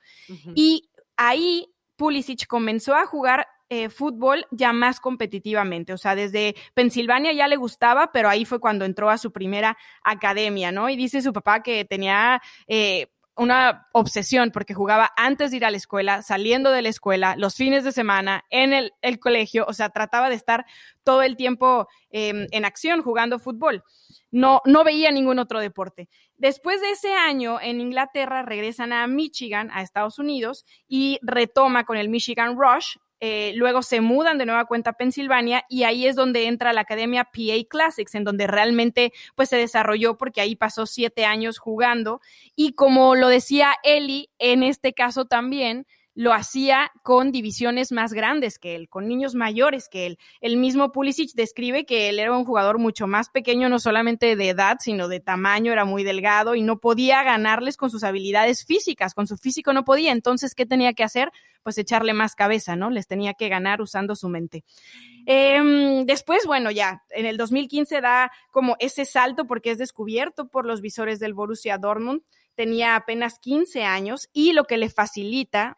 Y 0.55 0.91
ahí 1.17 1.73
Pulisic 1.97 2.47
comenzó 2.47 2.95
a 2.97 3.07
jugar 3.07 3.47
eh, 3.71 3.89
fútbol 3.89 4.45
ya 4.51 4.75
más 4.75 5.01
competitivamente. 5.01 5.95
O 5.95 5.97
sea, 5.99 6.15
desde 6.15 6.55
Pensilvania 6.75 7.33
ya 7.33 7.49
le 7.49 7.57
gustaba, 7.57 8.13
pero 8.13 8.29
ahí 8.29 8.45
fue 8.45 8.61
cuando 8.61 8.85
entró 8.85 9.09
a 9.09 9.17
su 9.17 9.33
primera 9.33 9.79
academia, 10.03 10.71
¿no? 10.71 10.91
Y 10.91 10.97
dice 10.97 11.23
su 11.23 11.33
papá 11.33 11.63
que 11.63 11.87
tenía 11.87 12.43
eh, 12.67 13.09
una 13.37 13.89
obsesión 13.93 14.51
porque 14.53 14.75
jugaba 14.75 15.11
antes 15.17 15.51
de 15.51 15.57
ir 15.59 15.65
a 15.65 15.71
la 15.71 15.77
escuela, 15.77 16.23
saliendo 16.23 16.71
de 16.71 16.83
la 16.83 16.89
escuela, 16.89 17.35
los 17.37 17.57
fines 17.57 17.85
de 17.85 17.93
semana, 17.93 18.45
en 18.51 18.73
el, 18.73 19.19
colegio, 19.19 19.65
o 19.67 19.73
sea, 19.73 19.91
trataba 19.91 20.29
de 20.29 20.37
estar 20.37 20.67
todo 21.03 21.23
el 21.23 21.37
tiempo 21.37 21.89
em, 22.11 22.47
en 22.51 22.65
acción 22.65 23.03
jugando 23.03 23.39
fútbol. 23.39 23.83
No, 24.31 24.61
no 24.65 24.85
veía 24.85 25.11
ningún 25.11 25.39
otro 25.39 25.61
deporte. 25.61 26.09
Después 26.37 26.81
de 26.81 26.91
ese 26.91 27.13
año 27.13 27.61
en 27.61 27.81
Inglaterra 27.81 28.43
regresan 28.43 28.93
a 28.93 29.07
Michigan, 29.07 29.71
a 29.73 29.83
Estados 29.83 30.19
Unidos, 30.19 30.65
y 30.87 31.19
retoma 31.23 31.85
con 31.85 31.97
el 31.97 32.09
Michigan 32.09 32.57
Rush 32.57 32.97
eh, 33.27 33.55
luego 33.55 33.81
se 33.81 34.03
mudan 34.03 34.37
de 34.37 34.45
nueva 34.45 34.67
cuenta 34.67 34.91
a 34.91 34.93
Pensilvania 34.99 35.65
y 35.71 35.85
ahí 35.85 36.07
es 36.07 36.15
donde 36.15 36.47
entra 36.47 36.75
la 36.75 36.83
academia 36.83 37.25
PA 37.25 37.55
Classics, 37.71 38.15
en 38.15 38.23
donde 38.23 38.47
realmente 38.47 39.15
pues 39.35 39.49
se 39.49 39.57
desarrolló 39.57 40.19
porque 40.19 40.43
ahí 40.43 40.57
pasó 40.57 40.85
siete 40.85 41.25
años 41.25 41.59
jugando. 41.59 42.21
Y 42.55 42.75
como 42.75 43.15
lo 43.15 43.29
decía 43.29 43.77
Eli, 43.83 44.29
en 44.39 44.63
este 44.63 44.93
caso 44.93 45.25
también 45.25 45.87
lo 46.15 46.33
hacía 46.33 46.93
con 47.03 47.33
divisiones 47.33 47.91
más 47.91 48.13
grandes 48.13 48.59
que 48.59 48.77
él, 48.77 48.89
con 48.89 49.09
niños 49.09 49.35
mayores 49.35 49.89
que 49.89 50.07
él. 50.07 50.19
El 50.41 50.57
mismo 50.57 50.93
Pulisic 50.93 51.33
describe 51.35 51.85
que 51.85 52.09
él 52.09 52.21
era 52.21 52.37
un 52.37 52.45
jugador 52.45 52.79
mucho 52.79 53.07
más 53.07 53.31
pequeño, 53.31 53.69
no 53.69 53.81
solamente 53.81 54.37
de 54.37 54.49
edad, 54.49 54.77
sino 54.81 55.09
de 55.09 55.21
tamaño, 55.21 55.73
era 55.73 55.85
muy 55.85 56.05
delgado 56.05 56.55
y 56.55 56.63
no 56.63 56.79
podía 56.79 57.23
ganarles 57.25 57.77
con 57.77 57.91
sus 57.91 58.05
habilidades 58.05 58.65
físicas, 58.65 59.15
con 59.15 59.27
su 59.27 59.37
físico 59.37 59.73
no 59.73 59.85
podía. 59.85 60.13
Entonces, 60.13 60.55
¿qué 60.55 60.67
tenía 60.67 60.93
que 60.93 61.03
hacer? 61.03 61.33
Pues 61.65 61.79
echarle 61.79 62.13
más 62.13 62.37
cabeza, 62.37 62.77
¿no? 62.77 62.91
Les 62.91 63.09
tenía 63.09 63.35
que 63.35 63.49
ganar 63.49 63.81
usando 63.81 64.15
su 64.15 64.29
mente. 64.29 64.65
Em, 65.27 66.05
después, 66.05 66.47
bueno, 66.47 66.71
ya 66.71 67.03
en 67.11 67.27
el 67.27 67.37
2015 67.37 68.01
da 68.01 68.31
como 68.53 68.77
ese 68.79 69.05
salto 69.05 69.47
porque 69.47 69.71
es 69.71 69.79
descubierto 69.79 70.49
por 70.49 70.67
los 70.67 70.81
visores 70.81 71.19
del 71.19 71.35
Borussia 71.35 71.79
Dortmund 71.79 72.23
tenía 72.55 72.95
apenas 72.97 73.39
15 73.41 73.85
años 73.85 74.29
y 74.33 74.53
lo 74.53 74.65
que 74.65 74.77
le 74.77 74.89
facilita 74.89 75.77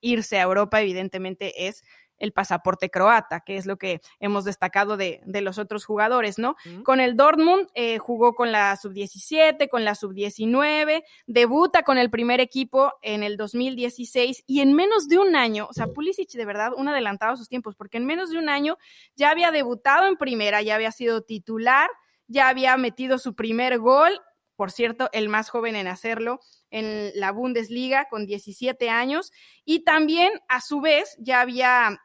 irse 0.00 0.38
a 0.38 0.42
Europa, 0.42 0.80
evidentemente, 0.80 1.66
es 1.68 1.82
el 2.18 2.32
pasaporte 2.32 2.90
croata, 2.90 3.40
que 3.40 3.56
es 3.56 3.66
lo 3.66 3.76
que 3.76 4.00
hemos 4.20 4.44
destacado 4.44 4.96
de, 4.96 5.20
los 5.26 5.58
otros 5.58 5.84
jugadores, 5.84 6.38
¿no? 6.38 6.56
Con 6.84 7.00
el 7.00 7.16
Dortmund 7.16 7.68
eh, 7.74 7.98
jugó 7.98 8.34
con 8.34 8.52
la 8.52 8.76
sub-17, 8.76 9.68
con 9.68 9.84
la 9.84 9.94
sub-19, 9.94 11.04
debuta 11.26 11.82
con 11.82 11.98
el 11.98 12.10
primer 12.10 12.40
equipo 12.40 12.94
en 13.02 13.22
el 13.22 13.36
2016 13.36 14.44
y 14.46 14.60
en 14.60 14.72
menos 14.72 15.08
de 15.08 15.18
un 15.18 15.36
año, 15.36 15.66
o 15.68 15.72
sea, 15.72 15.88
Pulisic 15.88 16.30
de 16.32 16.44
verdad 16.44 16.72
un 16.76 16.88
adelantado 16.88 17.34
a 17.34 17.36
sus 17.36 17.48
tiempos, 17.48 17.76
porque 17.76 17.98
en 17.98 18.06
menos 18.06 18.30
de 18.30 18.38
un 18.38 18.48
año 18.48 18.78
ya 19.14 19.30
había 19.30 19.50
debutado 19.50 20.06
en 20.06 20.16
primera, 20.16 20.62
ya 20.62 20.74
había 20.74 20.92
sido 20.92 21.22
titular, 21.22 21.90
ya 22.28 22.48
había 22.48 22.76
metido 22.76 23.18
su 23.18 23.34
primer 23.34 23.78
gol 23.78 24.20
por 24.56 24.72
cierto, 24.72 25.10
el 25.12 25.28
más 25.28 25.50
joven 25.50 25.76
en 25.76 25.86
hacerlo 25.86 26.40
en 26.76 27.10
la 27.14 27.32
Bundesliga 27.32 28.06
con 28.10 28.26
17 28.26 28.90
años 28.90 29.32
y 29.64 29.80
también 29.80 30.32
a 30.48 30.60
su 30.60 30.80
vez 30.80 31.16
ya 31.18 31.40
había 31.40 31.98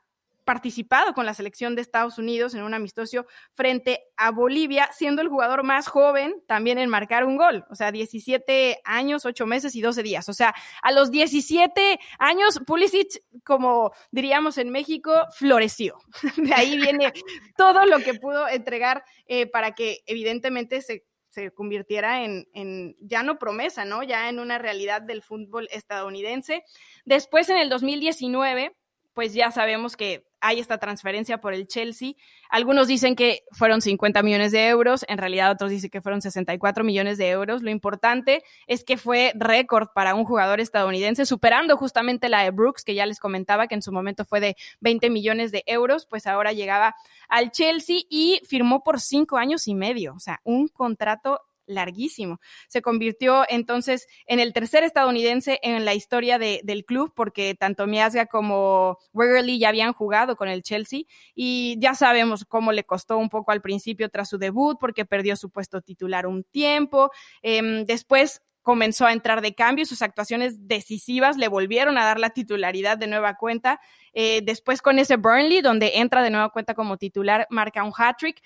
participado 0.45 1.13
con 1.13 1.25
la 1.25 1.33
selección 1.33 1.75
de 1.75 1.81
Estados 1.81 2.17
Unidos 2.17 2.53
en 2.55 2.63
un 2.63 2.73
amistoso 2.73 3.25
frente 3.53 4.01
a 4.17 4.31
Bolivia, 4.31 4.89
siendo 4.91 5.21
el 5.21 5.27
jugador 5.27 5.63
más 5.63 5.87
joven 5.87 6.41
también 6.47 6.77
en 6.77 6.89
marcar 6.89 7.25
un 7.25 7.37
gol, 7.37 7.65
o 7.69 7.75
sea, 7.75 7.91
17 7.91 8.79
años, 8.83 9.25
8 9.25 9.45
meses 9.45 9.75
y 9.75 9.81
12 9.81 10.03
días. 10.03 10.29
O 10.29 10.33
sea, 10.33 10.53
a 10.81 10.91
los 10.91 11.11
17 11.11 11.99
años, 12.17 12.59
Pulisic, 12.65 13.21
como 13.43 13.91
diríamos 14.11 14.57
en 14.57 14.71
México, 14.71 15.13
floreció. 15.35 15.99
De 16.37 16.53
ahí 16.53 16.77
viene 16.77 17.13
todo 17.55 17.85
lo 17.85 17.99
que 17.99 18.15
pudo 18.15 18.47
entregar 18.47 19.03
eh, 19.27 19.47
para 19.47 19.73
que 19.73 19.99
evidentemente 20.05 20.81
se 20.81 21.05
se 21.31 21.51
convirtiera 21.51 22.23
en, 22.23 22.47
en, 22.53 22.95
ya 22.99 23.23
no 23.23 23.39
promesa, 23.39 23.85
¿no? 23.85 24.03
Ya 24.03 24.29
en 24.29 24.39
una 24.39 24.57
realidad 24.57 25.01
del 25.01 25.23
fútbol 25.23 25.67
estadounidense. 25.71 26.63
Después, 27.05 27.49
en 27.49 27.57
el 27.57 27.69
2019, 27.69 28.75
pues 29.13 29.33
ya 29.33 29.49
sabemos 29.51 29.95
que 29.95 30.25
hay 30.41 30.59
esta 30.59 30.77
transferencia 30.77 31.39
por 31.39 31.53
el 31.53 31.67
Chelsea. 31.67 32.13
Algunos 32.49 32.87
dicen 32.87 33.15
que 33.15 33.43
fueron 33.51 33.81
50 33.81 34.21
millones 34.23 34.51
de 34.51 34.67
euros, 34.67 35.05
en 35.07 35.17
realidad 35.17 35.51
otros 35.51 35.69
dicen 35.69 35.89
que 35.89 36.01
fueron 36.01 36.21
64 36.21 36.83
millones 36.83 37.17
de 37.17 37.29
euros. 37.29 37.61
Lo 37.61 37.69
importante 37.69 38.43
es 38.67 38.83
que 38.83 38.97
fue 38.97 39.31
récord 39.35 39.89
para 39.93 40.15
un 40.15 40.25
jugador 40.25 40.59
estadounidense, 40.59 41.25
superando 41.25 41.77
justamente 41.77 42.27
la 42.27 42.43
de 42.43 42.51
Brooks, 42.51 42.83
que 42.83 42.95
ya 42.95 43.05
les 43.05 43.19
comentaba 43.19 43.67
que 43.67 43.75
en 43.75 43.81
su 43.81 43.91
momento 43.91 44.25
fue 44.25 44.39
de 44.39 44.57
20 44.81 45.09
millones 45.09 45.51
de 45.51 45.63
euros, 45.67 46.05
pues 46.05 46.27
ahora 46.27 46.51
llegaba 46.51 46.95
al 47.29 47.51
Chelsea 47.51 47.99
y 48.09 48.41
firmó 48.45 48.83
por 48.83 48.99
cinco 48.99 49.37
años 49.37 49.67
y 49.67 49.75
medio, 49.75 50.13
o 50.15 50.19
sea, 50.19 50.41
un 50.43 50.67
contrato 50.67 51.41
larguísimo. 51.65 52.39
Se 52.67 52.81
convirtió 52.81 53.43
entonces 53.49 54.07
en 54.25 54.39
el 54.39 54.53
tercer 54.53 54.83
estadounidense 54.83 55.59
en 55.63 55.85
la 55.85 55.93
historia 55.93 56.39
del 56.39 56.85
club 56.85 57.13
porque 57.15 57.55
tanto 57.55 57.87
Miasga 57.87 58.25
como 58.25 58.97
Wegerly 59.13 59.59
ya 59.59 59.69
habían 59.69 59.93
jugado 59.93 60.35
con 60.35 60.49
el 60.49 60.63
Chelsea 60.63 61.01
y 61.35 61.77
ya 61.79 61.95
sabemos 61.95 62.45
cómo 62.45 62.71
le 62.71 62.83
costó 62.83 63.17
un 63.17 63.29
poco 63.29 63.51
al 63.51 63.61
principio 63.61 64.09
tras 64.09 64.29
su 64.29 64.37
debut 64.37 64.77
porque 64.79 65.05
perdió 65.05 65.35
su 65.35 65.49
puesto 65.49 65.81
titular 65.81 66.27
un 66.27 66.43
tiempo. 66.43 67.11
Em, 67.41 67.85
después 67.85 68.41
comenzó 68.61 69.05
a 69.05 69.13
entrar 69.13 69.41
de 69.41 69.55
cambio, 69.55 69.85
sus 69.85 70.01
actuaciones 70.01 70.67
decisivas 70.67 71.37
le 71.37 71.47
volvieron 71.47 71.97
a 71.97 72.05
dar 72.05 72.19
la 72.19 72.29
titularidad 72.29 72.97
de 72.97 73.07
nueva 73.07 73.35
cuenta. 73.35 73.79
Eh, 74.13 74.41
después 74.43 74.81
con 74.81 74.99
ese 74.99 75.17
Burnley, 75.17 75.61
donde 75.61 75.93
entra 75.95 76.21
de 76.21 76.29
nueva 76.29 76.49
cuenta 76.49 76.73
como 76.75 76.97
titular, 76.97 77.47
marca 77.49 77.83
un 77.83 77.93
hat-trick. 77.95 78.41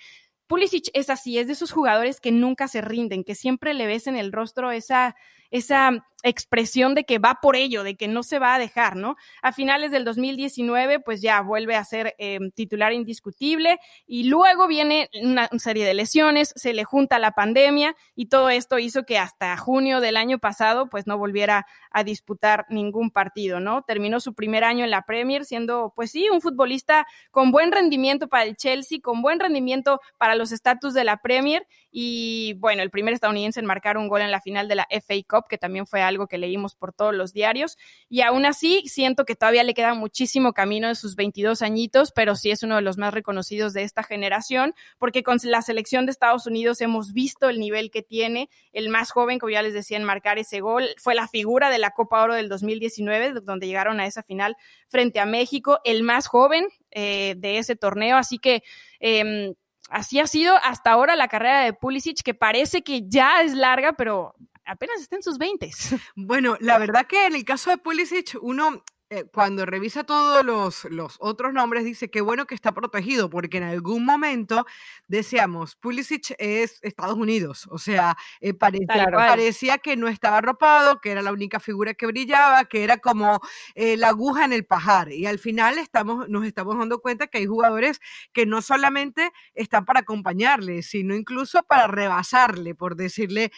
Pulisic 0.46 0.90
es 0.94 1.10
así, 1.10 1.38
es 1.38 1.46
de 1.48 1.54
esos 1.54 1.72
jugadores 1.72 2.20
que 2.20 2.32
nunca 2.32 2.68
se 2.68 2.80
rinden, 2.80 3.24
que 3.24 3.34
siempre 3.34 3.74
le 3.74 3.86
ves 3.86 4.06
en 4.06 4.16
el 4.16 4.32
rostro 4.32 4.70
esa, 4.70 5.16
esa 5.50 6.04
expresión 6.22 6.94
de 6.94 7.04
que 7.04 7.18
va 7.18 7.38
por 7.40 7.56
ello, 7.56 7.82
de 7.82 7.96
que 7.96 8.08
no 8.08 8.22
se 8.22 8.38
va 8.38 8.54
a 8.54 8.58
dejar, 8.58 8.96
¿no? 8.96 9.16
A 9.42 9.52
finales 9.52 9.90
del 9.90 10.04
2019, 10.04 11.00
pues 11.00 11.22
ya 11.22 11.40
vuelve 11.40 11.76
a 11.76 11.84
ser 11.84 12.14
eh, 12.18 12.38
titular 12.54 12.92
indiscutible 12.92 13.78
y 14.06 14.24
luego 14.24 14.66
viene 14.66 15.08
una, 15.22 15.48
serie 15.58 15.84
de 15.84 15.94
lesiones, 15.94 16.52
se 16.56 16.72
le 16.72 16.84
junta 16.84 17.18
la 17.18 17.32
pandemia 17.32 17.96
y 18.14 18.26
todo 18.26 18.50
esto 18.50 18.78
hizo 18.78 19.04
que 19.04 19.18
hasta 19.18 19.56
junio 19.56 20.00
del 20.00 20.16
año 20.16 20.38
pasado, 20.38 20.88
pues 20.88 21.06
no 21.06 21.18
volviera 21.18 21.66
a 21.90 22.02
disputar 22.02 22.66
ningún 22.68 23.10
partido, 23.10 23.60
¿no? 23.60 23.82
Terminó 23.82 24.20
su 24.20 24.34
primer 24.34 24.64
año 24.64 24.84
en 24.84 24.90
la 24.90 25.02
Premier 25.02 25.44
siendo, 25.44 25.92
pues 25.94 26.10
sí, 26.10 26.28
un 26.28 26.40
futbolista 26.40 27.06
con 27.30 27.52
buen 27.52 27.72
rendimiento 27.72 28.28
para 28.28 28.44
el 28.44 28.56
Chelsea, 28.56 28.98
con 29.02 29.22
buen 29.22 29.38
rendimiento 29.38 30.00
para 30.18 30.34
los 30.34 30.50
estatus 30.50 30.92
de 30.94 31.04
la 31.04 31.18
Premier 31.18 31.66
y 31.90 32.54
bueno, 32.58 32.82
el 32.82 32.90
primer 32.90 33.14
estadounidense 33.14 33.60
en 33.60 33.66
marcar 33.66 33.96
un 33.96 34.08
gol 34.08 34.22
en 34.22 34.30
la 34.30 34.40
final 34.40 34.66
de 34.68 34.74
la 34.74 34.86
FA 34.90 35.14
Cup, 35.28 35.35
que 35.44 35.58
también 35.58 35.86
fue 35.86 36.02
algo 36.02 36.26
que 36.26 36.38
leímos 36.38 36.74
por 36.74 36.92
todos 36.92 37.14
los 37.14 37.32
diarios. 37.32 37.76
Y 38.08 38.22
aún 38.22 38.46
así, 38.46 38.82
siento 38.86 39.24
que 39.24 39.36
todavía 39.36 39.64
le 39.64 39.74
queda 39.74 39.94
muchísimo 39.94 40.52
camino 40.52 40.88
de 40.88 40.94
sus 40.94 41.16
22 41.16 41.62
añitos, 41.62 42.12
pero 42.12 42.34
sí 42.34 42.50
es 42.50 42.62
uno 42.62 42.76
de 42.76 42.82
los 42.82 42.98
más 42.98 43.12
reconocidos 43.12 43.72
de 43.72 43.82
esta 43.82 44.02
generación, 44.02 44.74
porque 44.98 45.22
con 45.22 45.38
la 45.44 45.62
selección 45.62 46.06
de 46.06 46.12
Estados 46.12 46.46
Unidos 46.46 46.80
hemos 46.80 47.12
visto 47.12 47.48
el 47.48 47.58
nivel 47.58 47.90
que 47.90 48.02
tiene. 48.02 48.48
El 48.72 48.88
más 48.88 49.10
joven, 49.10 49.38
como 49.38 49.50
ya 49.50 49.62
les 49.62 49.74
decía, 49.74 49.96
en 49.96 50.04
marcar 50.04 50.38
ese 50.38 50.60
gol, 50.60 50.88
fue 50.98 51.14
la 51.14 51.28
figura 51.28 51.70
de 51.70 51.78
la 51.78 51.90
Copa 51.90 52.22
Oro 52.22 52.34
del 52.34 52.48
2019, 52.48 53.40
donde 53.42 53.66
llegaron 53.66 54.00
a 54.00 54.06
esa 54.06 54.22
final 54.22 54.56
frente 54.88 55.20
a 55.20 55.26
México, 55.26 55.80
el 55.84 56.02
más 56.02 56.26
joven 56.26 56.66
eh, 56.90 57.34
de 57.36 57.58
ese 57.58 57.76
torneo. 57.76 58.16
Así 58.16 58.38
que. 58.38 58.62
Eh, 59.00 59.54
así 59.88 60.18
ha 60.20 60.26
sido 60.26 60.56
hasta 60.62 60.90
ahora 60.90 61.16
la 61.16 61.28
carrera 61.28 61.62
de 61.62 61.72
Pulisic, 61.72 62.22
que 62.22 62.34
parece 62.34 62.82
que 62.82 63.02
ya 63.06 63.42
es 63.42 63.54
larga, 63.54 63.92
pero 63.92 64.34
apenas 64.66 65.00
está 65.00 65.16
en 65.16 65.22
sus 65.22 65.38
20. 65.38 65.70
Bueno, 66.16 66.56
la 66.60 66.78
verdad 66.78 67.06
que 67.06 67.26
en 67.26 67.34
el 67.34 67.44
caso 67.44 67.70
de 67.70 67.78
Pulisic, 67.78 68.36
uno 68.40 68.82
eh, 69.08 69.22
cuando 69.32 69.64
revisa 69.66 70.02
todos 70.02 70.44
los, 70.44 70.84
los, 70.86 71.14
otros 71.20 71.52
nombres, 71.52 71.84
dice 71.84 72.10
que 72.10 72.20
bueno 72.20 72.44
que 72.44 72.56
está 72.56 72.72
protegido, 72.72 73.30
porque 73.30 73.58
en 73.58 73.62
algún 73.62 74.04
momento 74.04 74.66
decíamos, 75.06 75.76
Pulisic 75.76 76.34
es 76.38 76.80
Estados 76.82 77.16
Unidos, 77.16 77.68
o 77.70 77.78
sea, 77.78 78.16
eh, 78.40 78.52
parecía, 78.52 79.78
que 79.78 79.96
no 79.96 80.08
estaba 80.08 80.38
arropado, 80.38 81.00
que 81.00 81.12
era 81.12 81.22
la 81.22 81.32
única 81.32 81.60
figura 81.60 81.94
que 81.94 82.06
brillaba, 82.06 82.64
que 82.64 82.82
era 82.82 82.98
como 82.98 83.38
eh, 83.76 83.96
la 83.96 84.08
aguja 84.08 84.44
en 84.44 84.52
el 84.52 84.64
pajar, 84.66 85.12
y 85.12 85.26
al 85.26 85.38
final 85.38 85.78
estamos, 85.78 86.28
nos 86.28 86.44
estamos 86.44 86.76
dando 86.76 86.98
cuenta 86.98 87.28
que 87.28 87.38
hay 87.38 87.46
jugadores 87.46 88.00
que 88.32 88.44
no 88.44 88.60
solamente 88.60 89.30
están 89.54 89.84
para 89.84 90.00
acompañarle, 90.00 90.82
sino 90.82 91.14
incluso 91.14 91.62
para 91.62 91.86
rebasarle, 91.86 92.74
por 92.74 92.96
decirle 92.96 93.52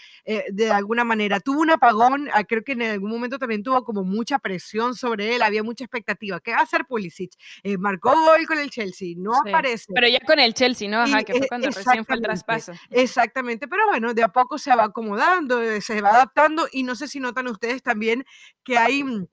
de 0.51 0.71
alguna 0.71 1.05
manera. 1.05 1.41
Tuvo 1.41 1.63
un 1.63 1.71
apagón, 1.71 2.29
ah, 2.35 2.45
creo 2.45 2.63
que 2.63 2.73
en 2.73 2.83
algún 2.83 3.11
momento 3.11 3.39
también 3.39 3.63
tuvo 3.63 3.83
como 3.85 4.05
mucha 4.05 4.39
presión 4.39 4.95
sobre 4.95 5.35
él, 5.35 5.38
había 5.43 5.63
mucha 5.63 5.85
expectativa. 5.85 6.41
¿Qué 6.41 6.53
va 6.53 6.59
a 6.59 6.63
hacer 6.63 6.85
Pulisic? 6.87 7.33
Eh, 7.63 7.79
marcó 7.79 8.11
gol 8.11 8.47
con 8.47 8.59
el 8.59 8.71
Chelsea, 8.71 9.15
no 9.17 9.33
aparece. 9.35 9.93
Pero 9.95 10.09
ya 10.09 10.21
con 10.21 10.39
el 10.39 10.55
Chelsea, 10.55 10.89
¿no? 10.89 11.01
Ajá, 11.01 11.23
que 11.23 11.35
fue 11.35 11.49
cuando 11.49 11.69
recién 11.69 12.05
fue 12.05 12.17
el 12.17 12.23
traspaso. 12.23 12.73
Exactamente, 12.91 13.69
pero 13.69 13.87
bueno, 13.87 14.15
de 14.15 14.23
a 14.23 14.29
poco 14.29 14.59
se 14.59 14.75
va 14.75 14.85
acomodando, 14.85 15.63
eh, 15.63 15.81
se 15.81 16.01
va 16.01 16.11
adaptando 16.11 16.69
y 16.73 16.83
no 16.83 16.95
sé 16.95 17.09
si 17.09 17.21
notan 17.21 17.49
ustedes 17.49 17.83
también 17.83 18.25
que 18.65 18.79
hay 18.79 19.05
mm, 19.05 19.27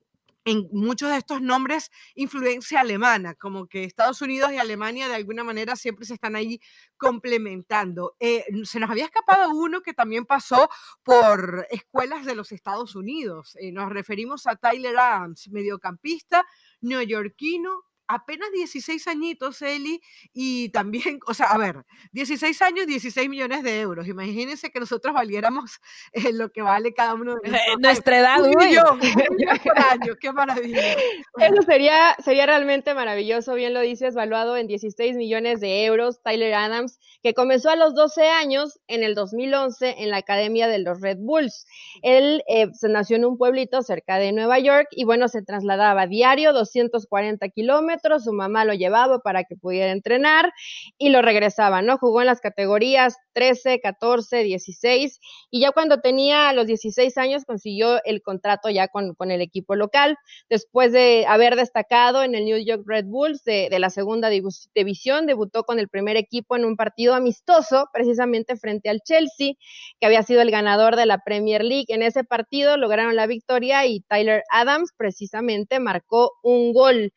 en 0.46 0.68
muchos 0.72 1.10
de 1.10 1.18
estos 1.18 1.42
nombres 1.42 1.90
influencia 2.14 2.80
alemana, 2.80 3.34
como 3.34 3.66
que 3.66 3.84
Estados 3.84 4.22
Unidos 4.22 4.52
y 4.52 4.58
Alemania 4.58 5.08
de 5.08 5.16
alguna 5.16 5.44
manera 5.44 5.74
siempre 5.74 6.06
se 6.06 6.14
están 6.14 6.36
ahí 6.36 6.60
complementando. 6.96 8.14
Eh, 8.20 8.44
se 8.64 8.78
nos 8.78 8.88
había 8.88 9.04
escapado 9.04 9.50
uno 9.50 9.82
que 9.82 9.92
también 9.92 10.24
pasó 10.24 10.70
por 11.02 11.66
escuelas 11.70 12.24
de 12.24 12.36
los 12.36 12.52
Estados 12.52 12.94
Unidos. 12.94 13.56
Eh, 13.60 13.72
nos 13.72 13.90
referimos 13.90 14.46
a 14.46 14.54
Tyler 14.54 14.96
Adams, 14.96 15.48
mediocampista 15.48 16.46
neoyorquino, 16.80 17.82
apenas 18.08 18.50
16 18.52 19.06
añitos, 19.08 19.62
Eli, 19.62 20.00
y 20.32 20.68
también, 20.70 21.20
o 21.26 21.34
sea, 21.34 21.46
a 21.46 21.58
ver, 21.58 21.84
16 22.12 22.62
años, 22.62 22.86
16 22.86 23.28
millones 23.28 23.62
de 23.62 23.80
euros. 23.80 24.06
Imagínense 24.08 24.70
que 24.70 24.80
nosotros 24.80 25.14
valiéramos 25.14 25.80
eh, 26.12 26.32
lo 26.32 26.50
que 26.50 26.62
vale 26.62 26.94
cada 26.94 27.14
uno 27.14 27.36
de 27.36 27.50
nuestra 27.80 28.18
edad. 28.18 28.36
año, 29.90 30.14
qué 30.20 30.32
maravilla. 30.32 30.82
Eso 31.38 31.62
sería, 31.62 32.16
sería 32.24 32.46
realmente 32.46 32.94
maravilloso, 32.94 33.54
bien 33.54 33.74
lo 33.74 33.80
dices, 33.80 34.14
valuado 34.14 34.56
en 34.56 34.66
16 34.66 35.16
millones 35.16 35.60
de 35.60 35.84
euros, 35.84 36.22
Tyler 36.22 36.54
Adams, 36.54 36.98
que 37.22 37.34
comenzó 37.34 37.70
a 37.70 37.76
los 37.76 37.94
12 37.94 38.28
años 38.28 38.78
en 38.86 39.02
el 39.02 39.14
2011 39.14 39.96
en 39.98 40.10
la 40.10 40.18
Academia 40.18 40.68
de 40.68 40.78
los 40.78 41.00
Red 41.00 41.18
Bulls. 41.18 41.66
Él 42.02 42.42
eh, 42.48 42.68
se 42.72 42.88
nació 42.88 43.16
en 43.16 43.24
un 43.24 43.38
pueblito 43.38 43.82
cerca 43.82 44.18
de 44.18 44.32
Nueva 44.32 44.58
York 44.58 44.88
y 44.90 45.04
bueno, 45.04 45.28
se 45.28 45.42
trasladaba 45.42 46.06
diario 46.06 46.52
240 46.52 47.48
kilómetros 47.48 47.95
su 48.20 48.32
mamá 48.32 48.64
lo 48.64 48.74
llevaba 48.74 49.18
para 49.20 49.44
que 49.44 49.56
pudiera 49.56 49.92
entrenar 49.92 50.52
y 50.98 51.10
lo 51.10 51.22
regresaba, 51.22 51.82
¿no? 51.82 51.98
Jugó 51.98 52.20
en 52.20 52.26
las 52.26 52.40
categorías 52.40 53.16
13, 53.32 53.80
14, 53.80 54.42
16 54.42 55.20
y 55.50 55.60
ya 55.60 55.72
cuando 55.72 56.00
tenía 56.00 56.52
los 56.52 56.66
16 56.66 57.18
años 57.18 57.44
consiguió 57.44 58.02
el 58.04 58.22
contrato 58.22 58.70
ya 58.70 58.88
con, 58.88 59.14
el 59.30 59.40
equipo 59.40 59.74
local, 59.74 60.16
después 60.48 60.92
de 60.92 61.24
haber 61.26 61.56
destacado 61.56 62.22
en 62.22 62.34
el 62.34 62.44
New 62.44 62.58
York 62.58 62.82
Red 62.86 63.06
Bulls 63.06 63.42
de 63.44 63.76
la 63.78 63.90
segunda 63.90 64.28
división, 64.28 65.26
debutó 65.26 65.64
con 65.64 65.78
el 65.78 65.88
primer 65.88 66.16
equipo 66.16 66.56
en 66.56 66.64
un 66.64 66.76
partido 66.76 67.14
amistoso, 67.14 67.88
precisamente 67.92 68.56
frente 68.56 68.88
al 68.88 69.00
Chelsea, 69.00 69.54
que 70.00 70.06
había 70.06 70.22
sido 70.22 70.42
el 70.42 70.50
ganador 70.50 70.96
de 70.96 71.06
la 71.06 71.18
Premier 71.18 71.64
League. 71.64 71.86
En 71.88 72.02
ese 72.02 72.24
partido 72.24 72.76
lograron 72.76 73.16
la 73.16 73.26
victoria 73.26 73.86
y 73.86 74.00
Tyler 74.00 74.42
Adams 74.50 74.92
precisamente 74.96 75.80
marcó 75.80 76.32
un 76.42 76.72
gol 76.72 77.12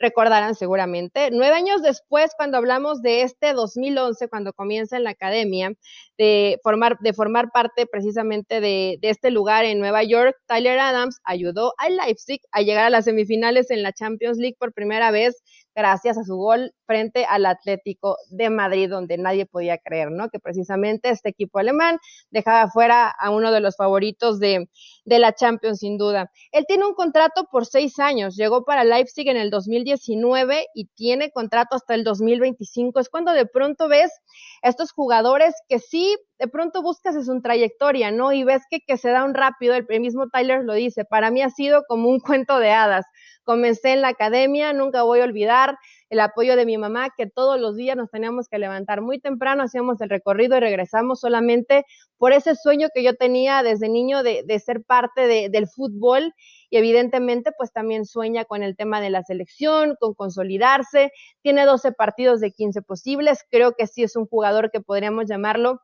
recordarán 0.00 0.54
seguramente. 0.54 1.30
Nueve 1.30 1.54
años 1.54 1.82
después, 1.82 2.32
cuando 2.36 2.56
hablamos 2.56 3.02
de 3.02 3.22
este 3.22 3.52
2011, 3.52 4.28
cuando 4.28 4.52
comienza 4.52 4.96
en 4.96 5.04
la 5.04 5.10
academia, 5.10 5.72
de 6.18 6.58
formar, 6.62 6.98
de 7.00 7.12
formar 7.12 7.50
parte 7.52 7.86
precisamente 7.86 8.60
de, 8.60 8.98
de 9.00 9.10
este 9.10 9.30
lugar 9.30 9.64
en 9.64 9.78
Nueva 9.78 10.02
York, 10.02 10.36
Tyler 10.46 10.78
Adams 10.78 11.20
ayudó 11.24 11.74
al 11.78 11.96
Leipzig 11.96 12.40
a 12.50 12.62
llegar 12.62 12.84
a 12.86 12.90
las 12.90 13.04
semifinales 13.04 13.70
en 13.70 13.82
la 13.82 13.92
Champions 13.92 14.38
League 14.38 14.56
por 14.58 14.72
primera 14.72 15.10
vez 15.10 15.42
gracias 15.74 16.18
a 16.18 16.24
su 16.24 16.36
gol 16.36 16.72
frente 16.86 17.24
al 17.24 17.46
Atlético 17.46 18.16
de 18.30 18.50
Madrid, 18.50 18.90
donde 18.90 19.16
nadie 19.16 19.46
podía 19.46 19.78
creer, 19.78 20.10
¿no? 20.10 20.28
Que 20.28 20.40
precisamente 20.40 21.10
este 21.10 21.28
equipo 21.28 21.58
alemán 21.58 21.98
dejaba 22.30 22.70
fuera 22.70 23.08
a 23.08 23.30
uno 23.30 23.52
de 23.52 23.60
los 23.60 23.76
favoritos 23.76 24.40
de, 24.40 24.68
la 25.04 25.34
Champions, 25.34 25.80
sin 25.80 25.98
duda. 25.98 26.30
Él 26.52 26.64
tiene 26.66 26.84
un 26.84 26.94
contrato 26.94 27.46
por 27.50 27.66
seis 27.66 27.98
años, 27.98 28.36
llegó 28.36 28.64
para 28.64 28.84
Leipzig 28.84 29.28
en 29.28 29.36
el 29.36 29.50
2019 29.50 30.66
y 30.74 30.86
tiene 30.94 31.30
contrato 31.30 31.76
hasta 31.76 31.94
el 31.94 32.04
2025. 32.04 32.98
Es 33.00 33.08
cuando 33.08 33.32
de 33.32 33.46
pronto 33.46 33.88
ves 33.88 34.10
estos 34.62 34.92
jugadores 34.92 35.54
que 35.68 35.78
sí, 35.78 36.16
de 36.38 36.48
pronto 36.48 36.82
buscas 36.82 37.14
su 37.24 37.40
trayectoria, 37.40 38.10
¿no? 38.10 38.32
Y 38.32 38.44
ves 38.44 38.62
que, 38.70 38.80
que 38.80 38.96
se 38.96 39.10
da 39.10 39.24
un 39.24 39.34
rápido, 39.34 39.74
el 39.74 40.00
mismo 40.00 40.28
Tyler 40.28 40.64
lo 40.64 40.74
dice, 40.74 41.04
para 41.04 41.30
mí 41.30 41.42
ha 41.42 41.50
sido 41.50 41.82
como 41.86 42.08
un 42.08 42.20
cuento 42.20 42.58
de 42.58 42.70
hadas 42.70 43.04
Comencé 43.44 43.92
en 43.92 44.02
la 44.02 44.08
academia, 44.08 44.72
nunca 44.72 45.02
voy 45.02 45.20
a 45.20 45.24
olvidar 45.24 45.78
el 46.08 46.20
apoyo 46.20 46.56
de 46.56 46.66
mi 46.66 46.76
mamá, 46.76 47.08
que 47.16 47.26
todos 47.26 47.60
los 47.60 47.76
días 47.76 47.96
nos 47.96 48.10
teníamos 48.10 48.48
que 48.48 48.58
levantar 48.58 49.00
muy 49.00 49.20
temprano, 49.20 49.62
hacíamos 49.62 50.00
el 50.00 50.10
recorrido 50.10 50.56
y 50.56 50.60
regresamos 50.60 51.20
solamente 51.20 51.84
por 52.18 52.32
ese 52.32 52.54
sueño 52.54 52.88
que 52.94 53.02
yo 53.02 53.14
tenía 53.14 53.62
desde 53.62 53.88
niño 53.88 54.22
de, 54.22 54.44
ser 54.64 54.82
parte 54.84 55.48
del 55.48 55.68
fútbol. 55.68 56.34
Y 56.68 56.76
evidentemente 56.76 57.50
pues 57.56 57.72
también 57.72 58.04
sueña 58.04 58.44
con 58.44 58.62
el 58.62 58.76
tema 58.76 59.00
de 59.00 59.10
la 59.10 59.22
selección, 59.24 59.96
con 59.98 60.14
consolidarse, 60.14 61.12
tiene 61.42 61.64
12 61.64 61.92
partidos 61.92 62.40
de 62.40 62.52
15 62.52 62.82
posibles, 62.82 63.44
creo 63.50 63.74
que 63.74 63.86
sí 63.86 64.04
es 64.04 64.14
un 64.14 64.26
jugador 64.26 64.70
que 64.70 64.80
podríamos 64.80 65.26
llamarlo 65.26 65.80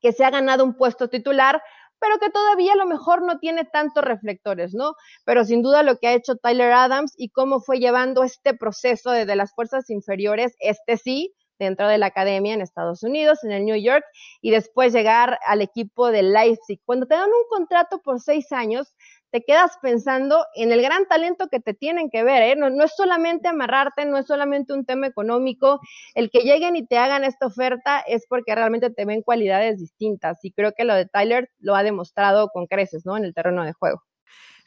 que 0.00 0.12
se 0.12 0.24
ha 0.24 0.30
ganado 0.30 0.64
un 0.64 0.74
puesto 0.74 1.08
titular, 1.08 1.62
pero 2.00 2.18
que 2.18 2.30
todavía 2.30 2.72
a 2.72 2.76
lo 2.76 2.86
mejor 2.86 3.22
no 3.22 3.38
tiene 3.38 3.64
tantos 3.64 4.02
reflectores, 4.02 4.74
¿no? 4.74 4.94
Pero 5.24 5.44
sin 5.44 5.62
duda 5.62 5.82
lo 5.82 5.98
que 5.98 6.08
ha 6.08 6.14
hecho 6.14 6.36
Tyler 6.36 6.72
Adams 6.72 7.14
y 7.16 7.30
cómo 7.30 7.60
fue 7.60 7.78
llevando 7.78 8.24
este 8.24 8.54
proceso 8.54 9.10
desde 9.10 9.36
las 9.36 9.54
fuerzas 9.54 9.90
inferiores, 9.90 10.54
este 10.60 10.96
sí, 10.96 11.34
dentro 11.60 11.86
de 11.86 11.98
la 11.98 12.06
academia 12.06 12.54
en 12.54 12.62
Estados 12.62 13.02
Unidos, 13.02 13.44
en 13.44 13.52
el 13.52 13.64
New 13.64 13.76
York, 13.76 14.04
y 14.40 14.50
después 14.50 14.92
llegar 14.92 15.38
al 15.46 15.60
equipo 15.60 16.10
de 16.10 16.22
Leipzig. 16.22 16.80
Cuando 16.84 17.06
te 17.06 17.14
dan 17.14 17.28
un 17.28 17.48
contrato 17.48 18.00
por 18.02 18.20
seis 18.20 18.50
años, 18.50 18.94
te 19.30 19.42
quedas 19.42 19.78
pensando 19.80 20.44
en 20.54 20.72
el 20.72 20.82
gran 20.82 21.06
talento 21.06 21.48
que 21.48 21.60
te 21.60 21.74
tienen 21.74 22.10
que 22.10 22.22
ver, 22.24 22.42
¿eh? 22.42 22.56
no, 22.56 22.70
no, 22.70 22.84
es 22.84 22.92
solamente 22.96 23.48
amarrarte, 23.48 24.04
no 24.04 24.18
es 24.18 24.26
solamente 24.26 24.72
un 24.72 24.84
tema 24.84 25.06
económico, 25.06 25.80
el 26.14 26.30
que 26.30 26.40
lleguen 26.40 26.76
y 26.76 26.86
te 26.86 26.98
hagan 26.98 27.24
esta 27.24 27.46
oferta 27.46 28.00
es 28.00 28.26
porque 28.28 28.54
realmente 28.54 28.90
te 28.90 29.04
ven 29.04 29.22
cualidades 29.22 29.78
distintas 29.78 30.44
y 30.44 30.52
creo 30.52 30.72
que 30.72 30.84
lo 30.84 30.94
de 30.94 31.06
Tyler 31.06 31.50
lo 31.58 31.76
ha 31.76 31.82
demostrado 31.82 32.48
con 32.48 32.66
creces, 32.66 33.06
¿no? 33.06 33.16
En 33.16 33.24
el 33.24 33.34
terreno 33.34 33.64
de 33.64 33.72
juego. 33.72 34.02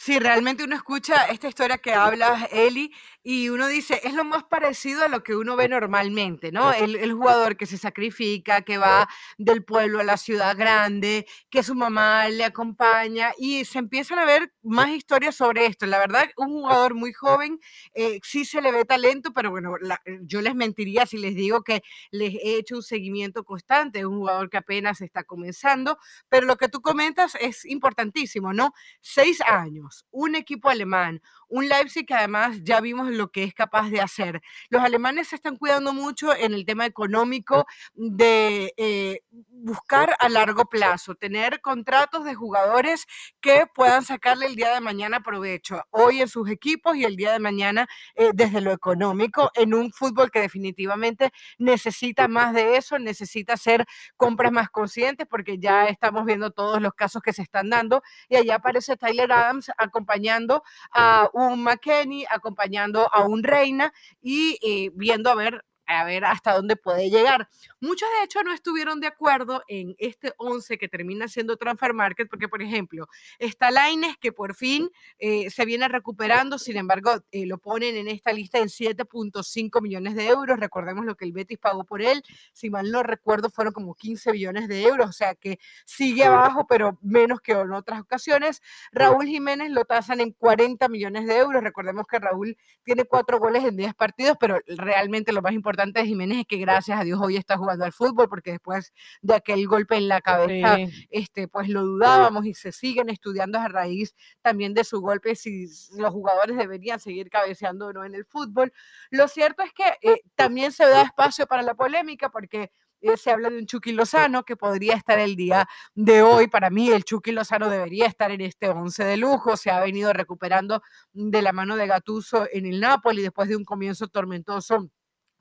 Sí, 0.06 0.20
realmente 0.20 0.66
uno 0.66 0.76
escucha 0.76 1.28
esta 1.28 1.48
historia 1.48 1.78
que 1.78 1.94
hablas, 1.94 2.50
Eli, 2.52 2.92
y 3.24 3.48
uno 3.48 3.68
dice, 3.68 4.02
es 4.04 4.14
lo 4.14 4.26
más 4.26 4.44
parecido 4.44 5.06
a 5.06 5.08
lo 5.08 5.24
que 5.24 5.34
uno 5.34 5.56
ve 5.56 5.70
normalmente, 5.70 6.52
¿no? 6.52 6.74
El, 6.74 7.14
jugador 7.14 7.56
que 7.56 7.66
se 7.66 7.78
sacrifica, 7.78 8.64
que 8.64 8.78
va 8.78 9.08
del 9.38 9.64
pueblo 9.64 10.02
a 10.02 10.04
la 10.04 10.18
ciudad 10.18 10.58
grande, 10.58 11.26
que 11.50 11.64
su 11.64 11.74
mamá 11.74 12.28
le 12.28 12.44
acompaña, 12.44 13.32
y 13.38 13.64
se 13.64 13.80
empiezan 13.80 14.20
a 14.20 14.26
ver 14.26 14.52
más 14.62 14.90
historias 14.90 15.36
sobre 15.36 15.68
esto. 15.68 15.86
La 15.86 16.00
verdad, 16.00 16.28
un 16.36 16.50
jugador 16.50 16.96
muy 16.96 17.14
joven, 17.14 17.62
eh, 17.94 18.20
sí 18.24 18.44
se 18.44 18.62
le 18.62 18.74
ve 18.74 18.84
talento, 18.84 19.32
pero 19.32 19.52
bueno, 19.52 19.76
yo 20.24 20.42
les 20.42 20.54
mentiría 20.54 21.06
si 21.06 21.18
les 21.18 21.34
digo 21.34 21.64
que 21.64 21.82
les 22.12 22.34
he 22.36 22.58
hecho 22.58 22.76
un 22.76 22.84
seguimiento 22.84 23.46
constante, 23.46 24.00
es 24.00 24.06
un 24.06 24.18
jugador 24.18 24.50
que 24.50 24.58
apenas 24.58 25.00
está 25.00 25.24
comenzando, 25.24 25.98
pero 26.28 26.46
lo 26.46 26.58
que 26.58 26.68
tú 26.68 26.82
comentas 26.82 27.36
es 27.40 27.64
importantísimo, 27.64 28.52
¿no? 28.52 28.74
Seis 29.00 29.40
años, 29.48 29.93
un 30.12 30.36
equipo 30.36 30.70
alemán, 30.70 31.22
un 31.54 31.70
Leipzig 31.70 32.08
que 32.08 32.16
además 32.16 32.58
ya 32.64 32.82
vimos 32.82 33.12
lo 33.12 33.30
que 33.30 33.44
es 33.44 33.54
capaz 33.54 33.92
de 33.92 34.02
hacer. 34.02 34.42
Los 34.70 34.82
alemanes 34.82 35.28
se 35.28 35.36
están 35.36 35.56
cuidando 35.56 35.94
mucho 35.94 36.36
en 36.36 36.56
el 36.56 36.66
tema 36.66 36.88
económico 36.88 37.68
de 37.94 38.74
eh, 38.76 39.22
buscar 39.30 40.16
a 40.20 40.30
largo 40.30 40.66
plazo, 40.66 41.14
tener 41.14 41.62
contratos 41.62 42.26
de 42.26 42.34
jugadores 42.34 43.06
que 43.40 43.68
puedan 43.72 44.04
sacarle 44.04 44.48
el 44.48 44.56
día 44.56 44.74
de 44.74 44.82
mañana 44.82 45.20
provecho, 45.20 45.84
hoy 45.92 46.22
en 46.22 46.28
sus 46.28 46.50
equipos 46.50 46.96
y 46.96 47.06
el 47.06 47.16
día 47.16 47.32
de 47.32 47.40
mañana 47.40 47.88
eh, 48.16 48.32
desde 48.34 48.60
lo 48.60 48.72
económico, 48.72 49.52
en 49.54 49.76
un 49.76 49.92
fútbol 49.92 50.32
que 50.32 50.40
definitivamente 50.40 51.32
necesita 51.60 52.28
más 52.28 52.56
de 52.56 52.78
eso, 52.78 52.98
necesita 52.98 53.54
hacer 53.54 53.86
compras 54.18 54.52
más 54.52 54.72
conscientes, 54.72 55.28
porque 55.30 55.60
ya 55.60 55.86
estamos 55.86 56.26
viendo 56.26 56.50
todos 56.50 56.82
los 56.82 56.96
casos 56.96 57.22
que 57.22 57.32
se 57.32 57.44
están 57.44 57.70
dando, 57.70 58.02
y 58.28 58.38
allá 58.38 58.56
aparece 58.56 58.98
Tyler 58.98 59.32
Adams 59.32 59.70
acompañando 59.78 60.64
a 60.92 61.30
un 61.32 61.43
un 61.48 61.64
McKenny 61.64 62.26
acompañando 62.30 63.10
a 63.14 63.26
un 63.26 63.44
Reina 63.44 63.94
y 64.22 64.58
eh, 64.62 64.92
viendo 64.94 65.30
a 65.30 65.36
ver 65.36 65.64
a 65.94 66.04
ver 66.04 66.26
hasta 66.26 66.54
dónde 66.54 66.76
puede 66.76 67.10
llegar. 67.10 67.50
Muchos 67.80 68.10
de 68.20 68.26
hecho 68.26 68.44
no 68.44 68.54
estuvieron 68.54 69.00
de 69.00 69.08
acuerdo 69.08 69.64
en 69.68 69.96
este 69.98 70.34
11 70.38 70.78
que 70.78 70.88
termina 70.88 71.28
siendo 71.28 71.58
Transfer 71.58 71.94
Market, 71.94 72.30
porque 72.30 72.48
por 72.48 72.62
ejemplo, 72.62 73.08
está 73.40 73.72
Laines 73.72 74.18
que 74.18 74.32
por 74.32 74.56
fin 74.56 74.90
eh, 75.20 75.50
se 75.50 75.66
viene 75.66 75.88
recuperando, 75.88 76.58
sin 76.58 76.78
embargo, 76.78 77.12
eh, 77.32 77.46
lo 77.46 77.58
ponen 77.58 77.96
en 77.96 78.08
esta 78.08 78.34
lista 78.34 78.60
en 78.60 78.70
7.5 78.70 79.82
millones 79.82 80.16
de 80.16 80.28
euros. 80.28 80.60
Recordemos 80.60 81.06
lo 81.06 81.16
que 81.16 81.26
el 81.26 81.34
Betis 81.34 81.58
pagó 81.58 81.84
por 81.84 82.02
él, 82.02 82.24
si 82.52 82.70
mal 82.70 82.92
no 82.92 83.04
recuerdo, 83.04 83.50
fueron 83.50 83.74
como 83.74 83.96
15 83.96 84.32
millones 84.32 84.68
de 84.68 84.84
euros, 84.84 85.10
o 85.10 85.14
sea 85.14 85.36
que 85.36 85.60
sigue 85.86 86.26
abajo, 86.26 86.66
pero 86.68 86.98
menos 87.02 87.42
que 87.42 87.54
en 87.54 87.72
otras 87.72 88.02
ocasiones. 88.02 88.62
Raúl 88.92 89.26
Jiménez 89.26 89.72
lo 89.72 89.86
tasan 89.86 90.20
en 90.22 90.32
40 90.32 90.88
millones 90.90 91.26
de 91.28 91.38
euros. 91.38 91.64
Recordemos 91.64 92.06
que 92.08 92.20
Raúl 92.20 92.58
tiene 92.84 93.06
cuatro 93.06 93.40
goles 93.40 93.64
en 93.64 93.76
10 93.76 93.94
partidos, 93.94 94.38
pero 94.40 94.60
realmente 94.68 95.32
lo 95.32 95.42
más 95.42 95.54
importante 95.54 95.83
de 95.92 96.06
Jiménez 96.06 96.40
es 96.40 96.46
que 96.48 96.58
gracias 96.58 97.00
a 97.00 97.04
Dios 97.04 97.20
hoy 97.22 97.36
está 97.36 97.58
jugando 97.58 97.84
al 97.84 97.92
fútbol, 97.92 98.30
porque 98.30 98.52
después 98.52 98.94
de 99.22 99.36
aquel 99.36 99.68
golpe 99.68 99.98
en 99.98 100.08
la 100.08 100.22
cabeza, 100.22 100.78
este, 101.10 101.48
pues 101.48 101.68
lo 101.68 101.84
dudábamos 101.84 102.46
y 102.46 102.54
se 102.54 102.72
siguen 102.72 103.10
estudiando 103.10 103.60
a 103.60 103.68
raíz 103.68 104.16
también 104.42 104.74
de 104.74 104.84
su 104.84 105.02
golpe 105.02 105.36
si 105.36 105.68
los 105.98 106.12
jugadores 106.12 106.58
deberían 106.58 107.00
seguir 107.00 107.30
cabeceando 107.30 107.88
o 107.88 107.94
no 107.94 108.06
en 108.06 108.16
el 108.16 108.26
fútbol. 108.26 108.72
Lo 109.10 109.28
cierto 109.28 109.64
es 109.64 109.74
que 109.74 109.98
eh, 110.02 110.22
también 110.36 110.72
se 110.72 110.86
da 110.86 111.02
espacio 111.02 111.46
para 111.48 111.64
la 111.64 111.76
polémica 111.76 112.30
porque 112.30 112.72
eh, 113.04 113.18
se 113.18 113.32
habla 113.32 113.50
de 113.50 113.58
un 113.58 113.66
Chucky 113.66 113.92
Lozano 113.92 114.44
que 114.44 114.56
podría 114.56 114.94
estar 114.96 115.20
el 115.20 115.36
día 115.36 115.68
de 115.94 116.22
hoy. 116.22 116.48
Para 116.48 116.70
mí, 116.70 116.90
el 116.90 117.04
Chucky 117.04 117.34
Lozano 117.34 117.70
debería 117.70 118.06
estar 118.08 118.32
en 118.32 118.40
este 118.40 118.70
11 118.70 119.04
de 119.04 119.18
lujo. 119.18 119.58
Se 119.58 119.72
ha 119.72 119.82
venido 119.82 120.14
recuperando 120.14 120.82
de 121.12 121.42
la 121.42 121.52
mano 121.52 121.76
de 121.76 121.86
Gatuso 121.86 122.48
en 122.52 122.66
el 122.66 122.80
Napoli 122.80 123.22
después 123.22 123.50
de 123.50 123.58
un 123.58 123.66
comienzo 123.66 124.08
tormentoso 124.08 124.90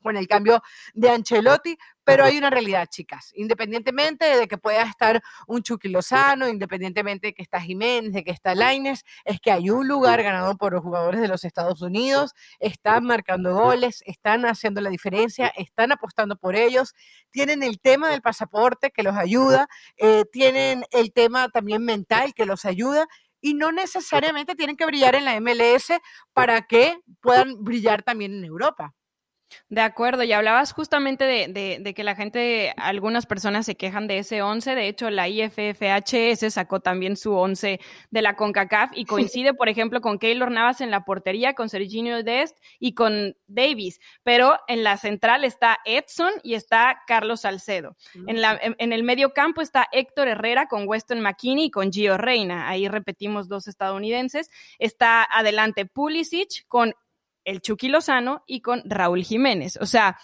con 0.03 0.17
el 0.17 0.27
cambio 0.27 0.63
de 0.95 1.11
Ancelotti, 1.11 1.79
pero 2.05 2.25
hay 2.25 2.37
una 2.37 2.51
realidad, 2.51 2.89
chicas, 2.91 3.33
independientemente 3.35 4.25
de 4.37 4.49
que 4.49 4.59
pueda 4.59 4.83
estar 4.83 5.23
un 5.47 5.63
Chucky 5.63 5.89
Lozano, 5.89 6.49
independientemente 6.49 7.29
de 7.29 7.35
que 7.35 7.43
está 7.43 7.61
Jiménez, 7.61 8.13
de 8.13 8.25
que 8.25 8.33
está 8.33 8.55
Laines, 8.55 9.05
es 9.25 9.41
que 9.41 9.53
hay 9.53 9.71
un 9.71 9.87
lugar 9.87 10.23
ganado 10.23 10.57
por 10.57 10.73
los 10.73 10.83
jugadores 10.83 11.21
de 11.21 11.29
los 11.29 11.45
Estados 11.45 11.81
Unidos, 11.81 12.33
están 12.59 13.05
marcando 13.05 13.55
goles, 13.55 14.03
están 14.07 14.45
haciendo 14.47 14.81
la 14.81 14.91
diferencia, 14.91 15.49
están 15.57 15.93
apostando 15.93 16.37
por 16.37 16.57
ellos, 16.57 16.95
tienen 17.31 17.63
el 17.63 17.81
tema 17.81 18.11
del 18.11 18.23
pasaporte 18.23 18.91
que 18.91 19.03
los 19.03 19.17
ayuda, 19.17 19.69
eh, 19.97 20.25
tienen 20.33 20.85
el 20.91 21.13
tema 21.13 21.49
también 21.49 21.85
mental 21.85 22.35
que 22.35 22.47
los 22.47 22.65
ayuda 22.65 23.07
y 23.41 23.55
no 23.55 23.73
necesariamente 23.73 24.55
tienen 24.55 24.77
que 24.77 24.87
brillar 24.87 25.15
en 25.15 25.25
la 25.25 25.39
MLS 25.41 25.93
para 26.33 26.63
que 26.63 26.99
puedan 27.21 27.63
brillar 27.63 28.03
también 28.03 28.35
en 28.35 28.45
Europa. 28.45 28.95
De 29.69 29.81
acuerdo, 29.81 30.23
y 30.23 30.33
hablabas 30.33 30.73
justamente 30.73 31.25
de, 31.25 31.95
que 31.95 32.05
la 32.05 32.15
gente, 32.15 32.73
algunas 32.77 33.27
personas 33.27 33.67
se 33.67 33.75
quejan 33.75 34.07
de 34.07 34.19
ese 34.19 34.43
11, 34.43 34.75
de 34.75 34.89
hecho 34.89 35.11
la 35.11 35.29
IFFHS 35.29 36.53
sacó 36.53 36.81
también 36.81 37.17
su 37.17 37.35
11 37.35 37.81
de 38.11 38.23
la 38.23 38.37
CONCACAF 38.37 38.91
y 38.95 39.05
coincide, 39.33 39.55
por 39.55 39.69
ejemplo, 39.69 40.01
con 40.01 40.19
Keylor 40.19 40.51
Navas 40.51 40.81
en 40.81 40.91
la 40.91 41.05
portería, 41.05 41.55
con 41.55 41.69
Serginho 41.69 42.23
Dest 42.23 42.59
y 42.79 42.95
con 42.95 43.37
Davis, 43.47 44.01
pero 44.23 44.59
en 44.69 44.85
la 44.85 44.97
central 44.97 45.45
está 45.45 45.79
Edson 45.85 46.33
y 46.43 46.55
está 46.55 47.03
Carlos 47.07 47.43
Salcedo. 47.43 47.97
En, 48.27 48.41
la, 48.41 48.59
en, 48.61 48.93
el 48.93 49.03
medio 49.03 49.33
campo 49.33 49.61
está 49.61 49.89
Héctor 49.93 50.29
Herrera 50.29 50.67
con 50.67 50.87
Weston 50.87 51.21
McKinney 51.21 51.67
y 51.67 51.71
con 51.71 51.93
Gio 51.93 52.17
Reina, 52.19 52.69
ahí 52.69 52.89
repetimos 52.89 53.49
dos 53.49 53.69
estadounidenses, 53.69 54.51
está 54.79 55.27
adelante 55.31 55.87
Pulisic 55.87 56.67
con 56.69 56.95
el 57.45 57.61
Chucky 57.61 57.89
Lozano 57.89 58.43
y 58.47 58.61
con 58.61 58.83
Raúl 58.85 59.25
Jiménez. 59.25 59.79
O 59.81 59.87
sea, 59.87 60.19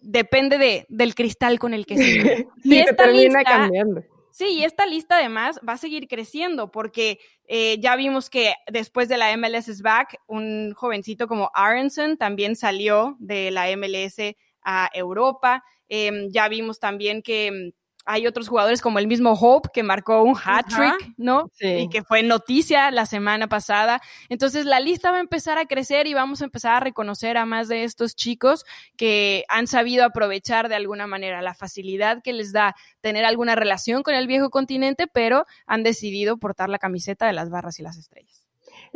depende 0.00 0.58
de, 0.58 0.86
del 0.88 1.14
cristal 1.14 1.58
con 1.58 1.74
el 1.74 1.86
que 1.86 1.96
se 1.96 2.04
sí, 2.62 2.74
y 2.74 2.78
esta 2.78 3.06
lista, 3.06 3.42
cambiando. 3.44 4.02
Sí, 4.30 4.48
y 4.48 4.64
esta 4.64 4.86
lista 4.86 5.16
además 5.16 5.58
va 5.66 5.74
a 5.74 5.78
seguir 5.78 6.08
creciendo 6.08 6.70
porque 6.70 7.18
eh, 7.48 7.78
ya 7.80 7.96
vimos 7.96 8.28
que 8.28 8.54
después 8.70 9.08
de 9.08 9.16
la 9.16 9.34
MLS 9.36 9.68
is 9.68 9.82
back, 9.82 10.20
un 10.26 10.74
jovencito 10.74 11.26
como 11.26 11.50
Aronson 11.54 12.16
también 12.18 12.54
salió 12.54 13.16
de 13.18 13.50
la 13.50 13.74
MLS 13.76 14.36
a 14.62 14.90
Europa. 14.92 15.64
Em, 15.88 16.28
ya 16.30 16.48
vimos 16.48 16.80
también 16.80 17.22
que 17.22 17.72
hay 18.06 18.26
otros 18.26 18.48
jugadores 18.48 18.80
como 18.80 19.00
el 19.00 19.08
mismo 19.08 19.32
Hope 19.32 19.68
que 19.74 19.82
marcó 19.82 20.22
un 20.22 20.36
hat-trick, 20.36 21.14
¿no? 21.16 21.50
Sí. 21.54 21.66
Y 21.66 21.88
que 21.88 22.04
fue 22.04 22.22
noticia 22.22 22.90
la 22.92 23.04
semana 23.04 23.48
pasada. 23.48 24.00
Entonces 24.28 24.64
la 24.64 24.80
lista 24.80 25.10
va 25.10 25.18
a 25.18 25.20
empezar 25.20 25.58
a 25.58 25.66
crecer 25.66 26.06
y 26.06 26.14
vamos 26.14 26.40
a 26.40 26.44
empezar 26.44 26.74
a 26.74 26.80
reconocer 26.80 27.36
a 27.36 27.44
más 27.44 27.68
de 27.68 27.84
estos 27.84 28.14
chicos 28.14 28.64
que 28.96 29.44
han 29.48 29.66
sabido 29.66 30.04
aprovechar 30.04 30.68
de 30.68 30.76
alguna 30.76 31.06
manera 31.06 31.42
la 31.42 31.54
facilidad 31.54 32.22
que 32.22 32.32
les 32.32 32.52
da 32.52 32.76
tener 33.00 33.24
alguna 33.24 33.56
relación 33.56 34.04
con 34.04 34.14
el 34.14 34.28
viejo 34.28 34.50
continente, 34.50 35.08
pero 35.08 35.44
han 35.66 35.82
decidido 35.82 36.38
portar 36.38 36.68
la 36.68 36.78
camiseta 36.78 37.26
de 37.26 37.32
las 37.32 37.50
barras 37.50 37.80
y 37.80 37.82
las 37.82 37.96
estrellas 37.96 38.45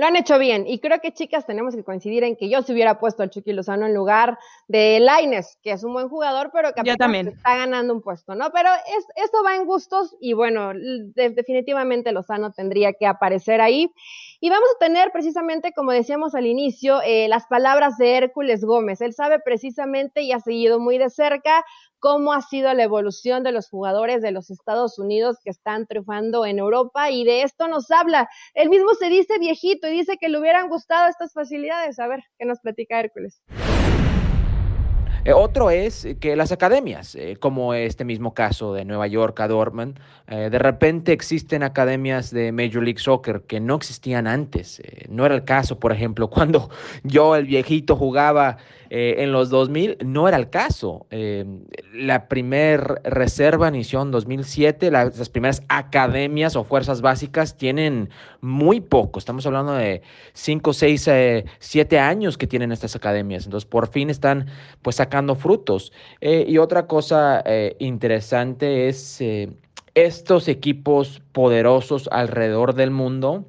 lo 0.00 0.06
han 0.06 0.16
hecho 0.16 0.38
bien. 0.38 0.66
Y 0.66 0.78
creo 0.78 0.98
que, 1.00 1.12
chicas, 1.12 1.44
tenemos 1.44 1.76
que 1.76 1.84
coincidir 1.84 2.24
en 2.24 2.34
que 2.34 2.48
yo 2.48 2.62
se 2.62 2.72
hubiera 2.72 2.98
puesto 2.98 3.22
al 3.22 3.28
Chucky 3.28 3.52
Lozano 3.52 3.84
en 3.84 3.92
lugar 3.92 4.38
de 4.66 4.98
Laines, 4.98 5.58
que 5.62 5.72
es 5.72 5.84
un 5.84 5.92
buen 5.92 6.08
jugador, 6.08 6.50
pero 6.54 6.72
que 6.72 6.80
está 6.80 7.56
ganando 7.58 7.92
un 7.92 8.00
puesto, 8.00 8.34
¿no? 8.34 8.50
Pero 8.50 8.70
es, 8.96 9.04
esto 9.22 9.44
va 9.44 9.56
en 9.56 9.66
gustos 9.66 10.16
y 10.18 10.32
bueno, 10.32 10.72
definitivamente 10.74 12.12
Lozano 12.12 12.50
tendría 12.50 12.94
que 12.94 13.06
aparecer 13.06 13.60
ahí. 13.60 13.92
Y 14.42 14.48
vamos 14.48 14.68
a 14.74 14.78
tener 14.78 15.12
precisamente, 15.12 15.72
como 15.74 15.92
decíamos 15.92 16.34
al 16.34 16.46
inicio, 16.46 17.02
eh, 17.04 17.28
las 17.28 17.46
palabras 17.46 17.98
de 17.98 18.16
Hércules 18.16 18.64
Gómez. 18.64 19.02
Él 19.02 19.12
sabe 19.12 19.38
precisamente 19.38 20.22
y 20.22 20.32
ha 20.32 20.40
seguido 20.40 20.80
muy 20.80 20.96
de 20.96 21.10
cerca 21.10 21.62
cómo 21.98 22.32
ha 22.32 22.40
sido 22.40 22.72
la 22.72 22.82
evolución 22.82 23.42
de 23.42 23.52
los 23.52 23.68
jugadores 23.68 24.22
de 24.22 24.30
los 24.30 24.50
Estados 24.50 24.98
Unidos 24.98 25.36
que 25.44 25.50
están 25.50 25.86
triunfando 25.86 26.46
en 26.46 26.58
Europa 26.58 27.10
y 27.10 27.24
de 27.24 27.42
esto 27.42 27.68
nos 27.68 27.90
habla. 27.90 28.30
Él 28.54 28.70
mismo 28.70 28.94
se 28.94 29.10
dice 29.10 29.38
viejito 29.38 29.88
y 29.88 29.92
dice 29.92 30.16
que 30.18 30.30
le 30.30 30.38
hubieran 30.38 30.70
gustado 30.70 31.10
estas 31.10 31.34
facilidades. 31.34 31.98
A 31.98 32.06
ver, 32.06 32.24
¿qué 32.38 32.46
nos 32.46 32.60
platica 32.60 32.98
Hércules? 32.98 33.42
Eh, 35.24 35.34
otro 35.34 35.70
es 35.70 36.08
que 36.18 36.34
las 36.34 36.50
academias, 36.50 37.14
eh, 37.14 37.36
como 37.38 37.74
este 37.74 38.04
mismo 38.06 38.32
caso 38.32 38.72
de 38.72 38.86
Nueva 38.86 39.06
York 39.06 39.38
a 39.40 39.48
Dortmund, 39.48 39.98
eh, 40.26 40.48
de 40.50 40.58
repente 40.58 41.12
existen 41.12 41.62
academias 41.62 42.30
de 42.30 42.52
Major 42.52 42.82
League 42.82 43.00
Soccer 43.00 43.42
que 43.42 43.60
no 43.60 43.74
existían 43.74 44.26
antes. 44.26 44.80
no 45.08 45.26
era 45.26 45.34
el 45.34 45.44
caso, 45.44 45.78
por 45.78 45.92
ejemplo, 45.92 46.30
cuando 46.30 46.70
yo, 47.02 47.36
el 47.36 47.44
viejito, 47.46 47.96
jugaba 47.96 48.56
en 48.92 49.30
los 49.30 49.50
2000, 49.50 49.98
no 50.04 50.26
era 50.26 50.36
el 50.36 50.50
caso. 50.50 51.06
la 51.92 52.26
primer 52.26 53.00
reserva 53.04 53.68
inició 53.68 54.02
en 54.02 54.10
2007, 54.10 54.90
las 54.90 55.28
primeras 55.28 55.62
academias 55.68 56.56
o 56.56 56.64
fuerzas 56.64 57.00
básicas 57.00 57.56
tienen 57.56 58.10
muy 58.40 58.80
poco, 58.80 59.20
estamos 59.20 59.46
hablando 59.46 59.74
de 59.74 60.02
5, 60.32 60.72
6, 60.72 61.10
7 61.60 61.98
años 62.00 62.36
que 62.36 62.48
tienen 62.48 62.72
estas 62.72 62.96
academias, 62.96 63.44
entonces 63.44 63.68
por 63.68 63.86
fin 63.86 64.10
están 64.10 64.46
pues 64.82 64.98
sacando 65.10 65.34
frutos. 65.34 65.92
Eh, 66.20 66.44
y 66.46 66.58
otra 66.58 66.86
cosa 66.86 67.42
eh, 67.44 67.74
interesante 67.80 68.88
es 68.88 69.20
eh, 69.20 69.50
estos 69.94 70.46
equipos 70.46 71.20
poderosos 71.32 72.08
alrededor 72.12 72.74
del 72.74 72.92
mundo 72.92 73.46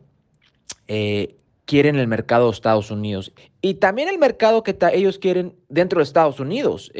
quieren 1.65 1.95
el 1.95 2.07
mercado 2.07 2.47
de 2.47 2.51
Estados 2.51 2.91
Unidos 2.91 3.31
y 3.61 3.75
también 3.75 4.09
el 4.09 4.17
mercado 4.17 4.61
que 4.61 4.77
ellos 4.91 5.19
quieren 5.19 5.55
dentro 5.69 5.99
de 5.99 6.03
Estados 6.03 6.41
Unidos. 6.41 6.91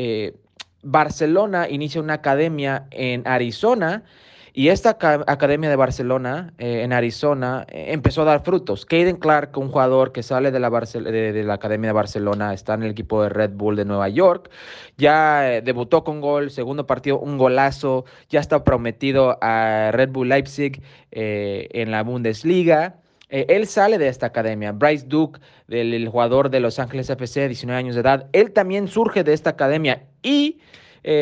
Barcelona 0.81 1.67
inicia 1.67 1.99
una 1.99 2.13
academia 2.13 2.87
en 2.91 3.27
Arizona 3.27 4.05
y 4.53 4.67
esta 4.67 4.97
Academia 5.27 5.69
de 5.69 5.77
Barcelona, 5.77 6.53
eh, 6.57 6.81
en 6.83 6.91
Arizona, 6.91 7.65
eh, 7.69 7.85
empezó 7.89 8.23
a 8.23 8.25
dar 8.25 8.43
frutos. 8.43 8.85
Caden 8.85 9.15
Clark, 9.15 9.57
un 9.57 9.69
jugador 9.69 10.11
que 10.11 10.23
sale 10.23 10.51
de 10.51 10.59
la, 10.59 10.69
de, 10.69 11.43
la, 11.45 11.53
Academia 11.53 11.89
de 11.89 11.93
Barcelona, 11.93 12.53
está 12.53 12.73
en 12.73 12.83
el 12.83 12.91
equipo 12.91 13.23
de 13.23 13.29
Red 13.29 13.51
Bull 13.51 13.77
de 13.77 13.85
Nueva 13.85 14.09
York. 14.09 14.49
Ya 14.97 15.53
eh, 15.53 15.61
debutó 15.61 16.03
con 16.03 16.19
gol, 16.19 16.51
segundo 16.51 16.85
partido, 16.85 17.19
un 17.19 17.37
golazo. 17.37 18.03
Ya 18.29 18.41
está 18.41 18.65
prometido 18.65 19.37
a 19.41 19.91
Red 19.93 20.09
Bull 20.09 20.27
Leipzig 20.27 20.81
en 21.11 21.91
la 21.91 22.03
Bundesliga. 22.03 22.97
él 23.29 23.67
sale 23.67 23.97
de 23.97 24.09
esta 24.09 24.25
academia. 24.27 24.73
Bryce 24.73 25.05
Duke, 25.07 25.39
el 25.69 26.09
jugador 26.09 26.49
de 26.49 26.59
Los 26.59 26.77
Ángeles 26.79 27.09
FC, 27.09 27.47
19 27.47 27.77
años 27.79 27.95
de 27.95 28.01
edad, 28.01 28.27
él 28.33 28.51
también 28.51 28.89
surge 28.89 29.23
de 29.23 29.33
esta 29.33 29.51
academia. 29.51 30.03
Y 30.21 30.59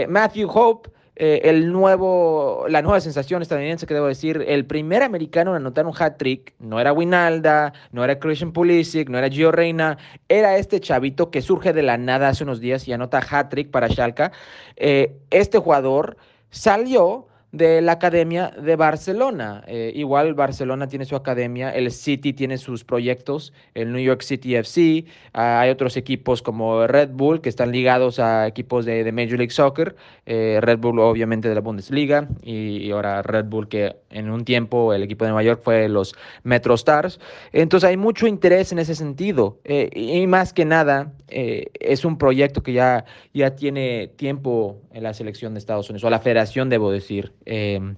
Matthew 0.07 0.49
Hope 0.51 0.89
eh, 1.21 1.41
el 1.49 1.71
nuevo, 1.73 2.65
la 2.69 2.81
nueva 2.81 3.01
sensación 3.01 3.41
estadounidense 3.41 3.85
que 3.85 3.93
debo 3.93 4.07
decir, 4.07 4.45
el 4.47 4.65
primer 4.65 5.03
americano 5.03 5.51
en 5.51 5.57
anotar 5.57 5.85
un 5.85 5.93
hat-trick, 5.93 6.53
no 6.59 6.79
era 6.79 6.93
Winalda, 6.93 7.73
no 7.91 8.05
era 8.05 8.19
Christian 8.19 8.53
Pulisic, 8.53 9.09
no 9.09 9.17
era 9.17 9.29
Gio 9.29 9.51
Reina, 9.51 9.97
era 10.29 10.57
este 10.57 10.79
chavito 10.79 11.29
que 11.29 11.41
surge 11.41 11.73
de 11.73 11.83
la 11.83 11.97
nada 11.97 12.29
hace 12.29 12.45
unos 12.45 12.61
días 12.61 12.87
y 12.87 12.93
anota 12.93 13.19
hat-trick 13.19 13.69
para 13.69 13.89
Schalke. 13.89 14.31
Eh, 14.77 15.17
este 15.29 15.57
jugador 15.57 16.15
salió 16.51 17.28
de 17.51 17.81
la 17.81 17.93
Academia 17.93 18.51
de 18.61 18.75
Barcelona. 18.75 19.63
Eh, 19.67 19.91
igual 19.95 20.35
Barcelona 20.35 20.87
tiene 20.87 21.05
su 21.05 21.15
academia, 21.15 21.71
el 21.71 21.91
City 21.91 22.33
tiene 22.33 22.57
sus 22.57 22.83
proyectos, 22.83 23.53
el 23.73 23.91
New 23.91 24.01
York 24.01 24.21
City 24.21 24.55
FC, 24.55 25.05
ah, 25.33 25.61
hay 25.61 25.71
otros 25.71 25.97
equipos 25.97 26.43
como 26.43 26.85
Red 26.85 27.09
Bull 27.09 27.41
que 27.41 27.49
están 27.49 27.71
ligados 27.71 28.19
a 28.19 28.47
equipos 28.47 28.85
de, 28.85 29.09
Major 29.11 29.39
League 29.39 29.51
Soccer, 29.51 29.95
eh, 30.27 30.59
Red 30.61 30.77
Bull 30.77 30.99
obviamente 30.99 31.49
de 31.49 31.55
la 31.55 31.61
Bundesliga 31.61 32.27
y, 32.43 32.91
ahora 32.91 33.23
Red 33.23 33.45
Bull 33.45 33.67
que 33.67 33.95
en 34.11 34.29
un 34.29 34.45
tiempo 34.45 34.93
el 34.93 35.01
equipo 35.01 35.25
de 35.25 35.31
Nueva 35.31 35.43
York 35.43 35.61
fue 35.63 35.89
los 35.89 36.15
Metro 36.43 36.75
Stars. 36.75 37.19
Entonces 37.51 37.89
hay 37.89 37.97
mucho 37.97 38.27
interés 38.27 38.71
en 38.71 38.79
ese 38.79 38.93
sentido 38.93 39.59
eh, 39.63 39.89
y 39.93 40.27
más 40.27 40.53
que 40.53 40.65
nada 40.65 41.13
es 41.31 42.05
un 42.05 42.17
proyecto 42.17 42.63
que 42.63 42.73
ya, 42.73 43.05
ya 43.33 43.55
tiene 43.55 44.07
tiempo 44.15 44.81
en 44.91 45.03
la 45.03 45.13
selección 45.13 45.53
de 45.53 45.59
Estados 45.59 45.89
Unidos 45.89 46.03
o 46.03 46.09
la 46.09 46.19
federación 46.19 46.69
debo 46.69 46.91
decir. 46.91 47.33
Em, 47.51 47.95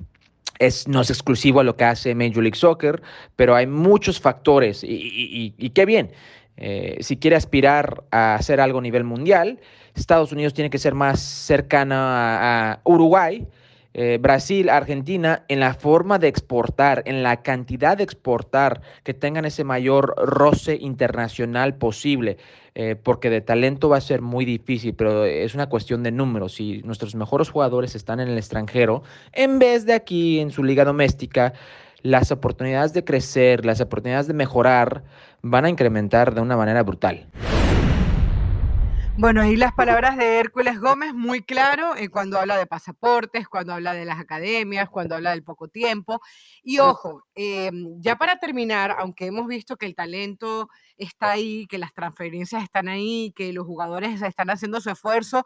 es, 0.60 0.88
no 0.88 1.02
es 1.02 1.10
exclusivo 1.10 1.60
a 1.60 1.64
lo 1.64 1.76
que 1.76 1.84
hace 1.84 2.16
Major 2.16 2.42
League 2.42 2.56
Soccer, 2.56 3.02
pero 3.36 3.54
hay 3.54 3.68
muchos 3.68 4.22
factores 4.22 4.82
y, 4.84 5.72
qué 5.76 5.86
bien. 5.86 6.12
Eh, 6.56 6.98
si 7.02 7.18
quiere 7.18 7.36
aspirar 7.36 8.04
a 8.12 8.36
hacer 8.36 8.62
algo 8.62 8.80
a 8.80 8.82
nivel 8.82 9.04
mundial, 9.04 9.60
Estados 9.94 10.32
Unidos 10.32 10.54
tiene 10.54 10.70
que 10.70 10.78
ser 10.78 10.94
más 10.94 11.20
cercana 11.20 12.72
a, 12.72 12.80
Uruguay, 12.86 13.46
eh, 13.94 14.20
Brasil, 14.22 14.70
Argentina, 14.70 15.44
en 15.50 15.60
la 15.60 15.74
forma 15.74 16.18
de 16.18 16.30
exportar, 16.30 17.04
en 17.06 17.24
la 17.24 17.42
cantidad 17.42 17.98
de 17.98 18.04
exportar, 18.04 18.82
que 19.04 19.14
tengan 19.14 19.44
ese 19.44 19.66
mayor 19.66 20.14
roce 20.18 20.78
internacional 20.80 21.76
posible. 21.76 22.38
Eh, 22.74 22.96
porque 22.96 23.30
de 23.30 23.42
talento 23.42 23.90
va 23.90 23.98
a 23.98 24.02
ser 24.02 24.22
muy 24.22 24.46
difícil, 24.46 24.94
pero 24.94 25.26
es 25.26 25.54
una 25.56 25.68
cuestión 25.68 26.04
de 26.04 26.12
números. 26.12 26.54
Si 26.54 26.82
nuestros 26.84 27.16
mejores 27.16 27.50
jugadores 27.50 27.96
están 27.96 28.22
en 28.22 28.30
el 28.30 28.38
extranjero, 28.38 29.04
en 29.34 29.60
vez 29.60 29.86
de 29.86 29.94
aquí 29.94 30.40
en 30.40 30.52
su 30.52 30.64
liga 30.64 30.86
doméstica, 30.86 31.52
las 32.02 32.32
oportunidades 32.32 32.94
de 32.94 33.04
crecer, 33.04 33.66
las 33.66 33.82
oportunidades 33.82 34.28
de 34.28 34.34
mejorar 34.34 35.04
van 35.42 35.66
a 35.66 35.70
incrementar 35.70 36.34
de 36.34 36.40
una 36.40 36.56
manera 36.56 36.82
brutal. 36.84 37.26
Bueno, 39.22 39.42
ahí 39.44 39.56
las 39.56 39.72
palabras 39.74 40.18
de 40.18 40.40
Hércules 40.40 40.80
Gómez, 40.80 41.14
muy 41.14 41.44
claro, 41.44 41.96
eh, 41.96 42.10
cuando 42.10 42.40
habla 42.40 42.58
de 42.58 42.66
pasaportes, 42.66 43.48
cuando 43.48 43.72
habla 43.72 43.94
de 43.94 44.04
las 44.04 44.20
academias, 44.20 44.90
cuando 44.90 45.14
habla 45.14 45.30
del 45.30 45.44
poco 45.44 45.68
tiempo. 45.68 46.20
Y 46.64 46.80
ojo, 46.80 47.24
em, 47.36 48.02
ya 48.02 48.16
para 48.16 48.40
terminar, 48.40 48.96
aunque 48.98 49.28
hemos 49.28 49.46
visto 49.46 49.78
que 49.78 49.86
el 49.86 49.94
talento 49.94 50.70
está 50.98 51.30
ahí, 51.30 51.68
que 51.68 51.78
las 51.78 51.94
transferencias 51.94 52.64
están 52.64 52.88
ahí, 52.88 53.32
que 53.36 53.54
los 53.54 53.68
jugadores 53.68 54.20
están 54.24 54.50
haciendo 54.50 54.82
su 54.82 54.90
esfuerzo, 54.90 55.46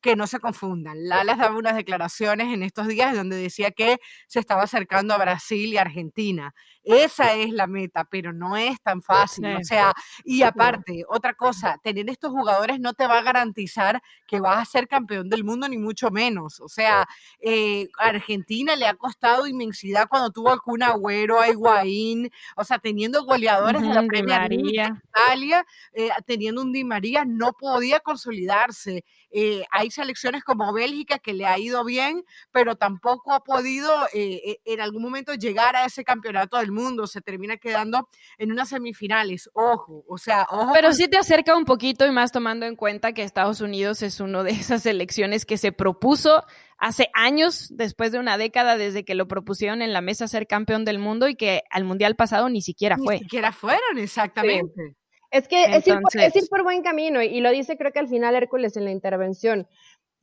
que 0.00 0.16
no 0.16 0.26
se 0.26 0.40
confundan. 0.40 1.08
Lala 1.08 1.34
daba 1.34 1.56
unas 1.56 1.76
declaraciones 1.76 2.52
en 2.52 2.62
estos 2.62 2.86
días 2.88 3.14
donde 3.16 3.36
decía 3.36 3.70
que 3.70 3.98
se 4.26 4.40
estaba 4.40 4.62
acercando 4.62 5.14
a 5.14 5.18
Brasil 5.18 5.72
y 5.72 5.76
Argentina. 5.76 6.54
Esa 6.84 7.34
es 7.34 7.52
la 7.52 7.66
meta, 7.66 8.04
pero 8.04 8.32
no 8.32 8.56
es 8.56 8.80
tan 8.80 9.02
fácil. 9.02 9.44
O 9.56 9.62
sea, 9.64 9.92
y 10.24 10.42
aparte, 10.42 11.04
otra 11.08 11.34
cosa, 11.34 11.78
tener 11.82 12.08
estos 12.08 12.30
jugadores 12.30 12.80
no 12.80 12.94
te 12.94 13.06
va 13.06 13.18
a 13.18 13.22
garantizar 13.22 14.00
que 14.26 14.40
vas 14.40 14.62
a 14.62 14.64
ser 14.64 14.88
campeón 14.88 15.28
del 15.28 15.44
mundo, 15.44 15.68
ni 15.68 15.76
mucho 15.76 16.10
menos. 16.10 16.60
O 16.60 16.68
sea, 16.68 17.06
eh, 17.40 17.88
Argentina 17.98 18.74
le 18.74 18.86
ha 18.86 18.94
costado 18.94 19.46
inmensidad 19.46 20.08
cuando 20.08 20.30
tuvo 20.30 20.50
a 20.50 20.58
Kun 20.58 20.82
Agüero, 20.82 21.40
a 21.40 21.48
Higuaín, 21.50 22.30
o 22.56 22.64
sea, 22.64 22.78
teniendo 22.78 23.24
goleadores 23.24 23.82
de 23.82 23.88
la 23.88 24.02
Premier 24.04 24.48
League 24.48 24.88
Italia, 25.08 25.66
eh, 25.92 26.08
teniendo 26.26 26.62
un 26.62 26.72
Di 26.72 26.84
María, 26.84 27.24
no 27.26 27.52
podía 27.52 28.00
consolidarse. 28.00 29.04
Eh, 29.30 29.64
hay 29.70 29.90
selecciones 29.90 30.42
como 30.44 30.72
Bélgica 30.72 31.18
que 31.18 31.34
le 31.34 31.46
ha 31.46 31.58
ido 31.58 31.84
bien, 31.84 32.24
pero 32.50 32.76
tampoco 32.76 33.32
ha 33.32 33.40
podido 33.40 33.90
en 34.12 34.80
algún 34.80 35.02
momento 35.02 35.34
llegar 35.34 35.76
a 35.76 35.84
ese 35.84 36.04
campeonato 36.04 36.58
del 36.58 36.72
mundo 36.72 37.06
se 37.06 37.20
termina 37.20 37.56
quedando 37.56 38.08
en 38.38 38.52
unas 38.52 38.70
semifinales. 38.70 39.50
Ojo, 39.52 40.04
o 40.08 40.18
sea, 40.18 40.46
ojo. 40.50 40.72
Pero 40.72 40.92
sí 40.92 41.08
te 41.08 41.18
acerca 41.18 41.56
un 41.56 41.64
poquito 41.64 42.06
y 42.06 42.10
más 42.10 42.32
tomando 42.32 42.66
en 42.66 42.76
cuenta 42.76 43.12
que 43.12 43.22
Estados 43.22 43.60
Unidos 43.60 44.02
es 44.02 44.20
uno 44.20 44.42
de 44.42 44.50
esas 44.52 44.86
elecciones 44.86 45.44
que 45.44 45.58
se 45.58 45.72
propuso 45.72 46.44
hace 46.78 47.08
años, 47.12 47.68
después 47.70 48.12
de 48.12 48.18
una 48.18 48.38
década 48.38 48.76
desde 48.76 49.04
que 49.04 49.14
lo 49.14 49.26
propusieron 49.26 49.82
en 49.82 49.92
la 49.92 50.00
mesa 50.00 50.28
ser 50.28 50.46
campeón 50.46 50.84
del 50.84 50.98
mundo 50.98 51.28
y 51.28 51.34
que 51.34 51.62
al 51.70 51.84
mundial 51.84 52.14
pasado 52.14 52.48
ni 52.48 52.62
siquiera 52.62 52.96
fue. 52.96 53.14
Ni 53.14 53.20
siquiera 53.20 53.52
fueron, 53.52 53.98
exactamente. 53.98 54.96
Es 55.30 55.46
que 55.46 55.64
es, 55.64 55.86
ir 55.86 56.00
por, 56.00 56.20
es, 56.20 56.36
ir 56.36 56.48
por, 56.48 56.62
buen 56.62 56.82
camino 56.82 57.22
y 57.22 57.40
lo 57.40 57.50
dice 57.50 57.76
creo 57.76 57.92
que 57.92 57.98
al 57.98 58.08
final 58.08 58.34
Hércules 58.34 58.76
en 58.76 58.84
la 58.86 58.90
intervención 58.90 59.68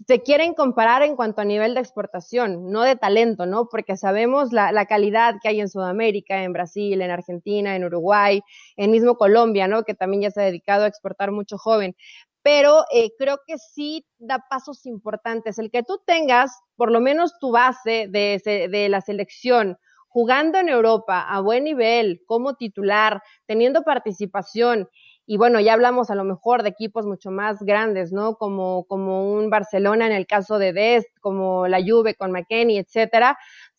se 0.06 0.22
quieren 0.22 0.54
comparar 0.54 1.04
en 1.04 1.16
cuanto 1.16 1.42
a 1.42 1.46
nivel 1.46 1.74
de 1.74 1.80
exportación, 1.80 2.70
no 2.72 2.82
de 2.82 2.96
talento, 2.96 3.46
¿no? 3.46 3.70
Porque 3.70 3.96
sabemos 3.96 4.52
la, 4.52 4.86
calidad 4.86 5.36
que 5.42 5.50
hay 5.50 5.62
en 5.62 5.70
Sudamérica, 5.70 6.44
en 6.44 6.54
Brasil, 6.54 7.02
en 7.02 7.12
Argentina, 7.12 7.76
en 7.76 7.86
Uruguay, 7.86 8.42
en 8.76 8.92
mismo 8.92 9.16
Colombia, 9.16 9.68
¿no? 9.68 9.84
Que 9.84 9.94
también 9.94 10.24
ya 10.24 10.32
se 10.32 10.42
ha 10.42 10.46
dedicado 10.46 10.84
a 10.84 10.88
exportar 10.88 11.32
mucho 11.32 11.58
joven. 11.58 11.96
Pero 12.42 12.84
eh, 12.94 13.12
creo 13.18 13.40
que 13.48 13.58
sí 13.58 14.06
da 14.20 14.44
pasos 14.50 14.86
importantes. 14.86 15.58
El 15.58 15.72
que 15.72 15.82
tú 15.82 16.00
tengas 16.06 16.52
por 16.76 16.92
lo 16.92 17.00
menos 17.00 17.40
tu 17.40 17.52
base 17.52 18.08
de, 18.10 18.70
de 18.70 18.90
la 18.90 19.02
selección 19.02 19.78
jugando 20.16 20.60
en 20.60 20.70
Europa 20.70 21.26
a 21.28 21.42
buen 21.42 21.66
nivel, 21.66 22.22
como 22.26 22.54
titular, 22.54 23.22
teniendo 23.46 23.84
participación 23.84 24.88
y 25.26 25.36
bueno, 25.36 25.60
ya 25.60 25.74
hablamos 25.74 26.10
a 26.10 26.16
lo 26.16 26.24
mejor 26.24 26.64
de 26.64 26.70
equipos 26.70 27.06
mucho 27.06 27.32
más 27.32 27.62
grandes, 27.64 28.14
¿no? 28.14 28.36
Como, 28.36 28.86
como 28.86 29.34
un 29.34 29.50
Barcelona 29.50 30.06
en 30.06 30.14
el 30.14 30.26
caso 30.26 30.58
de 30.58 30.72
Dest, 30.72 31.10
como 31.20 31.68
la 31.68 31.82
Juve 31.82 32.16
con 32.16 32.32
McKenny, 32.32 32.78
etcétera, 32.78 33.38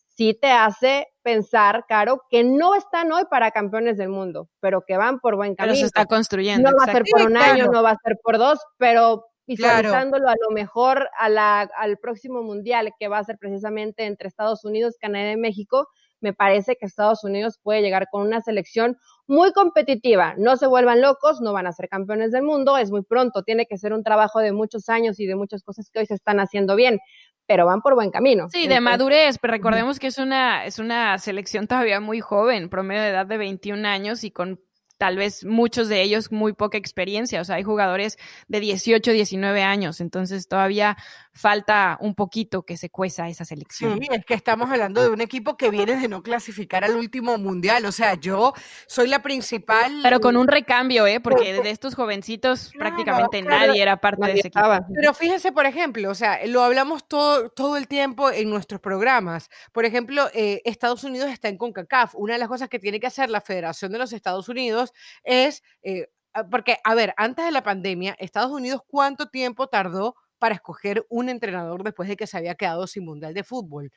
sí 0.09 0.37
te 0.39 0.51
hace 0.51 1.07
pensar, 1.23 1.85
Caro, 1.87 2.21
que 2.29 2.43
no 2.43 2.75
están 2.75 3.11
hoy 3.11 3.23
para 3.31 3.49
campeones 3.49 3.97
del 3.97 4.09
mundo, 4.09 4.47
pero 4.59 4.83
que 4.85 4.95
van 4.95 5.19
por 5.19 5.37
buen 5.37 5.55
camino. 5.55 5.73
Pero 5.73 5.79
se 5.79 5.87
está 5.87 6.05
construyendo. 6.05 6.69
No 6.69 6.77
va 6.77 6.83
a 6.83 6.93
ser 6.93 7.03
por 7.09 7.25
un 7.25 7.37
año, 7.37 7.65
no 7.71 7.81
va 7.81 7.91
a 7.91 7.97
ser 7.97 8.19
por 8.21 8.37
dos, 8.37 8.59
pero 8.77 9.25
visualizándolo 9.47 10.29
a 10.29 10.35
lo 10.39 10.53
mejor 10.53 11.09
a 11.17 11.29
la, 11.29 11.61
al 11.61 11.97
próximo 11.97 12.43
mundial, 12.43 12.91
que 12.99 13.07
va 13.07 13.17
a 13.17 13.23
ser 13.23 13.39
precisamente 13.39 14.05
entre 14.05 14.27
Estados 14.27 14.63
Unidos, 14.65 14.97
Canadá 15.01 15.31
y 15.31 15.37
México, 15.37 15.87
me 16.21 16.33
parece 16.33 16.75
que 16.75 16.85
Estados 16.85 17.23
Unidos 17.23 17.59
puede 17.61 17.81
llegar 17.81 18.07
con 18.11 18.25
una 18.25 18.41
selección 18.41 18.97
muy 19.27 19.51
competitiva. 19.53 20.35
No 20.37 20.57
se 20.57 20.67
vuelvan 20.67 21.01
locos, 21.01 21.41
no 21.41 21.53
van 21.53 21.67
a 21.67 21.71
ser 21.73 21.89
campeones 21.89 22.31
del 22.31 22.43
mundo, 22.43 22.77
es 22.77 22.91
muy 22.91 23.03
pronto, 23.03 23.43
tiene 23.43 23.65
que 23.65 23.77
ser 23.77 23.93
un 23.93 24.03
trabajo 24.03 24.39
de 24.39 24.51
muchos 24.51 24.89
años 24.89 25.19
y 25.19 25.25
de 25.25 25.35
muchas 25.35 25.63
cosas 25.63 25.89
que 25.91 25.99
hoy 25.99 26.05
se 26.05 26.15
están 26.15 26.39
haciendo 26.39 26.75
bien, 26.75 26.99
pero 27.45 27.65
van 27.65 27.81
por 27.81 27.95
buen 27.95 28.11
camino. 28.11 28.47
Sí, 28.49 28.67
de 28.67 28.79
madurez, 28.79 29.37
pero 29.39 29.51
recordemos 29.51 29.99
que 29.99 30.07
es 30.07 30.17
una, 30.17 30.65
es 30.65 30.79
una 30.79 31.17
selección 31.17 31.67
todavía 31.67 31.99
muy 31.99 32.19
joven, 32.19 32.69
promedio 32.69 33.01
de 33.01 33.09
edad 33.09 33.25
de 33.25 33.37
21 33.37 33.87
años 33.87 34.23
y 34.23 34.31
con 34.31 34.59
tal 34.97 35.17
vez 35.17 35.45
muchos 35.45 35.89
de 35.89 36.01
ellos 36.01 36.31
muy 36.31 36.53
poca 36.53 36.77
experiencia, 36.77 37.41
o 37.41 37.45
sea, 37.45 37.57
hay 37.57 37.63
jugadores 37.63 38.17
de 38.47 38.59
18, 38.59 39.11
19 39.11 39.63
años, 39.63 40.01
entonces 40.01 40.47
todavía 40.47 40.97
falta 41.33 41.97
un 42.01 42.15
poquito 42.15 42.63
que 42.63 42.77
se 42.77 42.89
cueza 42.89 43.29
esa 43.29 43.45
selección. 43.45 43.99
Sí, 43.99 44.07
es 44.11 44.25
que 44.25 44.33
estamos 44.33 44.69
hablando 44.69 45.01
de 45.01 45.09
un 45.09 45.21
equipo 45.21 45.55
que 45.55 45.69
viene 45.69 45.95
de 45.95 46.07
no 46.07 46.23
clasificar 46.23 46.83
al 46.83 46.95
último 46.95 47.37
mundial, 47.37 47.85
o 47.85 47.91
sea, 47.91 48.15
yo 48.15 48.53
soy 48.87 49.07
la 49.07 49.21
principal. 49.21 49.99
Pero 50.01 50.19
con 50.19 50.35
un 50.35 50.47
recambio, 50.47 51.05
¿eh? 51.05 51.19
Porque 51.19 51.61
de 51.61 51.69
estos 51.69 51.95
jovencitos 51.95 52.71
prácticamente 52.77 53.41
nadie 53.41 53.81
era 53.81 53.97
parte 53.97 54.25
de 54.25 54.33
ese 54.33 54.47
equipo. 54.47 54.67
Pero 54.93 55.13
fíjense, 55.13 55.51
por 55.51 55.65
ejemplo, 55.65 56.09
o 56.09 56.15
sea, 56.15 56.45
lo 56.47 56.63
hablamos 56.63 57.07
todo, 57.07 57.49
todo 57.49 57.77
el 57.77 57.87
tiempo 57.87 58.31
en 58.31 58.49
nuestros 58.49 58.81
programas. 58.81 59.49
Por 59.71 59.85
ejemplo, 59.85 60.27
eh, 60.33 60.61
Estados 60.65 61.03
Unidos 61.03 61.29
está 61.29 61.49
en 61.49 61.57
CONCACAF. 61.57 62.15
Una 62.15 62.33
de 62.33 62.39
las 62.39 62.47
cosas 62.47 62.69
que 62.69 62.79
tiene 62.79 62.99
que 62.99 63.07
hacer 63.07 63.29
la 63.29 63.41
Federación 63.41 63.91
de 63.91 63.99
los 63.99 64.13
Estados 64.13 64.49
Unidos 64.49 64.86
es, 65.23 65.63
eh, 65.83 66.07
porque, 66.51 66.77
a 66.83 66.95
ver, 66.95 67.13
antes 67.17 67.45
de 67.45 67.51
la 67.51 67.63
pandemia, 67.63 68.15
Estados 68.19 68.51
Unidos, 68.51 68.81
¿cuánto 68.87 69.27
tiempo 69.29 69.67
tardó 69.67 70.15
para 70.39 70.55
escoger 70.55 71.05
un 71.09 71.29
entrenador 71.29 71.83
después 71.83 72.07
de 72.09 72.15
que 72.17 72.27
se 72.27 72.37
había 72.37 72.55
quedado 72.55 72.87
sin 72.87 73.05
mundial 73.05 73.33
de 73.33 73.43
fútbol? 73.43 73.91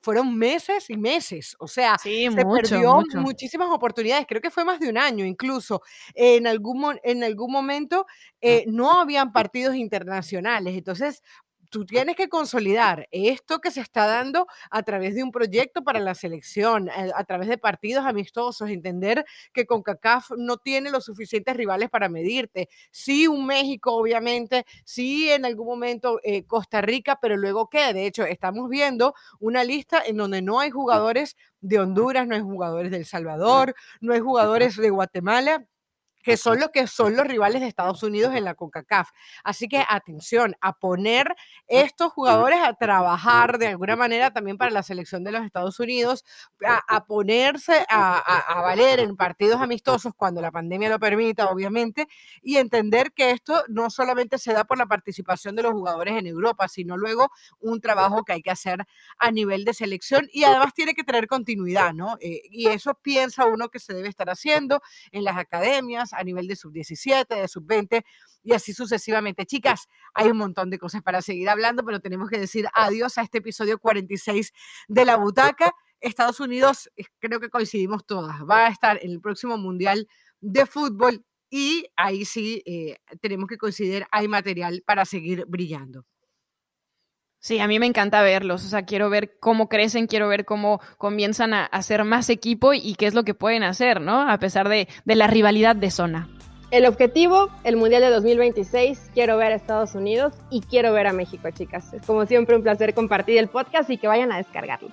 Fueron 0.00 0.36
meses 0.36 0.90
y 0.90 0.98
meses, 0.98 1.56
o 1.58 1.66
sea, 1.66 1.96
se 2.28 2.44
perdió 2.44 3.02
muchísimas 3.14 3.70
oportunidades, 3.70 4.26
creo 4.28 4.42
que 4.42 4.50
fue 4.50 4.62
más 4.64 4.78
de 4.78 4.90
un 4.90 4.98
año 4.98 5.24
incluso. 5.24 5.80
En 6.14 6.46
algún, 6.46 6.98
en 7.04 7.24
algún 7.24 7.50
momento 7.50 8.04
eh, 8.42 8.64
no 8.68 9.00
habían 9.00 9.32
partidos 9.32 9.76
internacionales, 9.76 10.76
entonces 10.76 11.22
tú 11.74 11.84
tienes 11.84 12.14
que 12.14 12.28
consolidar 12.28 13.08
esto 13.10 13.58
que 13.60 13.72
se 13.72 13.80
está 13.80 14.06
dando 14.06 14.46
a 14.70 14.84
través 14.84 15.16
de 15.16 15.24
un 15.24 15.32
proyecto 15.32 15.82
para 15.82 15.98
la 15.98 16.14
selección, 16.14 16.88
eh, 16.88 17.10
a, 17.12 17.24
través 17.24 17.48
de 17.48 17.58
partidos 17.58 18.06
amistosos, 18.06 18.70
entender 18.70 19.24
que 19.52 19.66
CONCACAF 19.66 20.30
no 20.36 20.58
tiene 20.58 20.92
los 20.92 21.04
suficientes 21.04 21.56
rivales 21.56 21.90
para 21.90 22.08
medirte. 22.08 22.68
Sí, 22.92 23.26
un 23.26 23.44
México, 23.44 23.92
obviamente, 23.92 24.64
sí, 24.84 25.28
en 25.28 25.44
algún 25.44 25.66
momento 25.66 26.20
eh, 26.22 26.44
Costa 26.44 26.80
Rica, 26.80 27.18
pero 27.20 27.36
luego 27.36 27.68
qué? 27.68 27.92
De 27.92 28.06
hecho, 28.06 28.24
estamos 28.24 28.70
viendo 28.70 29.12
una 29.40 29.64
lista 29.64 30.00
en 30.06 30.16
donde 30.16 30.42
no 30.42 30.60
hay 30.60 30.70
jugadores 30.70 31.36
de 31.60 31.80
Honduras, 31.80 32.28
no 32.28 32.36
hay 32.36 32.42
jugadores 32.42 32.92
de 32.92 32.98
El 32.98 33.04
Salvador, 33.04 33.74
no 34.00 34.12
hay 34.12 34.20
jugadores 34.20 34.76
de 34.76 34.90
Guatemala 34.90 35.66
que 36.24 36.38
son 36.38 36.58
los 36.58 36.70
que 36.70 36.86
son 36.86 37.14
los 37.14 37.26
rivales 37.26 37.60
de 37.60 37.68
Estados 37.68 38.02
Unidos 38.02 38.34
en 38.34 38.44
la 38.44 38.54
CONCACAF. 38.54 39.10
Así 39.44 39.68
que 39.68 39.84
atención 39.86 40.56
a 40.60 40.72
poner 40.72 41.36
estos 41.68 42.12
jugadores 42.12 42.58
a 42.62 42.72
trabajar 42.72 43.58
de 43.58 43.68
alguna 43.68 43.94
manera 43.94 44.32
también 44.32 44.56
para 44.56 44.70
la 44.70 44.82
selección 44.82 45.22
de 45.22 45.32
los 45.32 45.44
Estados 45.44 45.78
Unidos, 45.78 46.24
a, 46.66 47.04
ponerse 47.04 47.84
a, 47.90 48.62
valer 48.62 49.00
en 49.00 49.16
partidos 49.16 49.60
amistosos 49.60 50.14
cuando 50.16 50.40
la 50.40 50.50
pandemia 50.50 50.88
lo 50.88 50.98
permita, 50.98 51.50
obviamente, 51.50 52.08
y 52.42 52.56
entender 52.56 53.12
que 53.12 53.30
esto 53.30 53.62
no 53.68 53.90
solamente 53.90 54.38
se 54.38 54.54
da 54.54 54.64
por 54.64 54.78
la 54.78 54.86
participación 54.86 55.54
de 55.54 55.62
los 55.62 55.72
jugadores 55.72 56.16
en 56.16 56.26
Europa, 56.26 56.68
sino 56.68 56.96
luego 56.96 57.30
un 57.60 57.82
trabajo 57.82 58.24
que 58.24 58.32
hay 58.32 58.42
que 58.42 58.50
hacer 58.50 58.86
a 59.18 59.30
nivel 59.30 59.66
de 59.66 59.74
selección 59.74 60.26
y 60.32 60.44
además 60.44 60.72
tiene 60.72 60.94
que 60.94 61.04
tener 61.04 61.26
continuidad, 61.26 61.92
¿no? 61.92 62.16
Eh, 62.20 62.40
y 62.50 62.68
eso 62.68 62.94
piensa 62.94 63.44
uno 63.44 63.68
que 63.68 63.78
se 63.78 63.92
debe 63.92 64.08
estar 64.08 64.30
haciendo 64.30 64.80
en 65.12 65.24
las 65.24 65.36
academias, 65.36 66.13
a 66.16 66.24
nivel 66.24 66.46
de 66.46 66.56
sub-17, 66.56 67.28
de 67.28 67.48
sub-20 67.48 68.04
y 68.42 68.52
así 68.52 68.72
sucesivamente. 68.72 69.46
Chicas, 69.46 69.86
hay 70.14 70.28
un 70.28 70.36
montón 70.36 70.70
de 70.70 70.78
cosas 70.78 71.02
para 71.02 71.22
seguir 71.22 71.48
hablando, 71.48 71.84
pero 71.84 72.00
tenemos 72.00 72.28
que 72.28 72.38
decir 72.38 72.66
adiós 72.74 73.18
a 73.18 73.22
este 73.22 73.38
episodio 73.38 73.78
46 73.78 74.52
de 74.88 75.04
La 75.04 75.16
Butaca. 75.16 75.72
Estados 76.00 76.40
Unidos, 76.40 76.90
creo 77.18 77.40
que 77.40 77.48
coincidimos 77.48 78.04
todas, 78.04 78.42
va 78.48 78.66
a 78.66 78.68
estar 78.68 78.98
en 79.02 79.10
el 79.10 79.20
próximo 79.20 79.56
Mundial 79.56 80.06
de 80.40 80.66
Fútbol 80.66 81.24
y 81.48 81.86
ahí 81.96 82.24
sí 82.24 82.62
eh, 82.66 82.98
tenemos 83.20 83.48
que 83.48 83.56
coincidir, 83.56 84.06
hay 84.10 84.28
material 84.28 84.82
para 84.84 85.04
seguir 85.04 85.44
brillando. 85.46 86.04
Sí, 87.44 87.60
a 87.60 87.68
mí 87.68 87.78
me 87.78 87.84
encanta 87.84 88.22
verlos, 88.22 88.64
o 88.64 88.68
sea, 88.68 88.86
quiero 88.86 89.10
ver 89.10 89.36
cómo 89.38 89.68
crecen, 89.68 90.06
quiero 90.06 90.28
ver 90.28 90.46
cómo 90.46 90.80
comienzan 90.96 91.52
a 91.52 91.66
hacer 91.66 92.02
más 92.04 92.30
equipo 92.30 92.72
y 92.72 92.94
qué 92.94 93.04
es 93.04 93.12
lo 93.12 93.22
que 93.22 93.34
pueden 93.34 93.64
hacer, 93.64 94.00
¿no? 94.00 94.26
A 94.30 94.38
pesar 94.38 94.70
de, 94.70 94.88
de 95.04 95.14
la 95.14 95.26
rivalidad 95.26 95.76
de 95.76 95.90
zona. 95.90 96.26
El 96.70 96.86
objetivo, 96.86 97.50
el 97.62 97.76
Mundial 97.76 98.00
de 98.00 98.08
2026, 98.08 99.10
quiero 99.12 99.36
ver 99.36 99.52
a 99.52 99.56
Estados 99.56 99.94
Unidos 99.94 100.32
y 100.48 100.62
quiero 100.62 100.94
ver 100.94 101.06
a 101.06 101.12
México, 101.12 101.50
chicas. 101.50 101.92
Es 101.92 102.00
como 102.06 102.24
siempre 102.24 102.56
un 102.56 102.62
placer 102.62 102.94
compartir 102.94 103.36
el 103.36 103.48
podcast 103.48 103.90
y 103.90 103.98
que 103.98 104.08
vayan 104.08 104.32
a 104.32 104.38
descargarlo. 104.38 104.88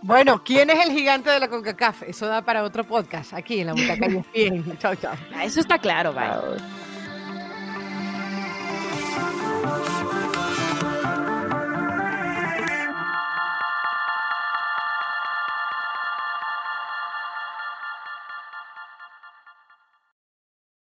Bueno, 0.00 0.42
¿quién 0.42 0.70
es 0.70 0.86
el 0.86 0.92
gigante 0.92 1.28
de 1.28 1.38
la 1.38 1.48
CONCACAF? 1.48 2.04
Eso 2.04 2.28
da 2.28 2.40
para 2.40 2.62
otro 2.62 2.84
podcast 2.84 3.34
aquí 3.34 3.60
en 3.60 3.66
la 3.66 3.74
butaca. 3.74 4.08
Bien, 4.32 4.78
chao, 4.78 4.94
chao. 4.94 5.16
Ah, 5.34 5.44
eso 5.44 5.60
está 5.60 5.76
claro, 5.76 6.14
bye. 6.14 6.56